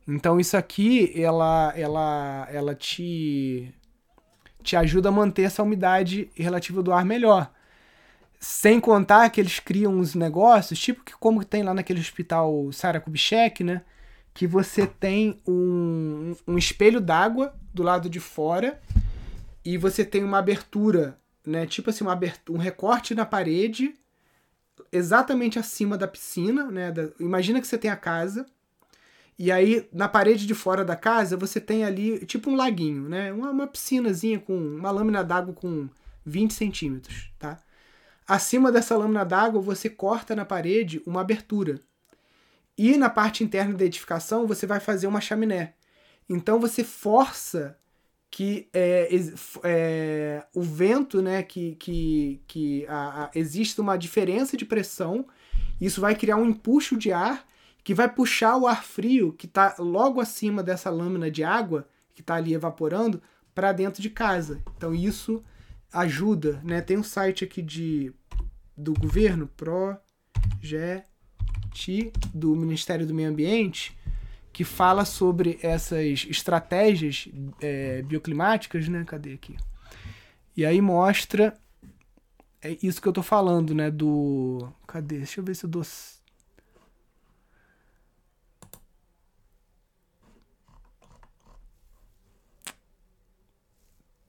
Então 0.06 0.40
isso 0.40 0.56
aqui 0.56 1.12
ela 1.20 1.72
ela 1.76 2.48
ela 2.50 2.74
te 2.74 3.72
te 4.62 4.76
ajuda 4.76 5.08
a 5.08 5.12
manter 5.12 5.42
essa 5.42 5.62
umidade 5.62 6.30
relativa 6.36 6.82
do 6.82 6.92
ar 6.92 7.04
melhor. 7.04 7.50
Sem 8.38 8.80
contar 8.80 9.30
que 9.30 9.40
eles 9.40 9.60
criam 9.60 9.94
uns 9.94 10.14
negócios, 10.14 10.78
tipo 10.78 11.04
que 11.04 11.12
como 11.14 11.44
tem 11.44 11.62
lá 11.62 11.72
naquele 11.74 12.00
hospital 12.00 12.72
Sara 12.72 13.00
Kubitschek, 13.00 13.62
né? 13.62 13.82
Que 14.34 14.46
você 14.46 14.86
tem 14.86 15.40
um, 15.46 16.34
um 16.46 16.56
espelho 16.56 17.00
d'água 17.00 17.54
do 17.72 17.82
lado 17.82 18.08
de 18.08 18.20
fora 18.20 18.80
e 19.64 19.76
você 19.76 20.04
tem 20.04 20.24
uma 20.24 20.38
abertura, 20.38 21.18
né? 21.46 21.66
Tipo 21.66 21.90
assim, 21.90 22.04
uma 22.04 22.12
abertura, 22.12 22.58
um 22.58 22.60
recorte 22.60 23.14
na 23.14 23.26
parede 23.26 23.94
exatamente 24.90 25.58
acima 25.58 25.96
da 25.96 26.08
piscina, 26.08 26.70
né? 26.70 26.90
Da, 26.90 27.08
imagina 27.20 27.60
que 27.60 27.66
você 27.66 27.78
tem 27.78 27.90
a 27.90 27.96
casa 27.96 28.46
e 29.38 29.50
aí 29.50 29.88
na 29.92 30.08
parede 30.08 30.46
de 30.46 30.54
fora 30.54 30.84
da 30.84 30.96
casa 30.96 31.36
você 31.36 31.60
tem 31.60 31.84
ali 31.84 32.24
tipo 32.26 32.50
um 32.50 32.56
laguinho, 32.56 33.08
né? 33.08 33.32
Uma, 33.32 33.50
uma 33.50 33.66
piscinazinha 33.66 34.38
com 34.38 34.56
uma 34.56 34.90
lâmina 34.90 35.24
d'água 35.24 35.54
com 35.54 35.88
20 36.24 36.52
centímetros, 36.52 37.30
tá? 37.38 37.58
Acima 38.26 38.70
dessa 38.70 38.96
lâmina 38.96 39.24
d'água, 39.24 39.60
você 39.60 39.90
corta 39.90 40.36
na 40.36 40.44
parede 40.44 41.02
uma 41.06 41.20
abertura. 41.20 41.80
E 42.76 42.96
na 42.96 43.10
parte 43.10 43.44
interna 43.44 43.74
da 43.74 43.84
edificação, 43.84 44.46
você 44.46 44.66
vai 44.66 44.80
fazer 44.80 45.06
uma 45.06 45.20
chaminé. 45.20 45.74
Então 46.28 46.58
você 46.58 46.82
força 46.82 47.78
que 48.30 48.68
é, 48.72 49.08
é, 49.62 50.46
o 50.54 50.62
vento, 50.62 51.20
né, 51.20 51.42
que, 51.42 51.74
que, 51.76 52.42
que 52.46 52.86
a, 52.86 53.24
a, 53.24 53.30
existe 53.34 53.78
uma 53.78 53.96
diferença 53.98 54.56
de 54.56 54.64
pressão, 54.64 55.26
isso 55.78 56.00
vai 56.00 56.14
criar 56.14 56.36
um 56.36 56.46
empuxo 56.46 56.96
de 56.96 57.12
ar 57.12 57.46
que 57.84 57.92
vai 57.92 58.08
puxar 58.08 58.56
o 58.56 58.66
ar 58.66 58.82
frio 58.82 59.32
que 59.34 59.46
está 59.46 59.74
logo 59.78 60.20
acima 60.20 60.62
dessa 60.62 60.88
lâmina 60.88 61.30
de 61.30 61.44
água 61.44 61.86
que 62.14 62.22
está 62.22 62.36
ali 62.36 62.54
evaporando 62.54 63.20
para 63.54 63.72
dentro 63.72 64.00
de 64.00 64.08
casa. 64.08 64.62
Então 64.76 64.94
isso 64.94 65.44
ajuda, 65.92 66.60
né? 66.64 66.80
Tem 66.80 66.96
um 66.96 67.02
site 67.02 67.44
aqui 67.44 67.60
de 67.60 68.14
do 68.74 68.94
governo, 68.94 69.48
Do 72.34 72.54
Ministério 72.54 73.06
do 73.06 73.14
Meio 73.14 73.30
Ambiente, 73.30 73.96
que 74.52 74.64
fala 74.64 75.04
sobre 75.04 75.58
essas 75.62 76.26
estratégias 76.28 77.28
é, 77.60 78.02
bioclimáticas, 78.02 78.88
né? 78.88 79.04
Cadê 79.04 79.34
aqui? 79.34 79.56
E 80.56 80.66
aí 80.66 80.80
mostra 80.80 81.56
é 82.62 82.78
isso 82.80 83.02
que 83.02 83.08
eu 83.08 83.12
tô 83.12 83.22
falando, 83.22 83.74
né? 83.74 83.90
Do. 83.90 84.72
Cadê? 84.86 85.18
Deixa 85.18 85.40
eu 85.40 85.44
ver 85.44 85.56
se 85.56 85.64
eu 85.64 85.70
dou. 85.70 85.82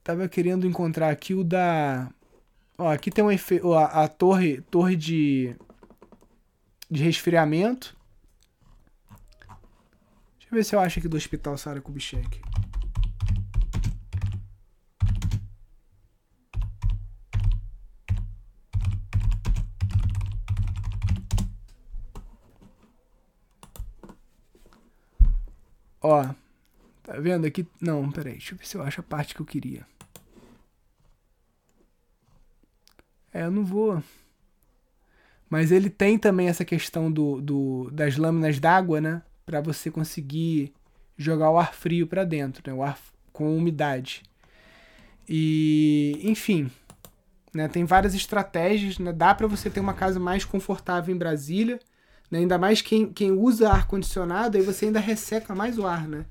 Tava 0.04 0.28
querendo 0.28 0.66
encontrar 0.66 1.10
aqui 1.10 1.34
o 1.36 1.44
da. 1.44 2.12
Ó, 2.78 2.90
aqui 2.92 3.12
tem 3.12 3.24
um 3.24 3.32
efeito. 3.32 3.72
A, 3.74 3.86
a, 4.04 4.08
torre, 4.08 4.62
torre 4.62 4.96
de, 4.96 5.56
de 6.94 7.04
resfriamento. 7.04 7.98
Deixa 10.38 10.48
eu 10.52 10.56
ver 10.56 10.64
se 10.64 10.76
eu 10.76 10.80
acho 10.80 11.00
aqui 11.00 11.08
do 11.08 11.18
Hospital 11.18 11.58
Sara 11.58 11.82
Kubitschek. 11.82 12.40
Ó, 26.00 26.24
tá 27.02 27.14
vendo 27.20 27.48
aqui? 27.48 27.66
Não, 27.82 28.12
peraí, 28.12 28.34
deixa 28.34 28.54
eu 28.54 28.58
ver 28.58 28.68
se 28.68 28.76
eu 28.78 28.84
acho 28.84 29.00
a 29.00 29.04
parte 29.04 29.34
que 29.34 29.42
eu 29.42 29.46
queria. 29.46 29.88
É, 33.34 33.44
eu 33.46 33.52
não 33.52 33.66
vou. 33.66 34.04
Mas 35.50 35.72
ele 35.72 35.90
tem 35.90 36.18
também 36.18 36.48
essa 36.48 36.66
questão 36.66 37.12
do, 37.12 37.40
do 37.42 37.90
das 37.92 38.18
lâminas 38.18 38.60
d'água, 38.60 39.00
né? 39.00 39.22
Para 39.46 39.62
você 39.62 39.92
conseguir 39.92 40.74
jogar 41.18 41.52
o 41.52 41.58
ar 41.58 41.74
frio 41.74 42.08
para 42.08 42.24
dentro, 42.24 42.64
né? 42.66 42.74
O 42.74 42.84
ar 42.84 42.98
com 43.32 43.56
umidade. 43.56 44.24
E, 45.28 46.20
enfim, 46.24 46.72
né? 47.54 47.68
Tem 47.68 47.86
várias 47.86 48.14
estratégias, 48.14 48.98
né? 48.98 49.14
Dá 49.14 49.34
para 49.34 49.48
você 49.48 49.70
ter 49.70 49.80
uma 49.80 49.94
casa 49.94 50.20
mais 50.20 50.44
confortável 50.44 51.14
em 51.14 51.18
Brasília, 51.18 51.80
né? 52.32 52.40
Ainda 52.40 52.58
mais 52.58 52.82
quem, 52.82 53.12
quem 53.12 53.32
usa 53.32 53.70
ar 53.70 53.88
condicionado, 53.88 54.58
aí 54.58 54.64
você 54.64 54.86
ainda 54.86 55.00
resseca 55.00 55.54
mais 55.54 55.78
o 55.78 55.86
ar, 55.86 56.08
né? 56.08 56.26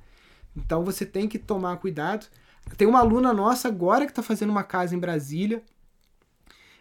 Então 0.56 0.84
você 0.84 1.06
tem 1.06 1.28
que 1.28 1.38
tomar 1.38 1.76
cuidado. 1.76 2.26
Tem 2.76 2.86
uma 2.86 3.00
aluna 3.00 3.32
nossa 3.32 3.68
agora 3.68 4.04
que 4.04 4.12
está 4.12 4.22
fazendo 4.22 4.50
uma 4.50 4.62
casa 4.62 4.94
em 4.94 4.98
Brasília. 4.98 5.62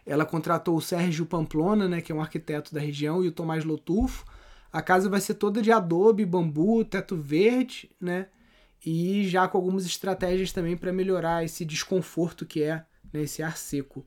Ela 0.05 0.25
contratou 0.25 0.75
o 0.75 0.81
Sérgio 0.81 1.25
Pamplona, 1.25 1.87
né, 1.87 2.01
que 2.01 2.11
é 2.11 2.15
um 2.15 2.21
arquiteto 2.21 2.73
da 2.73 2.79
região, 2.79 3.23
e 3.23 3.27
o 3.27 3.31
Tomás 3.31 3.63
Lotufo. 3.63 4.25
A 4.71 4.81
casa 4.81 5.09
vai 5.09 5.21
ser 5.21 5.35
toda 5.35 5.61
de 5.61 5.71
adobe, 5.71 6.25
bambu, 6.25 6.83
teto 6.85 7.15
verde, 7.15 7.89
né? 7.99 8.27
e 8.85 9.27
já 9.27 9.47
com 9.47 9.57
algumas 9.57 9.85
estratégias 9.85 10.51
também 10.51 10.75
para 10.75 10.91
melhorar 10.91 11.43
esse 11.43 11.63
desconforto 11.63 12.45
que 12.45 12.63
é 12.63 12.85
né, 13.13 13.23
esse 13.23 13.43
ar 13.43 13.55
seco. 13.57 14.05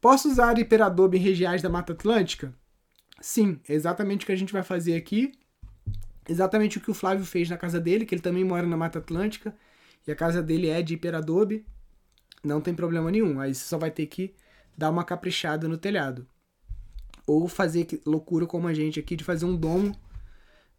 Posso 0.00 0.28
usar 0.28 0.58
hiperadobe 0.58 1.16
em 1.16 1.20
regiões 1.20 1.62
da 1.62 1.68
Mata 1.68 1.92
Atlântica? 1.92 2.54
Sim, 3.20 3.60
é 3.68 3.74
exatamente 3.74 4.24
o 4.24 4.26
que 4.26 4.32
a 4.32 4.36
gente 4.36 4.52
vai 4.52 4.64
fazer 4.64 4.96
aqui. 4.96 5.32
Exatamente 6.28 6.78
o 6.78 6.80
que 6.80 6.90
o 6.90 6.94
Flávio 6.94 7.24
fez 7.24 7.50
na 7.50 7.56
casa 7.56 7.80
dele, 7.80 8.06
que 8.06 8.14
ele 8.14 8.22
também 8.22 8.44
mora 8.44 8.66
na 8.66 8.76
Mata 8.76 8.98
Atlântica 8.98 9.54
e 10.06 10.12
a 10.12 10.16
casa 10.16 10.42
dele 10.42 10.68
é 10.68 10.82
de 10.82 10.94
hiperadobe. 10.94 11.66
Não 12.42 12.60
tem 12.60 12.74
problema 12.74 13.10
nenhum. 13.10 13.40
Aí 13.40 13.54
você 13.54 13.64
só 13.64 13.78
vai 13.78 13.90
ter 13.90 14.06
que 14.06 14.34
dar 14.76 14.90
uma 14.90 15.04
caprichada 15.04 15.68
no 15.68 15.78
telhado. 15.78 16.26
Ou 17.26 17.46
fazer 17.48 17.86
loucura 18.04 18.46
como 18.46 18.66
a 18.66 18.74
gente 18.74 18.98
aqui 18.98 19.14
de 19.14 19.24
fazer 19.24 19.44
um 19.44 19.56
domo 19.56 19.96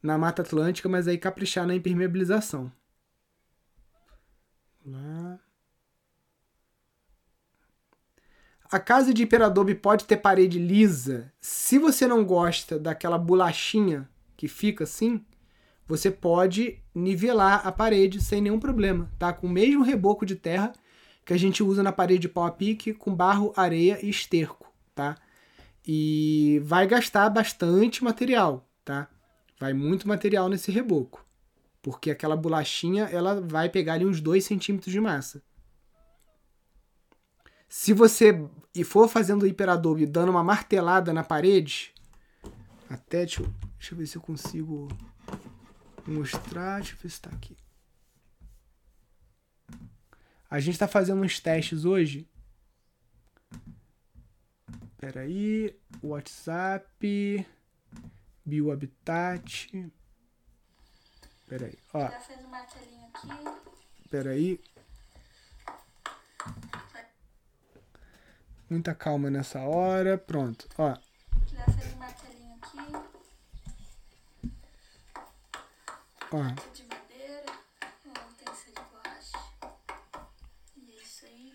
na 0.02 0.18
Mata 0.18 0.42
Atlântica, 0.42 0.90
mas 0.90 1.08
aí 1.08 1.18
caprichar 1.18 1.66
na 1.66 1.76
impermeabilização. 1.76 2.72
Lá. 4.86 5.40
A 8.70 8.80
casa 8.80 9.14
de 9.14 9.24
hiperadobe 9.24 9.76
pode 9.76 10.06
ter 10.06 10.18
parede 10.18 10.60
lisa. 10.60 11.32
Se 11.40 11.78
você 11.78 12.08
não 12.08 12.26
gosta 12.26 12.80
daquela 12.80 13.18
bolachinha 13.18 14.10
que 14.36 14.48
fica 14.48 14.84
assim, 14.84 15.24
você 15.88 16.10
pode 16.10 16.80
nivelar 16.94 17.66
a 17.68 17.72
parede 17.72 18.22
sem 18.22 18.42
nenhum 18.42 18.60
problema, 18.60 19.12
tá? 19.20 19.34
Com 19.34 19.48
o 19.48 19.50
mesmo 19.50 19.84
reboco 19.84 20.26
de 20.26 20.36
terra 20.36 20.74
que 21.26 21.34
a 21.34 21.38
gente 21.38 21.64
usa 21.64 21.82
na 21.82 21.92
parede 21.92 22.22
de 22.22 22.30
pau 22.30 22.46
a 22.46 22.52
pique 22.52 22.94
com 22.94 23.16
barro, 23.16 23.54
areia 23.56 24.00
e 24.04 24.10
esterco, 24.10 24.72
tá? 24.94 25.18
E 25.86 26.62
vai 26.64 26.88
gastar 26.88 27.30
bastante 27.30 28.04
material, 28.04 28.68
tá? 28.84 29.10
Vai 29.60 29.74
muito 29.74 30.08
material 30.08 30.50
nesse 30.50 30.72
reboco, 30.72 31.26
porque 31.82 32.12
aquela 32.12 32.36
bolachinha 32.36 33.06
ela 33.06 33.42
vai 33.42 33.70
pegar 33.70 33.94
ali 33.94 34.06
uns 34.06 34.22
2 34.22 34.44
centímetros 34.44 34.92
de 34.92 35.00
massa. 35.00 35.42
Se 37.68 37.92
você 37.92 38.46
e 38.76 38.84
for 38.84 39.08
fazendo 39.08 39.48
hiperadobe 39.48 40.06
dando 40.06 40.30
uma 40.30 40.44
martelada 40.44 41.12
na 41.12 41.24
parede, 41.24 41.94
até 42.90 43.20
deixa 43.20 43.42
eu, 43.42 43.48
deixa 43.80 43.94
eu 43.94 43.98
ver 43.98 44.08
se 44.08 44.16
eu 44.16 44.22
consigo 44.22 44.88
mostrar, 46.06 46.80
deixa 46.80 46.94
eu 46.94 46.98
ver 46.98 47.10
se 47.10 47.16
está 47.16 47.30
aqui. 47.30 47.58
A 50.50 50.60
gente 50.60 50.74
está 50.74 50.88
fazendo 50.88 51.22
uns 51.22 51.40
testes 51.40 51.86
hoje. 51.86 52.30
Espera 54.92 55.22
aí, 55.22 55.76
WhatsApp, 56.02 57.48
Biohabitat. 58.46 59.92
Espera 61.42 61.66
aí, 61.66 61.78
ó. 61.94 62.10
Já 62.10 62.20
fez 62.22 62.46
o 62.46 62.48
martelinho 62.48 63.08
aqui. 63.14 63.28
Espera 64.06 64.30
aí. 64.32 64.62
Muita 68.70 68.96
calma 68.96 69.30
nessa 69.30 69.60
hora. 69.62 70.18
Pronto, 70.18 70.68
ó. 70.78 70.98
Ó. 76.34 76.44
De 76.74 76.84
madeira. 76.84 77.46
Ser 78.56 78.72
de 78.72 78.82
borracha. 78.92 79.38
E 80.76 80.92
é 80.92 81.04
isso 81.04 81.26
aí. 81.26 81.54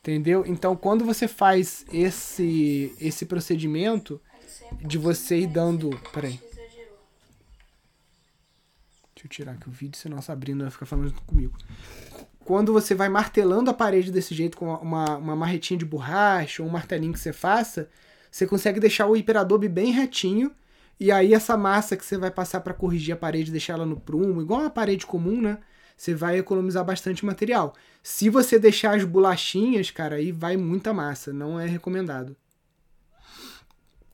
Entendeu? 0.00 0.44
Então, 0.46 0.76
quando 0.76 1.04
você 1.04 1.26
faz 1.26 1.84
esse 1.92 2.94
esse 3.00 3.26
procedimento 3.26 4.20
de 4.82 4.98
você 4.98 5.40
ir 5.40 5.46
dando, 5.46 5.90
peraí. 6.12 6.38
Deixa 9.14 9.26
eu 9.26 9.28
tirar 9.28 9.52
aqui 9.52 9.68
o 9.68 9.72
vídeo, 9.72 9.98
senão 9.98 10.20
Sabrina 10.20 10.64
vai 10.64 10.70
ficar 10.70 10.86
falando 10.86 11.12
comigo 11.22 11.56
quando 12.46 12.72
você 12.72 12.94
vai 12.94 13.08
martelando 13.08 13.68
a 13.70 13.74
parede 13.74 14.12
desse 14.12 14.32
jeito 14.32 14.56
com 14.56 14.72
uma, 14.72 15.16
uma 15.16 15.34
marretinha 15.34 15.76
de 15.76 15.84
borracha 15.84 16.62
ou 16.62 16.68
um 16.68 16.72
martelinho 16.72 17.12
que 17.12 17.18
você 17.18 17.32
faça, 17.32 17.90
você 18.30 18.46
consegue 18.46 18.78
deixar 18.78 19.08
o 19.08 19.16
hiperadobe 19.16 19.68
bem 19.68 19.90
retinho. 19.90 20.52
E 20.98 21.12
aí 21.12 21.34
essa 21.34 21.56
massa 21.56 21.96
que 21.96 22.04
você 22.04 22.16
vai 22.16 22.30
passar 22.30 22.60
para 22.60 22.74
corrigir 22.74 23.14
a 23.14 23.16
parede, 23.16 23.50
deixar 23.50 23.74
ela 23.74 23.86
no 23.86 24.00
prumo, 24.00 24.40
igual 24.40 24.60
uma 24.60 24.70
parede 24.70 25.06
comum, 25.06 25.40
né? 25.40 25.58
Você 25.96 26.14
vai 26.14 26.38
economizar 26.38 26.84
bastante 26.84 27.24
material. 27.24 27.74
Se 28.02 28.28
você 28.28 28.58
deixar 28.58 28.96
as 28.96 29.04
bolachinhas, 29.04 29.90
cara, 29.90 30.16
aí 30.16 30.30
vai 30.32 30.56
muita 30.56 30.92
massa, 30.92 31.32
não 31.32 31.58
é 31.58 31.66
recomendado. 31.66 32.36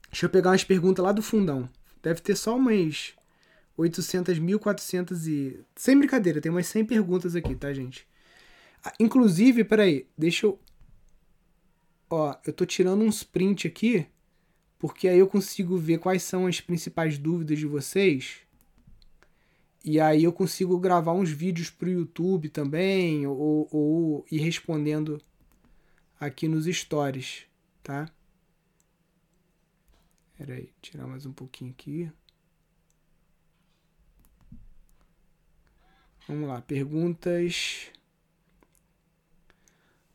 Deixa 0.09 0.25
eu 0.25 0.29
pegar 0.29 0.51
umas 0.51 0.63
perguntas 0.63 1.03
lá 1.03 1.11
do 1.11 1.21
fundão. 1.21 1.67
Deve 2.01 2.21
ter 2.21 2.35
só 2.35 2.55
umas 2.55 3.13
800, 3.75 4.39
1400 4.39 5.27
e... 5.27 5.59
Sem 5.75 5.97
brincadeira, 5.97 6.39
tem 6.39 6.51
umas 6.51 6.67
100 6.67 6.85
perguntas 6.85 7.35
aqui, 7.35 7.55
tá, 7.55 7.73
gente? 7.73 8.07
Inclusive, 8.99 9.63
peraí, 9.63 10.07
deixa 10.17 10.45
eu. 10.45 10.59
Ó, 12.09 12.35
eu 12.45 12.53
tô 12.53 12.65
tirando 12.65 13.01
um 13.01 13.09
sprint 13.09 13.67
aqui, 13.67 14.05
porque 14.83 15.07
aí 15.07 15.17
eu 15.17 15.27
consigo 15.29 15.77
ver 15.77 15.97
quais 15.97 16.23
são 16.23 16.45
as 16.45 16.59
principais 16.59 17.17
dúvidas 17.17 17.57
de 17.57 17.65
vocês. 17.65 18.41
E 19.81 19.97
aí 19.97 20.25
eu 20.25 20.33
consigo 20.33 20.77
gravar 20.77 21.13
uns 21.13 21.29
vídeos 21.29 21.69
pro 21.69 21.89
YouTube 21.89 22.49
também, 22.49 23.25
ou, 23.25 23.65
ou 23.71 24.25
ir 24.29 24.39
respondendo 24.39 25.21
aqui 26.19 26.49
nos 26.49 26.65
stories, 26.65 27.45
tá? 27.81 28.11
Pera 30.37 30.55
aí, 30.55 30.69
tirar 30.81 31.07
mais 31.07 31.25
um 31.25 31.31
pouquinho 31.31 31.71
aqui. 31.71 32.11
Vamos 36.27 36.49
lá, 36.49 36.61
perguntas. 36.61 37.89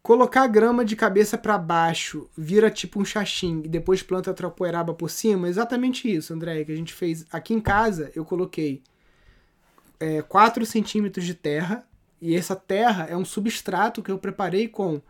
Colocar 0.03 0.43
a 0.43 0.47
grama 0.47 0.85
de 0.85 0.97
cabeça 0.97 1.37
para 1.37 1.59
baixo 1.59 2.31
vira 2.37 2.71
tipo 2.71 3.01
um 3.01 3.05
xaxim 3.05 3.63
e 3.65 3.69
depois 3.69 4.03
planta 4.03 4.31
a 4.31 4.35
tropoeraba 4.35 4.95
por 4.95 5.11
cima. 5.11 5.49
Exatamente 5.49 6.11
isso, 6.11 6.33
André, 6.33 6.65
que 6.65 6.73
a 6.73 6.77
gente 6.77 6.95
fez 6.95 7.27
aqui 7.31 7.53
em 7.53 7.61
casa. 7.61 8.11
Eu 8.15 8.25
coloquei 8.25 8.83
é, 10.01 10.23
4 10.23 10.65
centímetros 10.65 11.27
de 11.27 11.35
terra 11.35 11.87
e 12.21 12.35
essa 12.35 12.57
terra 12.57 13.07
é 13.11 13.17
um 13.17 13.25
substrato 13.25 14.03
que 14.03 14.11
eu 14.11 14.19
preparei 14.19 14.67
com 14.69 15.03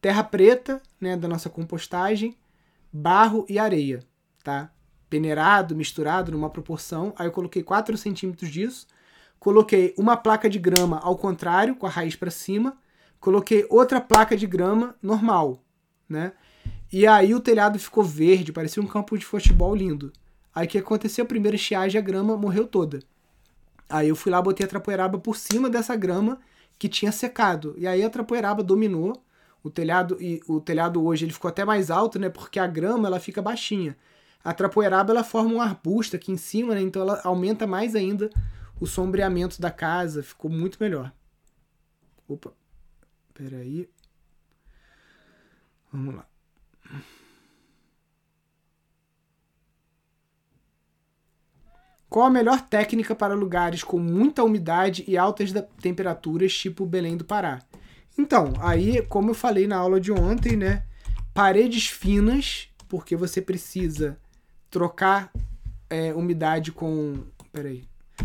terra 0.00 0.22
preta, 0.22 0.82
né, 1.00 1.16
da 1.16 1.26
nossa 1.26 1.48
compostagem, 1.48 2.36
barro 2.92 3.46
e 3.48 3.58
areia, 3.58 4.00
tá? 4.44 4.70
Peneirado, 5.08 5.74
misturado 5.74 6.32
numa 6.32 6.50
proporção. 6.50 7.14
Aí 7.16 7.26
eu 7.26 7.32
coloquei 7.32 7.62
4 7.62 7.96
centímetros 7.96 8.50
disso. 8.50 8.86
Coloquei 9.38 9.94
uma 9.96 10.16
placa 10.16 10.50
de 10.50 10.58
grama 10.58 10.98
ao 10.98 11.16
contrário, 11.16 11.76
com 11.76 11.86
a 11.86 11.90
raiz 11.90 12.16
para 12.16 12.30
cima 12.30 12.76
Coloquei 13.20 13.66
outra 13.68 14.00
placa 14.00 14.36
de 14.36 14.46
grama 14.46 14.94
normal, 15.02 15.62
né? 16.08 16.32
E 16.92 17.06
aí 17.06 17.34
o 17.34 17.40
telhado 17.40 17.78
ficou 17.78 18.04
verde, 18.04 18.52
parecia 18.52 18.82
um 18.82 18.86
campo 18.86 19.18
de 19.18 19.24
futebol 19.24 19.74
lindo. 19.74 20.12
Aí 20.54 20.66
o 20.66 20.70
que 20.70 20.78
aconteceu? 20.78 21.24
A 21.24 21.28
primeira 21.28 21.56
estiagem, 21.56 21.98
a 21.98 22.02
grama 22.02 22.36
morreu 22.36 22.66
toda. 22.66 23.00
Aí 23.88 24.08
eu 24.08 24.16
fui 24.16 24.32
lá, 24.32 24.40
botei 24.40 24.64
a 24.64 24.68
trapoeraba 24.68 25.18
por 25.18 25.36
cima 25.36 25.68
dessa 25.68 25.94
grama 25.94 26.40
que 26.78 26.88
tinha 26.88 27.12
secado. 27.12 27.74
E 27.76 27.86
aí 27.86 28.02
a 28.02 28.10
trapoeraba 28.10 28.62
dominou 28.62 29.22
o 29.62 29.70
telhado 29.70 30.16
e 30.20 30.40
o 30.46 30.60
telhado 30.60 31.04
hoje 31.04 31.24
ele 31.24 31.32
ficou 31.32 31.48
até 31.48 31.64
mais 31.64 31.90
alto, 31.90 32.18
né? 32.18 32.28
Porque 32.28 32.58
a 32.58 32.66
grama 32.66 33.08
ela 33.08 33.20
fica 33.20 33.42
baixinha. 33.42 33.96
A 34.42 34.52
trapoeraba 34.52 35.12
ela 35.12 35.24
forma 35.24 35.54
um 35.54 35.60
arbusto 35.60 36.14
aqui 36.16 36.30
em 36.30 36.36
cima, 36.36 36.74
né? 36.74 36.80
Então 36.80 37.02
ela 37.02 37.20
aumenta 37.24 37.66
mais 37.66 37.94
ainda 37.94 38.30
o 38.80 38.86
sombreamento 38.86 39.60
da 39.60 39.70
casa, 39.70 40.22
ficou 40.22 40.50
muito 40.50 40.78
melhor. 40.80 41.12
Opa. 42.28 42.52
Espera 43.36 43.58
aí. 43.58 43.86
Vamos 45.92 46.14
lá. 46.14 46.26
Qual 52.08 52.24
a 52.24 52.30
melhor 52.30 52.62
técnica 52.62 53.14
para 53.14 53.34
lugares 53.34 53.84
com 53.84 53.98
muita 53.98 54.42
umidade 54.42 55.04
e 55.06 55.18
altas 55.18 55.52
temperaturas, 55.82 56.54
tipo 56.54 56.86
Belém 56.86 57.14
do 57.14 57.26
Pará? 57.26 57.60
Então, 58.16 58.54
aí, 58.58 59.02
como 59.02 59.32
eu 59.32 59.34
falei 59.34 59.66
na 59.66 59.76
aula 59.76 60.00
de 60.00 60.10
ontem, 60.10 60.56
né? 60.56 60.86
Paredes 61.34 61.88
finas, 61.88 62.70
porque 62.88 63.14
você 63.14 63.42
precisa 63.42 64.18
trocar 64.70 65.30
é, 65.90 66.14
umidade 66.14 66.72
com. 66.72 67.22
Peraí. 67.52 67.84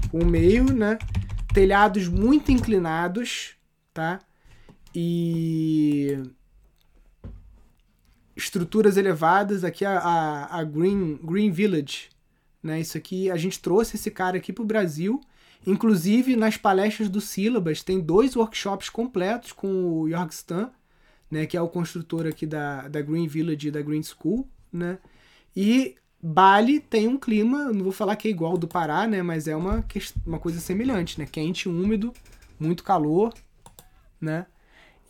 Com 0.09 0.20
o 0.20 0.26
meio, 0.26 0.74
né? 0.74 0.97
Telhados 1.53 2.07
muito 2.07 2.49
inclinados, 2.49 3.57
tá? 3.93 4.22
E 4.94 6.18
estruturas 8.36 8.98
elevadas. 8.98 9.64
Aqui 9.64 9.86
a, 9.86 9.98
a, 9.98 10.60
a, 10.60 10.64
Green, 10.64 11.20
Green 11.24 11.52
Village, 11.52 12.10
né? 12.62 12.80
Isso 12.80 12.98
aqui, 12.98 13.30
a 13.30 13.38
gente 13.38 13.60
trouxe 13.60 13.96
esse 13.96 14.12
cara 14.12 14.38
aqui 14.38 14.52
para 14.52 14.64
o 14.64 14.68
Brasil. 14.68 15.22
Inclusive, 15.66 16.36
nas 16.36 16.58
palestras 16.58 17.08
do 17.08 17.22
Syllabus, 17.22 17.84
tem 17.84 18.00
dois 18.00 18.36
workshops 18.36 18.89
completos 18.89 19.52
com 19.52 20.02
o 20.02 20.10
Jorg 20.10 20.32
Stan, 20.34 20.72
né? 21.30 21.46
Que 21.46 21.56
é 21.56 21.62
o 21.62 21.70
construtor 21.70 22.26
aqui 22.26 22.46
da, 22.46 22.88
da 22.88 23.02
Green 23.02 23.28
Village 23.28 23.68
e 23.68 23.72
da 23.72 23.82
Green 23.82 24.04
School, 24.04 24.48
né? 24.72 24.98
E 25.56 25.96
Bali 26.22 26.80
tem 26.80 27.08
um 27.08 27.18
clima, 27.18 27.72
não 27.72 27.84
vou 27.84 27.92
falar 27.92 28.16
que 28.16 28.28
é 28.28 28.32
igual 28.32 28.54
ao 28.54 28.58
do 28.58 28.68
Pará, 28.68 29.08
né? 29.08 29.22
Mas 29.22 29.48
é 29.48 29.56
uma, 29.56 29.86
uma 30.26 30.39
coisa 30.39 30.60
semelhante, 30.60 31.20
né? 31.20 31.26
Quente, 31.26 31.70
úmido, 31.70 32.14
muito 32.60 32.84
calor, 32.84 33.34
né? 34.20 34.46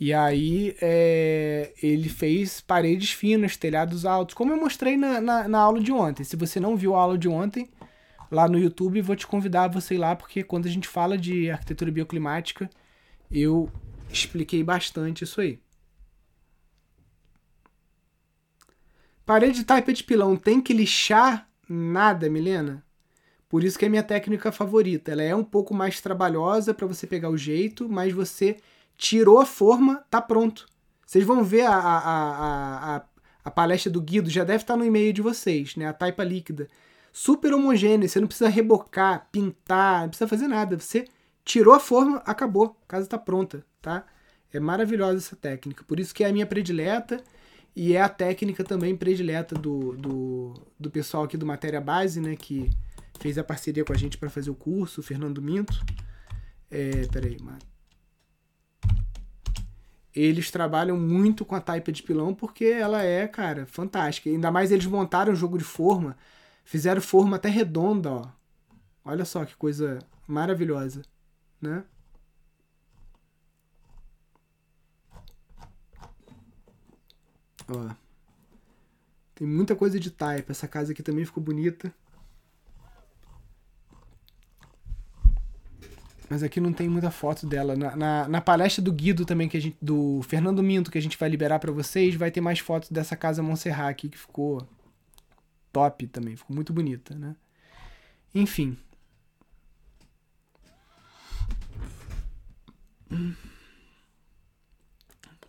E 0.01 0.11
aí 0.15 0.75
é, 0.81 1.75
ele 1.79 2.09
fez 2.09 2.59
paredes 2.59 3.11
finas, 3.11 3.55
telhados 3.55 4.03
altos, 4.03 4.33
como 4.33 4.51
eu 4.51 4.57
mostrei 4.57 4.97
na, 4.97 5.21
na, 5.21 5.47
na, 5.47 5.59
aula 5.59 5.79
de 5.79 5.91
ontem. 5.91 6.23
Se 6.23 6.35
você 6.35 6.59
não 6.59 6.75
viu 6.75 6.95
a 6.95 7.01
aula 7.01 7.19
de 7.19 7.29
ontem, 7.29 7.69
lá 8.31 8.47
no 8.47 8.57
YouTube, 8.57 8.99
vou 8.99 9.15
te 9.15 9.27
convidar 9.27 9.65
a 9.65 9.67
você 9.67 9.93
ir 9.93 9.99
lá, 9.99 10.15
porque 10.15 10.43
quando 10.43 10.65
a 10.65 10.71
gente 10.71 10.87
fala 10.87 11.15
de 11.15 11.51
arquitetura 11.51 11.91
bioclimática, 11.91 12.67
eu 13.29 13.71
expliquei 14.11 14.63
bastante 14.63 15.23
isso 15.23 15.39
aí. 15.39 15.59
Parede 19.23 19.59
de 19.59 19.65
taipa 19.65 19.93
de 19.93 20.03
pilão 20.03 20.35
tem 20.35 20.59
que 20.59 20.73
lixar 20.73 21.47
nada, 21.69 22.27
Milena? 22.27 22.83
Por 23.47 23.63
isso 23.63 23.77
que 23.77 23.85
é 23.85 23.89
minha 23.89 24.01
técnica 24.01 24.51
favorita. 24.51 25.11
Ela 25.11 25.21
é 25.21 25.35
um 25.35 25.43
pouco 25.43 25.75
mais 25.75 26.01
trabalhosa 26.01 26.73
para 26.73 26.87
você 26.87 27.05
pegar 27.05 27.29
o 27.29 27.37
jeito, 27.37 27.87
mas 27.87 28.11
você 28.11 28.57
tirou 28.97 29.39
a 29.39 29.45
forma, 29.45 30.03
tá 30.09 30.21
pronto. 30.21 30.67
Vocês 31.05 31.25
vão 31.25 31.43
ver 31.43 31.63
a, 31.63 31.75
a, 31.75 32.95
a, 32.95 33.05
a, 33.43 33.51
palestra 33.51 33.91
do 33.91 34.01
Guido, 34.01 34.29
já 34.29 34.43
deve 34.43 34.63
estar 34.63 34.77
no 34.77 34.85
e-mail 34.85 35.11
de 35.11 35.21
vocês, 35.21 35.75
né? 35.75 35.87
A 35.87 35.93
taipa 35.93 36.23
líquida. 36.23 36.67
Super 37.11 37.53
homogênea, 37.53 38.07
você 38.07 38.19
não 38.19 38.27
precisa 38.27 38.49
rebocar, 38.49 39.27
pintar, 39.31 40.03
não 40.03 40.09
precisa 40.09 40.27
fazer 40.27 40.47
nada. 40.47 40.79
Você 40.79 41.05
tirou 41.43 41.73
a 41.73 41.79
forma, 41.79 42.17
acabou. 42.25 42.77
A 42.83 42.87
casa 42.87 43.05
está 43.05 43.17
pronta, 43.17 43.65
tá? 43.81 44.05
É 44.53 44.59
maravilhosa 44.59 45.17
essa 45.17 45.35
técnica. 45.35 45.83
Por 45.83 45.99
isso 45.99 46.13
que 46.13 46.23
é 46.23 46.29
a 46.29 46.31
minha 46.33 46.45
predileta 46.45 47.21
e 47.75 47.93
é 47.93 48.01
a 48.01 48.07
técnica 48.07 48.63
também 48.63 48.95
predileta 48.95 49.55
do, 49.55 49.97
do, 49.97 50.53
do 50.79 50.89
pessoal 50.91 51.23
aqui 51.23 51.35
do 51.35 51.45
Matéria 51.45 51.81
Base, 51.81 52.21
né? 52.21 52.37
Que 52.37 52.69
fez 53.19 53.37
a 53.37 53.43
parceria 53.43 53.83
com 53.83 53.91
a 53.91 53.97
gente 53.97 54.17
para 54.17 54.29
fazer 54.29 54.49
o 54.49 54.55
curso, 54.55 55.01
o 55.01 55.03
Fernando 55.03 55.41
Minto. 55.41 55.83
É, 56.69 57.05
peraí, 57.07 57.37
mano. 57.41 57.70
Eles 60.13 60.51
trabalham 60.51 60.97
muito 60.97 61.45
com 61.45 61.55
a 61.55 61.61
taipa 61.61 61.91
de 61.91 62.03
pilão 62.03 62.33
porque 62.33 62.65
ela 62.65 63.01
é, 63.01 63.27
cara, 63.27 63.65
fantástica. 63.65 64.29
Ainda 64.29 64.51
mais 64.51 64.71
eles 64.71 64.85
montaram 64.85 65.33
o 65.33 65.35
jogo 65.35 65.57
de 65.57 65.63
forma, 65.63 66.17
fizeram 66.63 67.01
forma 67.01 67.37
até 67.37 67.49
redonda, 67.49 68.11
ó. 68.11 68.27
Olha 69.05 69.25
só 69.25 69.45
que 69.45 69.55
coisa 69.55 69.99
maravilhosa, 70.27 71.01
né? 71.61 71.83
Ó. 77.67 77.89
Tem 79.33 79.47
muita 79.47 79.75
coisa 79.75 79.99
de 79.99 80.11
taipa. 80.11 80.51
Essa 80.51 80.67
casa 80.67 80.91
aqui 80.91 81.01
também 81.01 81.25
ficou 81.25 81.41
bonita. 81.41 81.93
Mas 86.31 86.43
aqui 86.43 86.61
não 86.61 86.71
tem 86.71 86.87
muita 86.87 87.11
foto 87.11 87.45
dela. 87.45 87.75
Na, 87.75 87.93
na, 87.93 88.25
na, 88.29 88.39
palestra 88.39 88.81
do 88.81 88.93
Guido 88.93 89.25
também, 89.25 89.49
que 89.49 89.57
a 89.57 89.59
gente, 89.59 89.75
do 89.81 90.21
Fernando 90.21 90.63
Minto, 90.63 90.89
que 90.89 90.97
a 90.97 91.01
gente 91.01 91.17
vai 91.17 91.27
liberar 91.27 91.59
para 91.59 91.73
vocês, 91.73 92.15
vai 92.15 92.31
ter 92.31 92.39
mais 92.39 92.59
fotos 92.59 92.89
dessa 92.89 93.17
casa 93.17 93.43
Montserrat 93.43 93.91
aqui, 93.91 94.07
que 94.07 94.17
ficou 94.17 94.65
top 95.73 96.07
também. 96.07 96.37
Ficou 96.37 96.55
muito 96.55 96.71
bonita, 96.71 97.13
né? 97.15 97.35
Enfim. 98.33 98.77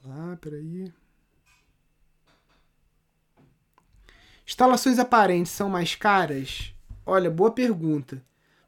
Lá, 0.05 0.37
peraí. 0.41 0.93
Instalações 4.45 4.99
aparentes 4.99 5.53
são 5.53 5.71
mais 5.71 5.95
caras? 5.95 6.75
Olha, 7.07 7.31
boa 7.31 7.53
pergunta. 7.53 8.21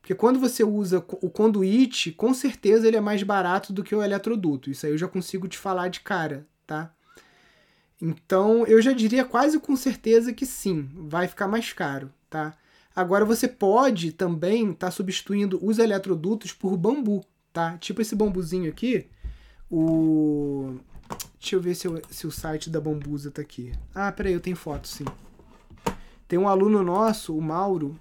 Porque 0.04 0.14
quando 0.14 0.38
você 0.38 0.62
usa 0.62 0.98
o 0.98 1.30
conduíte, 1.30 2.12
com 2.12 2.34
certeza 2.34 2.86
ele 2.86 2.98
é 2.98 3.00
mais 3.00 3.22
barato 3.22 3.72
do 3.72 3.82
que 3.82 3.94
o 3.94 4.02
eletroduto. 4.02 4.70
Isso 4.70 4.84
aí 4.84 4.92
eu 4.92 4.98
já 4.98 5.08
consigo 5.08 5.48
te 5.48 5.56
falar 5.56 5.88
de 5.88 6.00
cara, 6.00 6.46
tá? 6.66 6.92
Então 7.98 8.66
eu 8.66 8.82
já 8.82 8.92
diria 8.92 9.24
quase 9.24 9.58
com 9.58 9.74
certeza 9.74 10.30
que 10.30 10.44
sim, 10.44 10.90
vai 10.94 11.26
ficar 11.26 11.48
mais 11.48 11.72
caro, 11.72 12.12
tá? 12.28 12.54
Agora 12.94 13.24
você 13.24 13.48
pode 13.48 14.12
também 14.12 14.72
estar 14.72 14.88
tá 14.88 14.90
substituindo 14.90 15.58
os 15.62 15.78
eletrodutos 15.78 16.52
por 16.52 16.76
bambu, 16.76 17.24
tá? 17.50 17.78
Tipo 17.78 18.02
esse 18.02 18.14
bambuzinho 18.14 18.68
aqui, 18.68 19.06
o 19.70 20.76
Deixa 21.40 21.56
eu 21.56 21.60
ver 21.62 21.74
se, 21.74 21.86
eu, 21.86 22.02
se 22.10 22.26
o 22.26 22.30
site 22.30 22.68
da 22.68 22.80
Bambusa 22.80 23.30
tá 23.30 23.40
aqui. 23.40 23.72
Ah, 23.94 24.12
peraí, 24.12 24.34
eu 24.34 24.40
tenho 24.40 24.56
foto, 24.56 24.86
sim. 24.86 25.04
Tem 26.28 26.38
um 26.38 26.48
aluno 26.48 26.82
nosso, 26.82 27.34
o 27.34 27.40
Mauro, 27.40 27.98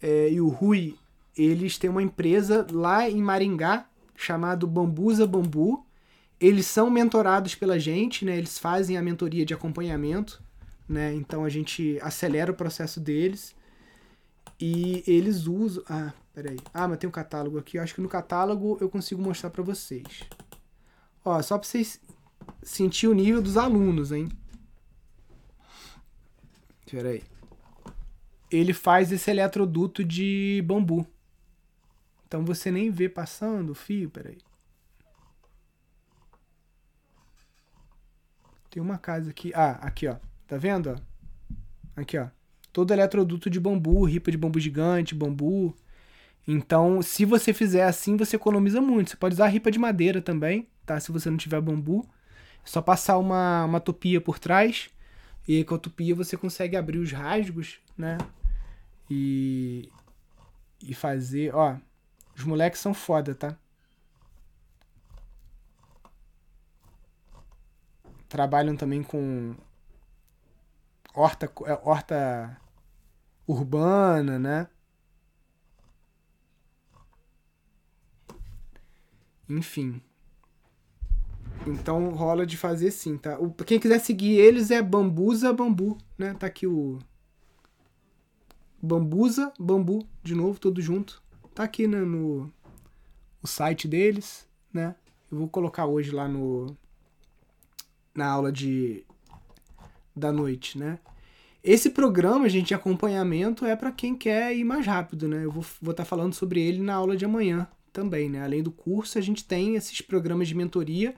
é, 0.00 0.30
e 0.30 0.40
o 0.40 0.48
Rui, 0.48 0.96
eles 1.36 1.78
têm 1.78 1.90
uma 1.90 2.02
empresa 2.02 2.66
lá 2.70 3.08
em 3.08 3.20
Maringá 3.20 3.86
chamado 4.16 4.66
Bambusa 4.66 5.26
Bambu. 5.26 5.84
Eles 6.40 6.66
são 6.66 6.88
mentorados 6.90 7.54
pela 7.54 7.78
gente, 7.78 8.24
né? 8.24 8.36
Eles 8.36 8.58
fazem 8.58 8.96
a 8.96 9.02
mentoria 9.02 9.44
de 9.44 9.54
acompanhamento, 9.54 10.42
né? 10.88 11.14
Então 11.14 11.44
a 11.44 11.48
gente 11.48 11.98
acelera 12.00 12.52
o 12.52 12.54
processo 12.54 13.00
deles. 13.00 13.54
E 14.60 15.04
eles 15.06 15.46
usam. 15.46 15.82
Ah, 15.88 16.12
peraí. 16.34 16.58
Ah, 16.72 16.86
mas 16.88 16.98
tem 16.98 17.08
um 17.08 17.12
catálogo 17.12 17.58
aqui. 17.58 17.78
Eu 17.78 17.82
acho 17.82 17.94
que 17.94 18.00
no 18.00 18.08
catálogo 18.08 18.78
eu 18.80 18.88
consigo 18.88 19.22
mostrar 19.22 19.50
para 19.50 19.62
vocês. 19.62 20.24
Ó, 21.24 21.40
só 21.42 21.58
para 21.58 21.68
vocês 21.68 22.00
sentir 22.62 23.06
o 23.06 23.14
nível 23.14 23.42
dos 23.42 23.56
alunos, 23.56 24.12
hein? 24.12 24.28
Espera 26.86 27.10
aí. 27.10 27.22
Ele 28.50 28.72
faz 28.72 29.12
esse 29.12 29.30
eletroduto 29.30 30.04
de 30.04 30.62
bambu. 30.66 31.06
Então 32.26 32.44
você 32.44 32.70
nem 32.70 32.90
vê 32.90 33.08
passando 33.08 33.70
o 33.70 33.74
fio, 33.74 34.10
peraí. 34.10 34.38
Tem 38.70 38.82
uma 38.82 38.98
casa 38.98 39.30
aqui. 39.30 39.52
Ah, 39.54 39.72
aqui, 39.82 40.06
ó. 40.06 40.16
Tá 40.46 40.56
vendo, 40.56 40.90
ó? 40.90 40.96
Aqui, 42.00 42.18
ó. 42.18 42.28
Todo 42.72 42.92
eletroduto 42.92 43.48
de 43.48 43.58
bambu, 43.58 44.04
ripa 44.04 44.30
de 44.30 44.36
bambu 44.36 44.60
gigante, 44.60 45.14
bambu. 45.14 45.74
Então, 46.46 47.02
se 47.02 47.24
você 47.24 47.52
fizer 47.52 47.84
assim, 47.84 48.16
você 48.16 48.36
economiza 48.36 48.80
muito. 48.80 49.10
Você 49.10 49.16
pode 49.16 49.34
usar 49.34 49.48
ripa 49.48 49.70
de 49.70 49.78
madeira 49.78 50.22
também, 50.22 50.68
tá? 50.86 51.00
Se 51.00 51.10
você 51.10 51.30
não 51.30 51.36
tiver 51.36 51.60
bambu. 51.60 52.08
É 52.64 52.68
só 52.68 52.82
passar 52.82 53.18
uma, 53.18 53.64
uma 53.64 53.80
topia 53.80 54.20
por 54.20 54.38
trás 54.38 54.90
e 55.48 55.56
aí 55.56 55.64
com 55.64 55.74
a 55.74 55.78
tupia 55.78 56.14
você 56.14 56.36
consegue 56.36 56.76
abrir 56.76 56.98
os 56.98 57.10
rasgos, 57.10 57.78
né? 57.96 58.18
E, 59.10 59.90
e 60.82 60.94
fazer. 60.94 61.54
Ó, 61.54 61.76
os 62.36 62.44
moleques 62.44 62.80
são 62.80 62.94
foda, 62.94 63.34
tá? 63.34 63.56
Trabalham 68.28 68.76
também 68.76 69.02
com 69.02 69.54
horta, 71.14 71.50
é, 71.66 71.80
horta 71.82 72.60
urbana, 73.46 74.38
né? 74.38 74.68
Enfim. 79.48 80.02
Então 81.66 82.10
rola 82.10 82.46
de 82.46 82.56
fazer 82.56 82.90
sim, 82.90 83.16
tá? 83.16 83.38
O, 83.38 83.52
quem 83.52 83.80
quiser 83.80 83.98
seguir 83.98 84.36
eles 84.38 84.70
é 84.70 84.82
Bambusa 84.82 85.52
Bambu, 85.52 85.98
né? 86.16 86.34
Tá 86.34 86.46
aqui 86.46 86.66
o. 86.66 86.98
Bambusa 88.80 89.52
Bambu, 89.58 90.06
de 90.22 90.34
novo, 90.34 90.58
tudo 90.58 90.80
junto. 90.80 91.22
Tá 91.54 91.64
aqui 91.64 91.86
né, 91.86 92.00
no 92.00 92.50
o 93.42 93.46
site 93.46 93.88
deles, 93.88 94.46
né? 94.72 94.94
Eu 95.30 95.38
vou 95.38 95.48
colocar 95.48 95.86
hoje 95.86 96.10
lá 96.10 96.28
no 96.28 96.76
na 98.14 98.26
aula 98.28 98.52
de 98.52 99.04
da 100.14 100.32
noite, 100.32 100.78
né? 100.78 100.98
Esse 101.62 101.90
programa, 101.90 102.48
gente, 102.48 102.68
de 102.68 102.74
acompanhamento 102.74 103.64
é 103.64 103.74
para 103.74 103.92
quem 103.92 104.16
quer 104.16 104.56
ir 104.56 104.64
mais 104.64 104.86
rápido, 104.86 105.28
né? 105.28 105.44
Eu 105.44 105.50
vou 105.50 105.62
estar 105.62 105.94
tá 105.94 106.04
falando 106.04 106.34
sobre 106.34 106.60
ele 106.60 106.80
na 106.80 106.94
aula 106.94 107.16
de 107.16 107.24
amanhã 107.24 107.68
também, 107.92 108.28
né? 108.28 108.42
Além 108.42 108.62
do 108.62 108.70
curso, 108.70 109.18
a 109.18 109.20
gente 109.20 109.44
tem 109.44 109.74
esses 109.74 110.00
programas 110.00 110.48
de 110.48 110.54
mentoria 110.54 111.14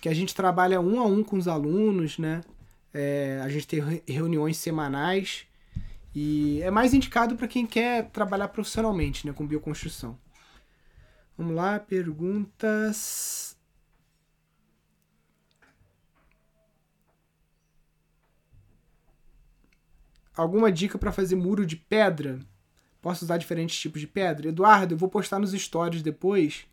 que 0.00 0.08
a 0.08 0.14
gente 0.14 0.34
trabalha 0.34 0.80
um 0.80 1.00
a 1.00 1.04
um 1.04 1.22
com 1.22 1.36
os 1.36 1.48
alunos, 1.48 2.18
né? 2.18 2.40
É, 2.94 3.40
a 3.42 3.48
gente 3.48 3.66
tem 3.66 4.02
reuniões 4.06 4.56
semanais 4.56 5.46
e 6.14 6.60
é 6.62 6.70
mais 6.70 6.92
indicado 6.94 7.36
para 7.36 7.48
quem 7.48 7.66
quer 7.66 8.10
trabalhar 8.10 8.48
profissionalmente, 8.48 9.26
né, 9.26 9.32
com 9.32 9.46
bioconstrução. 9.46 10.18
Vamos 11.36 11.54
lá, 11.54 11.80
perguntas. 11.80 13.56
Alguma 20.36 20.70
dica 20.72 20.98
para 20.98 21.12
fazer 21.12 21.36
muro 21.36 21.64
de 21.64 21.76
pedra? 21.76 22.38
Posso 23.00 23.24
usar 23.24 23.36
diferentes 23.36 23.78
tipos 23.78 24.00
de 24.00 24.06
pedra? 24.06 24.48
Eduardo, 24.48 24.94
eu 24.94 24.98
vou 24.98 25.08
postar 25.08 25.38
nos 25.38 25.52
stories 25.52 26.02
depois 26.02 26.66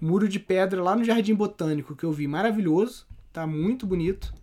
muro 0.00 0.28
de 0.28 0.38
pedra 0.38 0.82
lá 0.82 0.94
no 0.94 1.04
Jardim 1.04 1.34
Botânico 1.34 1.96
que 1.96 2.04
eu 2.04 2.12
vi, 2.12 2.28
maravilhoso, 2.28 3.06
tá 3.32 3.46
muito 3.46 3.86
bonito. 3.86 4.34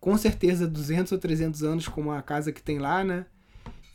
Com 0.00 0.16
certeza 0.16 0.66
200 0.66 1.12
ou 1.12 1.18
300 1.18 1.62
anos 1.64 1.88
como 1.88 2.12
a 2.12 2.22
casa 2.22 2.52
que 2.52 2.62
tem 2.62 2.78
lá, 2.78 3.02
né? 3.02 3.26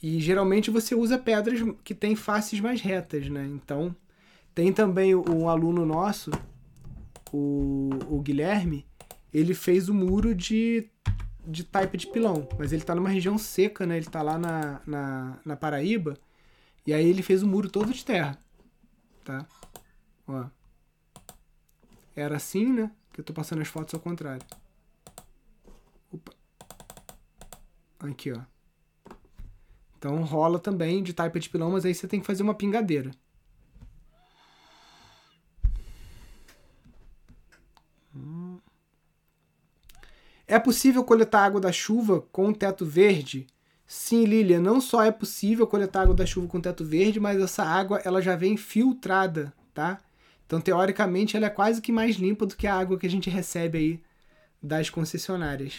E 0.03 0.19
geralmente 0.19 0.69
você 0.69 0.93
usa 0.93 1.17
pedras 1.17 1.61
que 1.81 1.95
têm 1.95 2.13
faces 2.13 2.59
mais 2.59 2.81
retas, 2.81 3.29
né? 3.29 3.47
Então, 3.47 3.95
tem 4.53 4.73
também 4.73 5.15
um 5.15 5.47
aluno 5.47 5.85
nosso, 5.85 6.29
o, 7.31 7.89
o 8.09 8.19
Guilherme, 8.21 8.85
ele 9.33 9.53
fez 9.53 9.87
o 9.87 9.93
muro 9.93 10.35
de, 10.35 10.89
de 11.47 11.63
taipa 11.63 11.95
de 11.95 12.07
pilão, 12.07 12.45
mas 12.59 12.73
ele 12.73 12.83
tá 12.83 12.93
numa 12.93 13.07
região 13.07 13.37
seca, 13.37 13.85
né? 13.85 13.95
Ele 13.95 14.07
tá 14.07 14.21
lá 14.21 14.37
na, 14.37 14.81
na, 14.85 15.39
na 15.45 15.55
Paraíba, 15.55 16.17
e 16.85 16.93
aí 16.93 17.07
ele 17.07 17.21
fez 17.21 17.41
o 17.41 17.47
muro 17.47 17.69
todo 17.69 17.93
de 17.93 18.03
terra, 18.03 18.37
tá? 19.23 19.47
Ó. 20.27 20.43
Era 22.13 22.35
assim, 22.35 22.73
né? 22.73 22.91
Que 23.13 23.21
eu 23.21 23.23
tô 23.23 23.31
passando 23.31 23.61
as 23.61 23.69
fotos 23.69 23.93
ao 23.93 24.01
contrário. 24.01 24.45
Opa. 26.11 26.33
Aqui, 28.01 28.33
ó. 28.33 28.52
Então 30.03 30.21
rola 30.21 30.59
também 30.59 31.01
de 31.01 31.13
taipa 31.13 31.39
de 31.39 31.49
pilão, 31.49 31.71
mas 31.71 31.85
aí 31.85 31.95
você 31.95 32.05
tem 32.09 32.19
que 32.19 32.25
fazer 32.25 32.43
uma 32.43 32.53
pingadeira. 32.53 33.09
É 40.45 40.59
possível 40.59 41.05
coletar 41.05 41.45
água 41.45 41.61
da 41.61 41.71
chuva 41.71 42.19
com 42.33 42.51
teto 42.51 42.85
verde? 42.85 43.47
Sim, 43.87 44.25
Lilia, 44.25 44.59
não 44.59 44.81
só 44.81 45.01
é 45.01 45.09
possível 45.09 45.65
coletar 45.65 46.01
água 46.01 46.13
da 46.13 46.25
chuva 46.25 46.49
com 46.49 46.59
teto 46.59 46.83
verde, 46.83 47.17
mas 47.17 47.41
essa 47.41 47.63
água 47.63 48.01
ela 48.03 48.21
já 48.21 48.35
vem 48.35 48.57
filtrada, 48.57 49.53
tá? 49.73 50.01
Então, 50.45 50.59
teoricamente, 50.59 51.37
ela 51.37 51.45
é 51.45 51.49
quase 51.49 51.81
que 51.81 51.93
mais 51.93 52.17
limpa 52.17 52.45
do 52.45 52.57
que 52.57 52.67
a 52.67 52.75
água 52.75 52.99
que 52.99 53.07
a 53.07 53.09
gente 53.09 53.29
recebe 53.29 53.77
aí 53.77 54.03
das 54.61 54.89
concessionárias. 54.89 55.75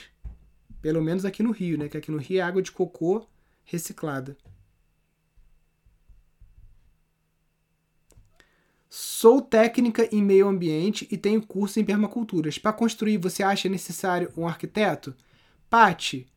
Pelo 0.81 1.03
menos 1.03 1.27
aqui 1.27 1.43
no 1.43 1.51
Rio, 1.51 1.77
né? 1.77 1.91
Que 1.91 1.99
aqui 1.99 2.11
no 2.11 2.17
Rio 2.17 2.39
é 2.39 2.43
água 2.43 2.63
de 2.63 2.73
cocô 2.73 3.27
reciclada. 3.65 4.37
Sou 8.89 9.43
técnica 9.43 10.09
em 10.15 10.23
meio 10.23 10.47
ambiente 10.47 11.09
e 11.11 11.17
tenho 11.17 11.45
curso 11.45 11.81
em 11.81 11.85
permaculturas. 11.85 12.59
Para 12.59 12.73
construir, 12.73 13.19
você 13.19 13.43
acha 13.43 13.69
necessário 13.69 14.33
um 14.37 14.47
arquiteto? 14.47 15.17
Pati, 15.69 16.29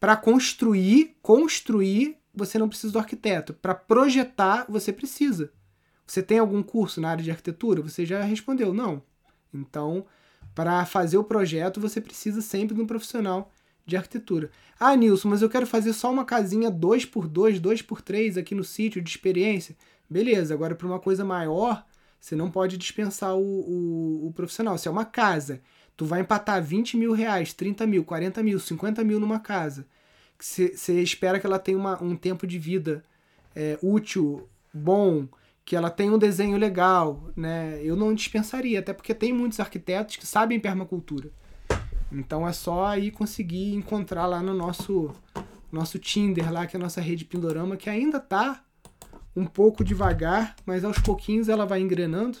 para 0.00 0.16
construir, 0.16 1.16
construir, 1.20 2.16
você 2.32 2.58
não 2.58 2.68
precisa 2.68 2.92
do 2.92 2.98
arquiteto. 2.98 3.52
Para 3.52 3.74
projetar, 3.74 4.64
você 4.68 4.92
precisa. 4.92 5.52
Você 6.06 6.22
tem 6.22 6.38
algum 6.38 6.62
curso 6.62 7.00
na 7.00 7.10
área 7.10 7.24
de 7.24 7.30
arquitetura? 7.30 7.82
Você 7.82 8.06
já 8.06 8.22
respondeu, 8.22 8.72
não. 8.72 9.02
Então, 9.52 10.06
para 10.54 10.86
fazer 10.86 11.18
o 11.18 11.24
projeto, 11.24 11.80
você 11.80 12.00
precisa 12.00 12.40
sempre 12.40 12.74
de 12.74 12.80
um 12.80 12.86
profissional 12.86 13.52
de 13.86 13.96
arquitetura. 13.96 14.50
Ah, 14.78 14.94
Nilson, 14.96 15.28
mas 15.28 15.40
eu 15.40 15.48
quero 15.48 15.66
fazer 15.66 15.92
só 15.92 16.10
uma 16.10 16.24
casinha 16.24 16.70
2x2, 16.70 17.60
2x3 17.60 18.38
aqui 18.38 18.54
no 18.54 18.64
sítio 18.64 19.00
de 19.00 19.08
experiência. 19.08 19.76
Beleza, 20.10 20.52
agora 20.52 20.74
para 20.74 20.86
uma 20.86 20.98
coisa 20.98 21.24
maior, 21.24 21.84
você 22.20 22.34
não 22.34 22.50
pode 22.50 22.76
dispensar 22.76 23.34
o, 23.36 23.40
o, 23.40 24.26
o, 24.26 24.32
profissional. 24.32 24.76
Se 24.76 24.88
é 24.88 24.90
uma 24.90 25.04
casa, 25.04 25.60
tu 25.96 26.04
vai 26.04 26.20
empatar 26.20 26.62
20 26.62 26.96
mil 26.96 27.12
reais, 27.12 27.52
30 27.52 27.86
mil, 27.86 28.04
40 28.04 28.42
mil, 28.42 28.58
50 28.58 29.04
mil 29.04 29.20
numa 29.20 29.38
casa. 29.38 29.86
Você 30.38 31.00
espera 31.00 31.40
que 31.40 31.46
ela 31.46 31.58
tenha 31.58 31.78
uma, 31.78 32.02
um 32.02 32.14
tempo 32.14 32.46
de 32.46 32.58
vida 32.58 33.02
é, 33.54 33.78
útil, 33.80 34.48
bom, 34.72 35.26
que 35.64 35.74
ela 35.74 35.90
tenha 35.90 36.12
um 36.12 36.18
desenho 36.18 36.58
legal, 36.58 37.30
né? 37.34 37.80
Eu 37.82 37.96
não 37.96 38.14
dispensaria, 38.14 38.80
até 38.80 38.92
porque 38.92 39.14
tem 39.14 39.32
muitos 39.32 39.58
arquitetos 39.58 40.16
que 40.16 40.26
sabem 40.26 40.60
permacultura. 40.60 41.30
Então 42.16 42.48
é 42.48 42.52
só 42.52 42.86
aí 42.86 43.10
conseguir 43.10 43.74
encontrar 43.74 44.26
lá 44.26 44.42
no 44.42 44.54
nosso 44.54 45.12
nosso 45.70 45.98
Tinder 45.98 46.50
lá, 46.50 46.66
que 46.66 46.76
é 46.76 46.80
a 46.80 46.82
nossa 46.82 47.00
rede 47.00 47.24
Pindorama, 47.24 47.76
que 47.76 47.90
ainda 47.90 48.18
tá 48.18 48.64
um 49.34 49.44
pouco 49.44 49.84
devagar, 49.84 50.56
mas 50.64 50.84
aos 50.84 50.98
pouquinhos 50.98 51.48
ela 51.48 51.66
vai 51.66 51.80
engrenando, 51.80 52.38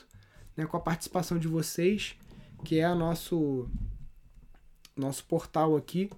né, 0.56 0.64
com 0.64 0.76
a 0.76 0.80
participação 0.80 1.38
de 1.38 1.46
vocês, 1.46 2.16
que 2.64 2.80
é 2.80 2.88
o 2.88 2.94
nosso 2.94 3.68
nosso 4.96 5.26
portal 5.26 5.76
aqui, 5.76 6.08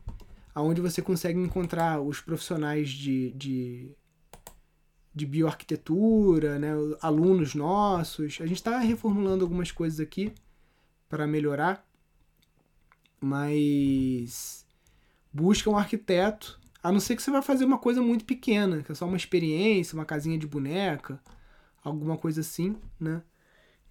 aonde 0.54 0.80
você 0.80 1.02
consegue 1.02 1.40
encontrar 1.40 2.00
os 2.00 2.20
profissionais 2.20 2.90
de, 2.90 3.32
de, 3.32 3.90
de 5.12 5.26
bioarquitetura, 5.26 6.60
né, 6.60 6.70
alunos 7.02 7.56
nossos. 7.56 8.38
A 8.40 8.46
gente 8.46 8.58
está 8.58 8.78
reformulando 8.78 9.44
algumas 9.44 9.72
coisas 9.72 9.98
aqui 9.98 10.32
para 11.08 11.26
melhorar 11.26 11.87
mas 13.20 14.66
busca 15.32 15.70
um 15.70 15.76
arquiteto, 15.76 16.58
a 16.82 16.92
não 16.92 17.00
ser 17.00 17.16
que 17.16 17.22
você 17.22 17.30
vai 17.30 17.42
fazer 17.42 17.64
uma 17.64 17.78
coisa 17.78 18.00
muito 18.00 18.24
pequena, 18.24 18.82
que 18.82 18.92
é 18.92 18.94
só 18.94 19.06
uma 19.06 19.16
experiência, 19.16 19.94
uma 19.94 20.04
casinha 20.04 20.38
de 20.38 20.46
boneca, 20.46 21.20
alguma 21.82 22.16
coisa 22.16 22.40
assim, 22.40 22.76
né? 22.98 23.22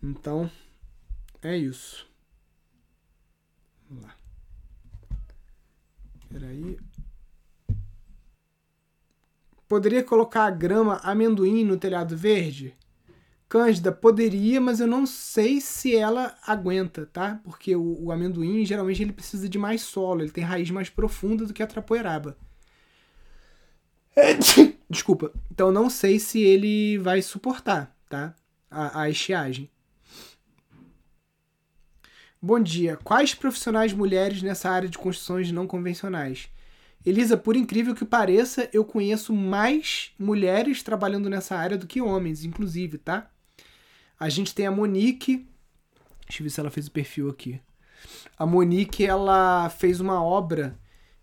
Então, 0.02 0.50
é 1.42 1.58
isso. 1.58 2.08
Vamos 3.90 4.06
lá. 4.06 4.16
Peraí. 6.30 6.78
Poderia 9.68 10.04
colocar 10.04 10.50
grama 10.52 10.98
amendoim 11.04 11.66
no 11.66 11.78
telhado 11.78 12.16
verde? 12.16 12.74
Cândida 13.50 13.94
poderia, 13.94 14.60
mas 14.60 14.82
eu 14.82 14.88
não 14.88 15.06
sei 15.06 15.62
se 15.62 15.96
ela 15.96 16.36
aguenta, 16.46 17.06
tá? 17.06 17.40
Porque 17.46 17.76
o, 17.78 18.04
o, 18.04 18.12
amendoim 18.12 18.66
geralmente 18.66 19.02
ele 19.02 19.14
precisa 19.14 19.48
de 19.48 19.58
mais 19.58 19.82
solo, 19.82 20.22
ele 20.22 20.32
tem 20.32 20.44
raiz 20.44 20.70
mais 20.70 20.90
profunda 20.90 21.46
do 21.46 21.54
que 21.54 21.64
a 21.64 21.68
trapoeraba. 21.68 22.38
Desculpa. 24.90 25.32
Então 25.50 25.72
não 25.72 25.90
sei 25.90 26.20
se 26.20 26.42
ele 26.42 26.98
vai 26.98 27.22
suportar, 27.22 27.96
tá? 28.10 28.36
A, 28.70 29.04
a 29.04 29.10
estiagem. 29.10 29.70
Bom 32.42 32.60
dia. 32.60 32.98
Quais 32.98 33.34
profissionais 33.34 33.94
mulheres 33.94 34.42
nessa 34.42 34.70
área 34.70 34.90
de 34.90 34.98
construções 34.98 35.52
não 35.54 35.66
convencionais? 35.66 36.50
Elisa, 37.06 37.38
por 37.38 37.56
incrível 37.56 37.96
que 37.96 38.04
pareça, 38.04 38.70
eu 38.74 38.84
conheço 38.84 39.32
mais 39.34 40.12
mulheres 40.20 40.84
trabalhando 40.84 41.30
nessa 41.30 41.56
área 41.56 41.78
do 41.78 41.88
que 41.88 42.02
homens, 42.02 42.44
inclusive, 42.44 42.98
tá? 42.98 43.32
A 44.20 44.30
gente 44.30 44.54
tem 44.54 44.66
a 44.66 44.72
Monique. 44.72 45.48
Deixa 46.28 46.42
eu 46.42 46.44
ver 46.44 46.50
se 46.50 46.60
ela 46.60 46.70
fez 46.70 46.88
o 46.88 46.92
perfil 46.92 47.30
aqui. 47.30 47.62
A 48.38 48.46
Monique, 48.46 49.06
ela 49.06 49.70
fez 49.70 50.00
uma 50.00 50.24
obra 50.24 50.78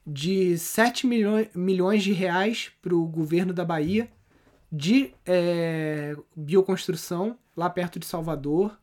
de 0.06 0.56
7 0.58 1.06
milhões, 1.06 2.02
de 2.02 2.12
reais 2.12 2.70
para 2.82 2.94
o 2.94 3.06
governo 3.06 3.52
da 3.52 3.64
Bahia 3.64 4.10
de 4.70 5.14
é, 5.24 6.16
bioconstrução, 6.34 7.38
lá 7.56 7.70
perto 7.70 8.00
de 8.00 8.06
Salvador. 8.06 8.76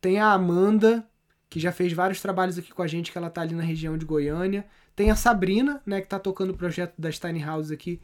Tem 0.00 0.20
a 0.20 0.32
Amanda, 0.32 1.04
que 1.50 1.58
já 1.58 1.72
fez 1.72 1.92
vários 1.92 2.20
trabalhos 2.20 2.56
aqui 2.56 2.72
com 2.72 2.82
a 2.82 2.86
gente, 2.86 3.10
que 3.10 3.18
ela 3.18 3.28
tá 3.28 3.40
ali 3.40 3.54
na 3.54 3.62
região 3.62 3.98
de 3.98 4.04
Goiânia. 4.04 4.64
Tem 4.94 5.10
a 5.10 5.16
Sabrina, 5.16 5.82
né, 5.84 6.00
que 6.00 6.06
tá 6.06 6.20
tocando 6.20 6.50
o 6.50 6.56
projeto 6.56 6.94
das 6.96 7.18
Tiny 7.18 7.42
House 7.42 7.72
aqui 7.72 8.00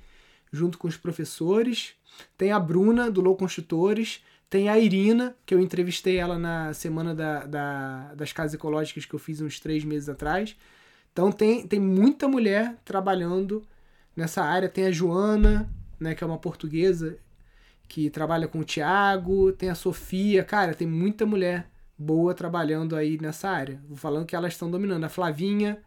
junto 0.53 0.77
com 0.77 0.89
os 0.89 0.97
professores. 0.97 1.95
Tem 2.37 2.51
a 2.51 2.59
Bruna, 2.59 3.11
do 3.11 3.21
Low 3.21 3.37
Construtores. 3.37 4.25
Tem 4.51 4.69
a 4.69 4.77
Irina, 4.77 5.37
que 5.47 5.55
eu 5.55 5.61
entrevistei 5.61 6.17
ela 6.17 6.37
na 6.37 6.75
semana 6.75 7.15
da, 7.15 7.47
da, 7.47 8.15
das 8.17 8.33
casas 8.33 8.53
ecológicas 8.55 9.05
que 9.05 9.15
eu 9.15 9.19
fiz 9.19 9.41
uns 9.41 9.61
três 9.61 9.85
meses 9.85 10.09
atrás. 10.09 10.57
Então 11.13 11.31
tem, 11.31 11.65
tem 11.69 11.79
muita 11.79 12.27
mulher 12.27 12.77
trabalhando 12.85 13.65
nessa 14.17 14.43
área. 14.43 14.69
Tem 14.69 14.87
a 14.87 14.91
Joana, 14.91 15.71
né, 16.01 16.17
que 16.17 16.25
é 16.25 16.27
uma 16.27 16.37
portuguesa 16.37 17.17
que 17.89 18.11
trabalha 18.11 18.49
com 18.49 18.59
o 18.59 18.65
Tiago. 18.65 19.53
Tem 19.53 19.71
a 19.71 19.75
Sofia. 19.77 20.43
Cara, 20.43 20.75
tem 20.75 20.87
muita 20.87 21.25
mulher 21.25 21.71
boa 21.97 22.35
trabalhando 22.35 22.97
aí 22.97 23.19
nessa 23.21 23.49
área. 23.51 23.81
Vou 23.87 23.97
falando 23.97 24.27
que 24.27 24.35
elas 24.35 24.55
estão 24.55 24.69
dominando. 24.69 25.05
A 25.05 25.09
Flavinha, 25.09 25.79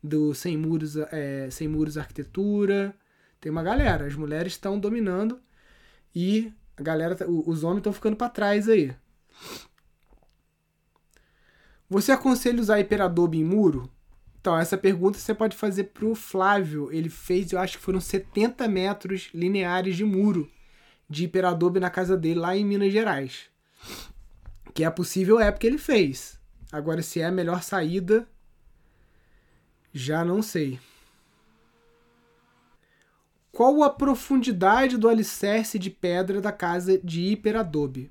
do 0.00 0.32
Sem 0.34 0.56
Muros, 0.56 0.96
é, 0.96 1.48
Sem 1.50 1.66
Muros 1.66 1.98
Arquitetura. 1.98 2.94
Tem 3.40 3.50
uma 3.50 3.62
galera. 3.64 4.06
As 4.06 4.14
mulheres 4.14 4.52
estão 4.52 4.78
dominando. 4.78 5.40
E 6.14 6.52
a 6.76 6.82
galera, 6.82 7.14
tá, 7.14 7.26
os 7.26 7.62
homens 7.62 7.78
estão 7.78 7.92
ficando 7.92 8.16
para 8.16 8.28
trás 8.28 8.68
aí. 8.68 8.94
Você 11.88 12.12
aconselha 12.12 12.60
usar 12.60 12.80
hiperadobe 12.80 13.38
em 13.38 13.44
muro? 13.44 13.90
Então, 14.40 14.58
essa 14.58 14.76
pergunta 14.76 15.18
você 15.18 15.34
pode 15.34 15.56
fazer 15.56 15.84
pro 15.84 16.14
Flávio. 16.14 16.92
Ele 16.92 17.08
fez, 17.08 17.52
eu 17.52 17.58
acho 17.58 17.78
que 17.78 17.84
foram 17.84 18.00
70 18.00 18.66
metros 18.68 19.30
lineares 19.32 19.96
de 19.96 20.04
muro 20.04 20.50
de 21.08 21.24
hiperadobe 21.24 21.78
na 21.78 21.90
casa 21.90 22.16
dele 22.16 22.40
lá 22.40 22.56
em 22.56 22.64
Minas 22.64 22.92
Gerais. 22.92 23.46
Que 24.72 24.84
é 24.84 24.90
possível 24.90 25.38
é 25.38 25.50
porque 25.50 25.66
ele 25.66 25.78
fez. 25.78 26.38
Agora, 26.72 27.02
se 27.02 27.20
é 27.20 27.26
a 27.26 27.32
melhor 27.32 27.62
saída, 27.62 28.28
já 29.92 30.24
não 30.24 30.42
sei. 30.42 30.80
Qual 33.54 33.84
a 33.84 33.88
profundidade 33.88 34.98
do 34.98 35.08
alicerce 35.08 35.78
de 35.78 35.88
pedra 35.88 36.40
da 36.40 36.50
casa 36.50 36.98
de 36.98 37.22
hiperadobe? 37.22 38.10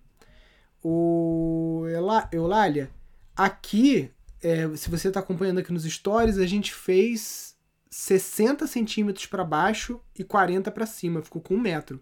O 0.81 1.83
Eulália, 2.31 2.89
aqui, 3.35 4.09
é, 4.41 4.73
se 4.77 4.89
você 4.89 5.09
está 5.09 5.19
acompanhando 5.19 5.59
aqui 5.59 5.73
nos 5.73 5.83
stories, 5.83 6.37
a 6.37 6.45
gente 6.45 6.73
fez 6.73 7.57
60 7.91 8.65
centímetros 8.67 9.25
para 9.25 9.43
baixo 9.43 9.99
e 10.17 10.23
40 10.23 10.71
para 10.71 10.85
cima. 10.85 11.21
Ficou 11.21 11.41
com 11.41 11.55
um 11.55 11.59
metro. 11.59 11.99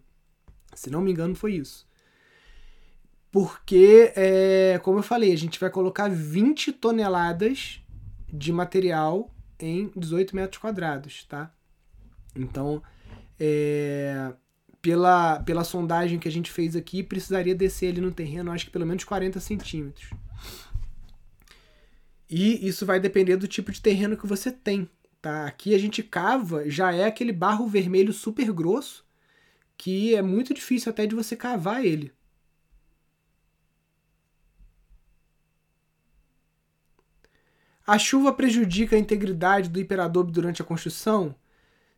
Se 0.75 0.91
não 0.91 1.01
me 1.01 1.11
engano, 1.11 1.33
foi 1.33 1.55
isso. 1.55 1.89
Porque, 3.31 4.13
é, 4.15 4.79
como 4.83 4.99
eu 4.99 5.03
falei, 5.03 5.33
a 5.33 5.37
gente 5.37 5.59
vai 5.59 5.71
colocar 5.71 6.07
20 6.07 6.73
toneladas 6.73 7.81
de 8.31 8.53
material 8.53 9.33
em 9.59 9.91
18 9.95 10.35
metros 10.35 10.61
quadrados, 10.61 11.25
tá? 11.25 11.51
Então, 12.35 12.83
é, 13.43 14.33
pela, 14.83 15.39
pela 15.39 15.63
sondagem 15.63 16.19
que 16.19 16.27
a 16.27 16.31
gente 16.31 16.51
fez 16.51 16.75
aqui, 16.75 17.01
precisaria 17.01 17.55
descer 17.55 17.87
ele 17.87 17.99
no 17.99 18.11
terreno, 18.11 18.51
acho 18.51 18.65
que 18.65 18.71
pelo 18.71 18.85
menos 18.85 19.03
40 19.03 19.39
centímetros. 19.39 20.11
E 22.29 22.67
isso 22.67 22.85
vai 22.85 22.99
depender 22.99 23.37
do 23.37 23.47
tipo 23.47 23.71
de 23.71 23.81
terreno 23.81 24.15
que 24.15 24.27
você 24.27 24.51
tem, 24.51 24.87
tá? 25.19 25.47
Aqui 25.47 25.73
a 25.73 25.79
gente 25.79 26.03
cava, 26.03 26.69
já 26.69 26.93
é 26.93 27.05
aquele 27.05 27.33
barro 27.33 27.67
vermelho 27.67 28.13
super 28.13 28.51
grosso, 28.53 29.03
que 29.75 30.13
é 30.13 30.21
muito 30.21 30.53
difícil 30.53 30.91
até 30.91 31.07
de 31.07 31.15
você 31.15 31.35
cavar 31.35 31.83
ele. 31.83 32.13
A 37.87 37.97
chuva 37.97 38.31
prejudica 38.31 38.95
a 38.95 38.99
integridade 38.99 39.67
do 39.67 39.79
hiperadobe 39.79 40.31
durante 40.31 40.61
a 40.61 40.65
construção? 40.65 41.35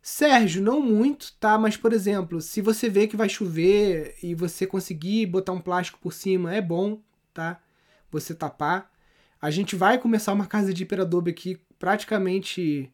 Sérgio, 0.06 0.62
não 0.62 0.82
muito, 0.82 1.34
tá? 1.40 1.58
Mas, 1.58 1.78
por 1.78 1.94
exemplo, 1.94 2.42
se 2.42 2.60
você 2.60 2.90
vê 2.90 3.08
que 3.08 3.16
vai 3.16 3.30
chover 3.30 4.18
e 4.22 4.36
você 4.36 4.68
conseguir 4.68 5.26
botar 5.28 5.54
um 5.54 5.62
plástico 5.62 5.98
por 5.98 6.12
cima, 6.12 6.54
é 6.54 6.62
bom, 6.62 7.00
tá? 7.34 7.62
Você 8.12 8.36
tapar. 8.36 8.92
A 9.42 9.50
gente 9.50 9.78
vai 9.78 9.98
começar 9.98 10.34
uma 10.34 10.46
casa 10.46 10.74
de 10.74 10.84
hiperadobe 10.84 11.32
aqui 11.32 11.58
praticamente. 11.80 12.92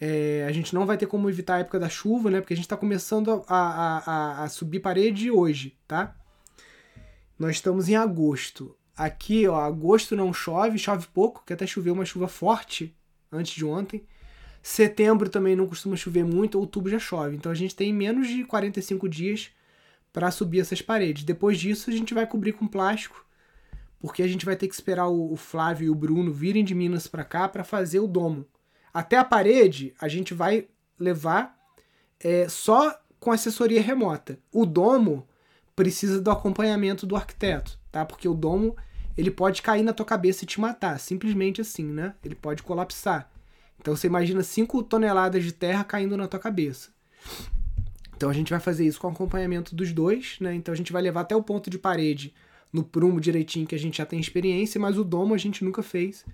É, 0.00 0.44
a 0.48 0.50
gente 0.50 0.74
não 0.74 0.84
vai 0.84 0.98
ter 0.98 1.06
como 1.06 1.30
evitar 1.30 1.54
a 1.54 1.58
época 1.60 1.78
da 1.78 1.88
chuva, 1.88 2.28
né? 2.28 2.40
Porque 2.40 2.54
a 2.54 2.56
gente 2.56 2.66
está 2.66 2.76
começando 2.76 3.44
a, 3.46 3.56
a, 3.56 4.42
a, 4.42 4.48
subir 4.48 4.80
parede 4.80 5.30
hoje, 5.30 5.78
tá? 5.86 6.16
Nós 7.38 7.52
estamos 7.52 7.88
em 7.88 7.94
agosto. 7.94 8.76
Aqui, 8.96 9.46
ó, 9.46 9.60
agosto 9.60 10.16
não 10.16 10.32
chove, 10.32 10.80
chove 10.80 11.06
pouco, 11.14 11.44
que 11.46 11.52
até 11.52 11.64
choveu 11.64 11.94
uma 11.94 12.04
chuva 12.04 12.26
forte 12.26 12.92
antes 13.30 13.54
de 13.54 13.64
ontem. 13.64 14.04
Setembro 14.62 15.28
também 15.28 15.56
não 15.56 15.66
costuma 15.66 15.96
chover 15.96 16.24
muito, 16.24 16.58
outubro 16.58 16.90
já 16.90 16.98
chove. 16.98 17.36
Então 17.36 17.50
a 17.50 17.54
gente 17.54 17.74
tem 17.74 17.92
menos 17.92 18.28
de 18.28 18.44
45 18.44 19.08
dias 19.08 19.50
para 20.12 20.30
subir 20.30 20.60
essas 20.60 20.82
paredes. 20.82 21.24
Depois 21.24 21.58
disso 21.58 21.90
a 21.90 21.92
gente 21.92 22.12
vai 22.12 22.26
cobrir 22.26 22.52
com 22.52 22.66
plástico, 22.66 23.24
porque 23.98 24.22
a 24.22 24.28
gente 24.28 24.44
vai 24.44 24.56
ter 24.56 24.68
que 24.68 24.74
esperar 24.74 25.08
o, 25.08 25.36
Flávio 25.36 25.86
e 25.86 25.90
o 25.90 25.94
Bruno 25.94 26.32
virem 26.32 26.64
de 26.64 26.74
Minas 26.74 27.06
para 27.06 27.24
cá 27.24 27.48
para 27.48 27.64
fazer 27.64 28.00
o 28.00 28.06
domo. 28.06 28.46
Até 28.92 29.16
a 29.16 29.24
parede 29.24 29.94
a 30.00 30.08
gente 30.08 30.34
vai 30.34 30.68
levar 30.98 31.56
é, 32.18 32.48
só 32.48 32.98
com 33.18 33.32
assessoria 33.32 33.80
remota. 33.80 34.38
O 34.52 34.66
domo 34.66 35.26
precisa 35.74 36.20
do 36.20 36.30
acompanhamento 36.30 37.06
do 37.06 37.16
arquiteto, 37.16 37.78
tá? 37.90 38.04
Porque 38.04 38.28
o 38.28 38.34
domo 38.34 38.76
ele 39.16 39.30
pode 39.30 39.62
cair 39.62 39.82
na 39.82 39.92
tua 39.92 40.06
cabeça 40.06 40.44
e 40.44 40.46
te 40.46 40.60
matar, 40.60 40.98
simplesmente 40.98 41.60
assim, 41.60 41.84
né? 41.84 42.14
Ele 42.24 42.34
pode 42.34 42.62
colapsar. 42.62 43.30
Então 43.80 43.96
você 43.96 44.06
imagina 44.06 44.42
5 44.42 44.82
toneladas 44.82 45.42
de 45.42 45.52
terra 45.52 45.82
caindo 45.82 46.16
na 46.16 46.28
tua 46.28 46.38
cabeça. 46.38 46.90
Então 48.14 48.28
a 48.28 48.32
gente 48.34 48.50
vai 48.50 48.60
fazer 48.60 48.86
isso 48.86 49.00
com 49.00 49.08
acompanhamento 49.08 49.74
dos 49.74 49.92
dois, 49.92 50.36
né? 50.40 50.54
Então 50.54 50.72
a 50.72 50.76
gente 50.76 50.92
vai 50.92 51.00
levar 51.00 51.22
até 51.22 51.34
o 51.34 51.42
ponto 51.42 51.70
de 51.70 51.78
parede 51.78 52.34
no 52.70 52.84
prumo 52.84 53.20
direitinho 53.20 53.66
que 53.66 53.74
a 53.74 53.78
gente 53.78 53.98
já 53.98 54.06
tem 54.06 54.20
experiência, 54.20 54.78
mas 54.78 54.98
o 54.98 55.02
domo 55.02 55.34
a 55.34 55.38
gente 55.38 55.64
nunca 55.64 55.82
fez 55.82 56.24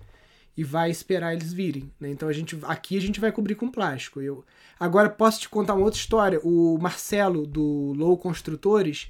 e 0.55 0.63
vai 0.63 0.91
esperar 0.91 1.33
eles 1.33 1.53
virem, 1.53 1.89
né? 1.99 2.09
Então 2.09 2.27
a 2.27 2.33
gente 2.33 2.59
aqui 2.63 2.97
a 2.97 3.01
gente 3.01 3.19
vai 3.19 3.31
cobrir 3.31 3.55
com 3.55 3.71
plástico. 3.71 4.19
Eu 4.19 4.43
agora 4.77 5.09
posso 5.09 5.39
te 5.39 5.47
contar 5.47 5.73
uma 5.73 5.85
outra 5.85 5.99
história. 5.99 6.41
O 6.43 6.77
Marcelo 6.77 7.47
do 7.47 7.93
Low 7.93 8.17
Construtores, 8.17 9.09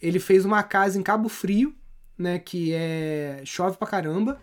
ele 0.00 0.18
fez 0.18 0.46
uma 0.46 0.62
casa 0.62 0.98
em 0.98 1.02
Cabo 1.02 1.28
Frio, 1.28 1.74
né, 2.16 2.38
que 2.38 2.72
é 2.72 3.42
chove 3.44 3.76
pra 3.76 3.86
caramba 3.86 4.40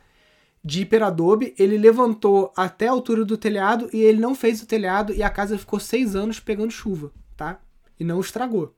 de 0.65 0.81
hiperadobe, 0.81 1.53
ele 1.59 1.77
levantou 1.77 2.51
até 2.57 2.87
a 2.87 2.91
altura 2.91 3.23
do 3.23 3.37
telhado 3.37 3.87
e 3.93 4.01
ele 4.01 4.19
não 4.19 4.33
fez 4.33 4.63
o 4.63 4.65
telhado 4.65 5.13
e 5.13 5.21
a 5.21 5.29
casa 5.29 5.59
ficou 5.59 5.79
seis 5.79 6.15
anos 6.15 6.39
pegando 6.39 6.71
chuva, 6.71 7.11
tá? 7.37 7.61
E 7.99 8.03
não 8.03 8.19
estragou. 8.19 8.75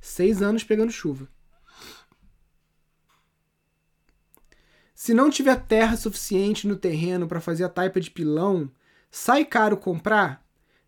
Seis 0.00 0.42
anos 0.42 0.64
pegando 0.64 0.90
chuva. 0.90 1.28
Se 4.92 5.14
não 5.14 5.30
tiver 5.30 5.54
terra 5.66 5.96
suficiente 5.96 6.66
no 6.66 6.74
terreno 6.74 7.28
para 7.28 7.40
fazer 7.40 7.62
a 7.62 7.68
taipa 7.68 8.00
de 8.00 8.10
pilão, 8.10 8.68
sai 9.12 9.44
caro 9.44 9.76
comprar? 9.76 10.44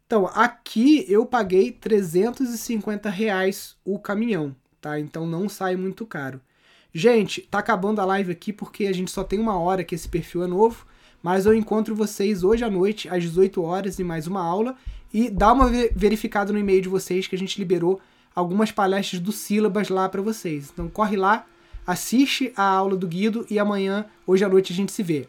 Então, 0.07 0.26
aqui 0.26 1.05
eu 1.09 1.24
paguei 1.24 1.70
350 1.70 3.09
reais 3.11 3.76
o 3.84 3.97
caminhão, 3.97 4.57
tá? 4.80 4.99
Então 4.99 5.24
não 5.24 5.49
sai 5.49 5.76
muito 5.76 6.05
caro. 6.05 6.40
Gente, 6.99 7.42
tá 7.42 7.59
acabando 7.59 8.01
a 8.01 8.07
live 8.07 8.32
aqui 8.32 8.55
porque 8.55 8.86
a 8.86 8.92
gente 8.94 9.11
só 9.11 9.22
tem 9.22 9.38
uma 9.38 9.59
hora 9.59 9.84
que 9.84 9.94
esse 9.94 10.09
perfil 10.09 10.42
é 10.44 10.47
novo, 10.47 10.86
mas 11.22 11.44
eu 11.44 11.53
encontro 11.53 11.94
vocês 11.94 12.42
hoje 12.42 12.64
à 12.64 12.70
noite, 12.70 13.07
às 13.07 13.22
18 13.22 13.62
horas, 13.62 14.01
em 14.01 14.03
mais 14.03 14.26
uma 14.26 14.40
aula. 14.42 14.74
E 15.12 15.28
dá 15.28 15.53
uma 15.53 15.70
verificada 15.94 16.55
no 16.55 16.59
e-mail 16.59 16.80
de 16.80 16.88
vocês 16.88 17.26
que 17.26 17.36
a 17.36 17.38
gente 17.38 17.59
liberou 17.59 18.01
algumas 18.34 18.72
palestras 18.72 19.20
do 19.20 19.30
Sílabas 19.30 19.90
lá 19.90 20.09
para 20.09 20.22
vocês. 20.22 20.70
Então 20.72 20.88
corre 20.88 21.18
lá, 21.18 21.44
assiste 21.86 22.51
a 22.57 22.64
aula 22.64 22.97
do 22.97 23.07
Guido 23.07 23.44
e 23.51 23.59
amanhã, 23.59 24.07
hoje 24.26 24.42
à 24.42 24.49
noite, 24.49 24.72
a 24.72 24.76
gente 24.76 24.90
se 24.90 25.03
vê. 25.03 25.28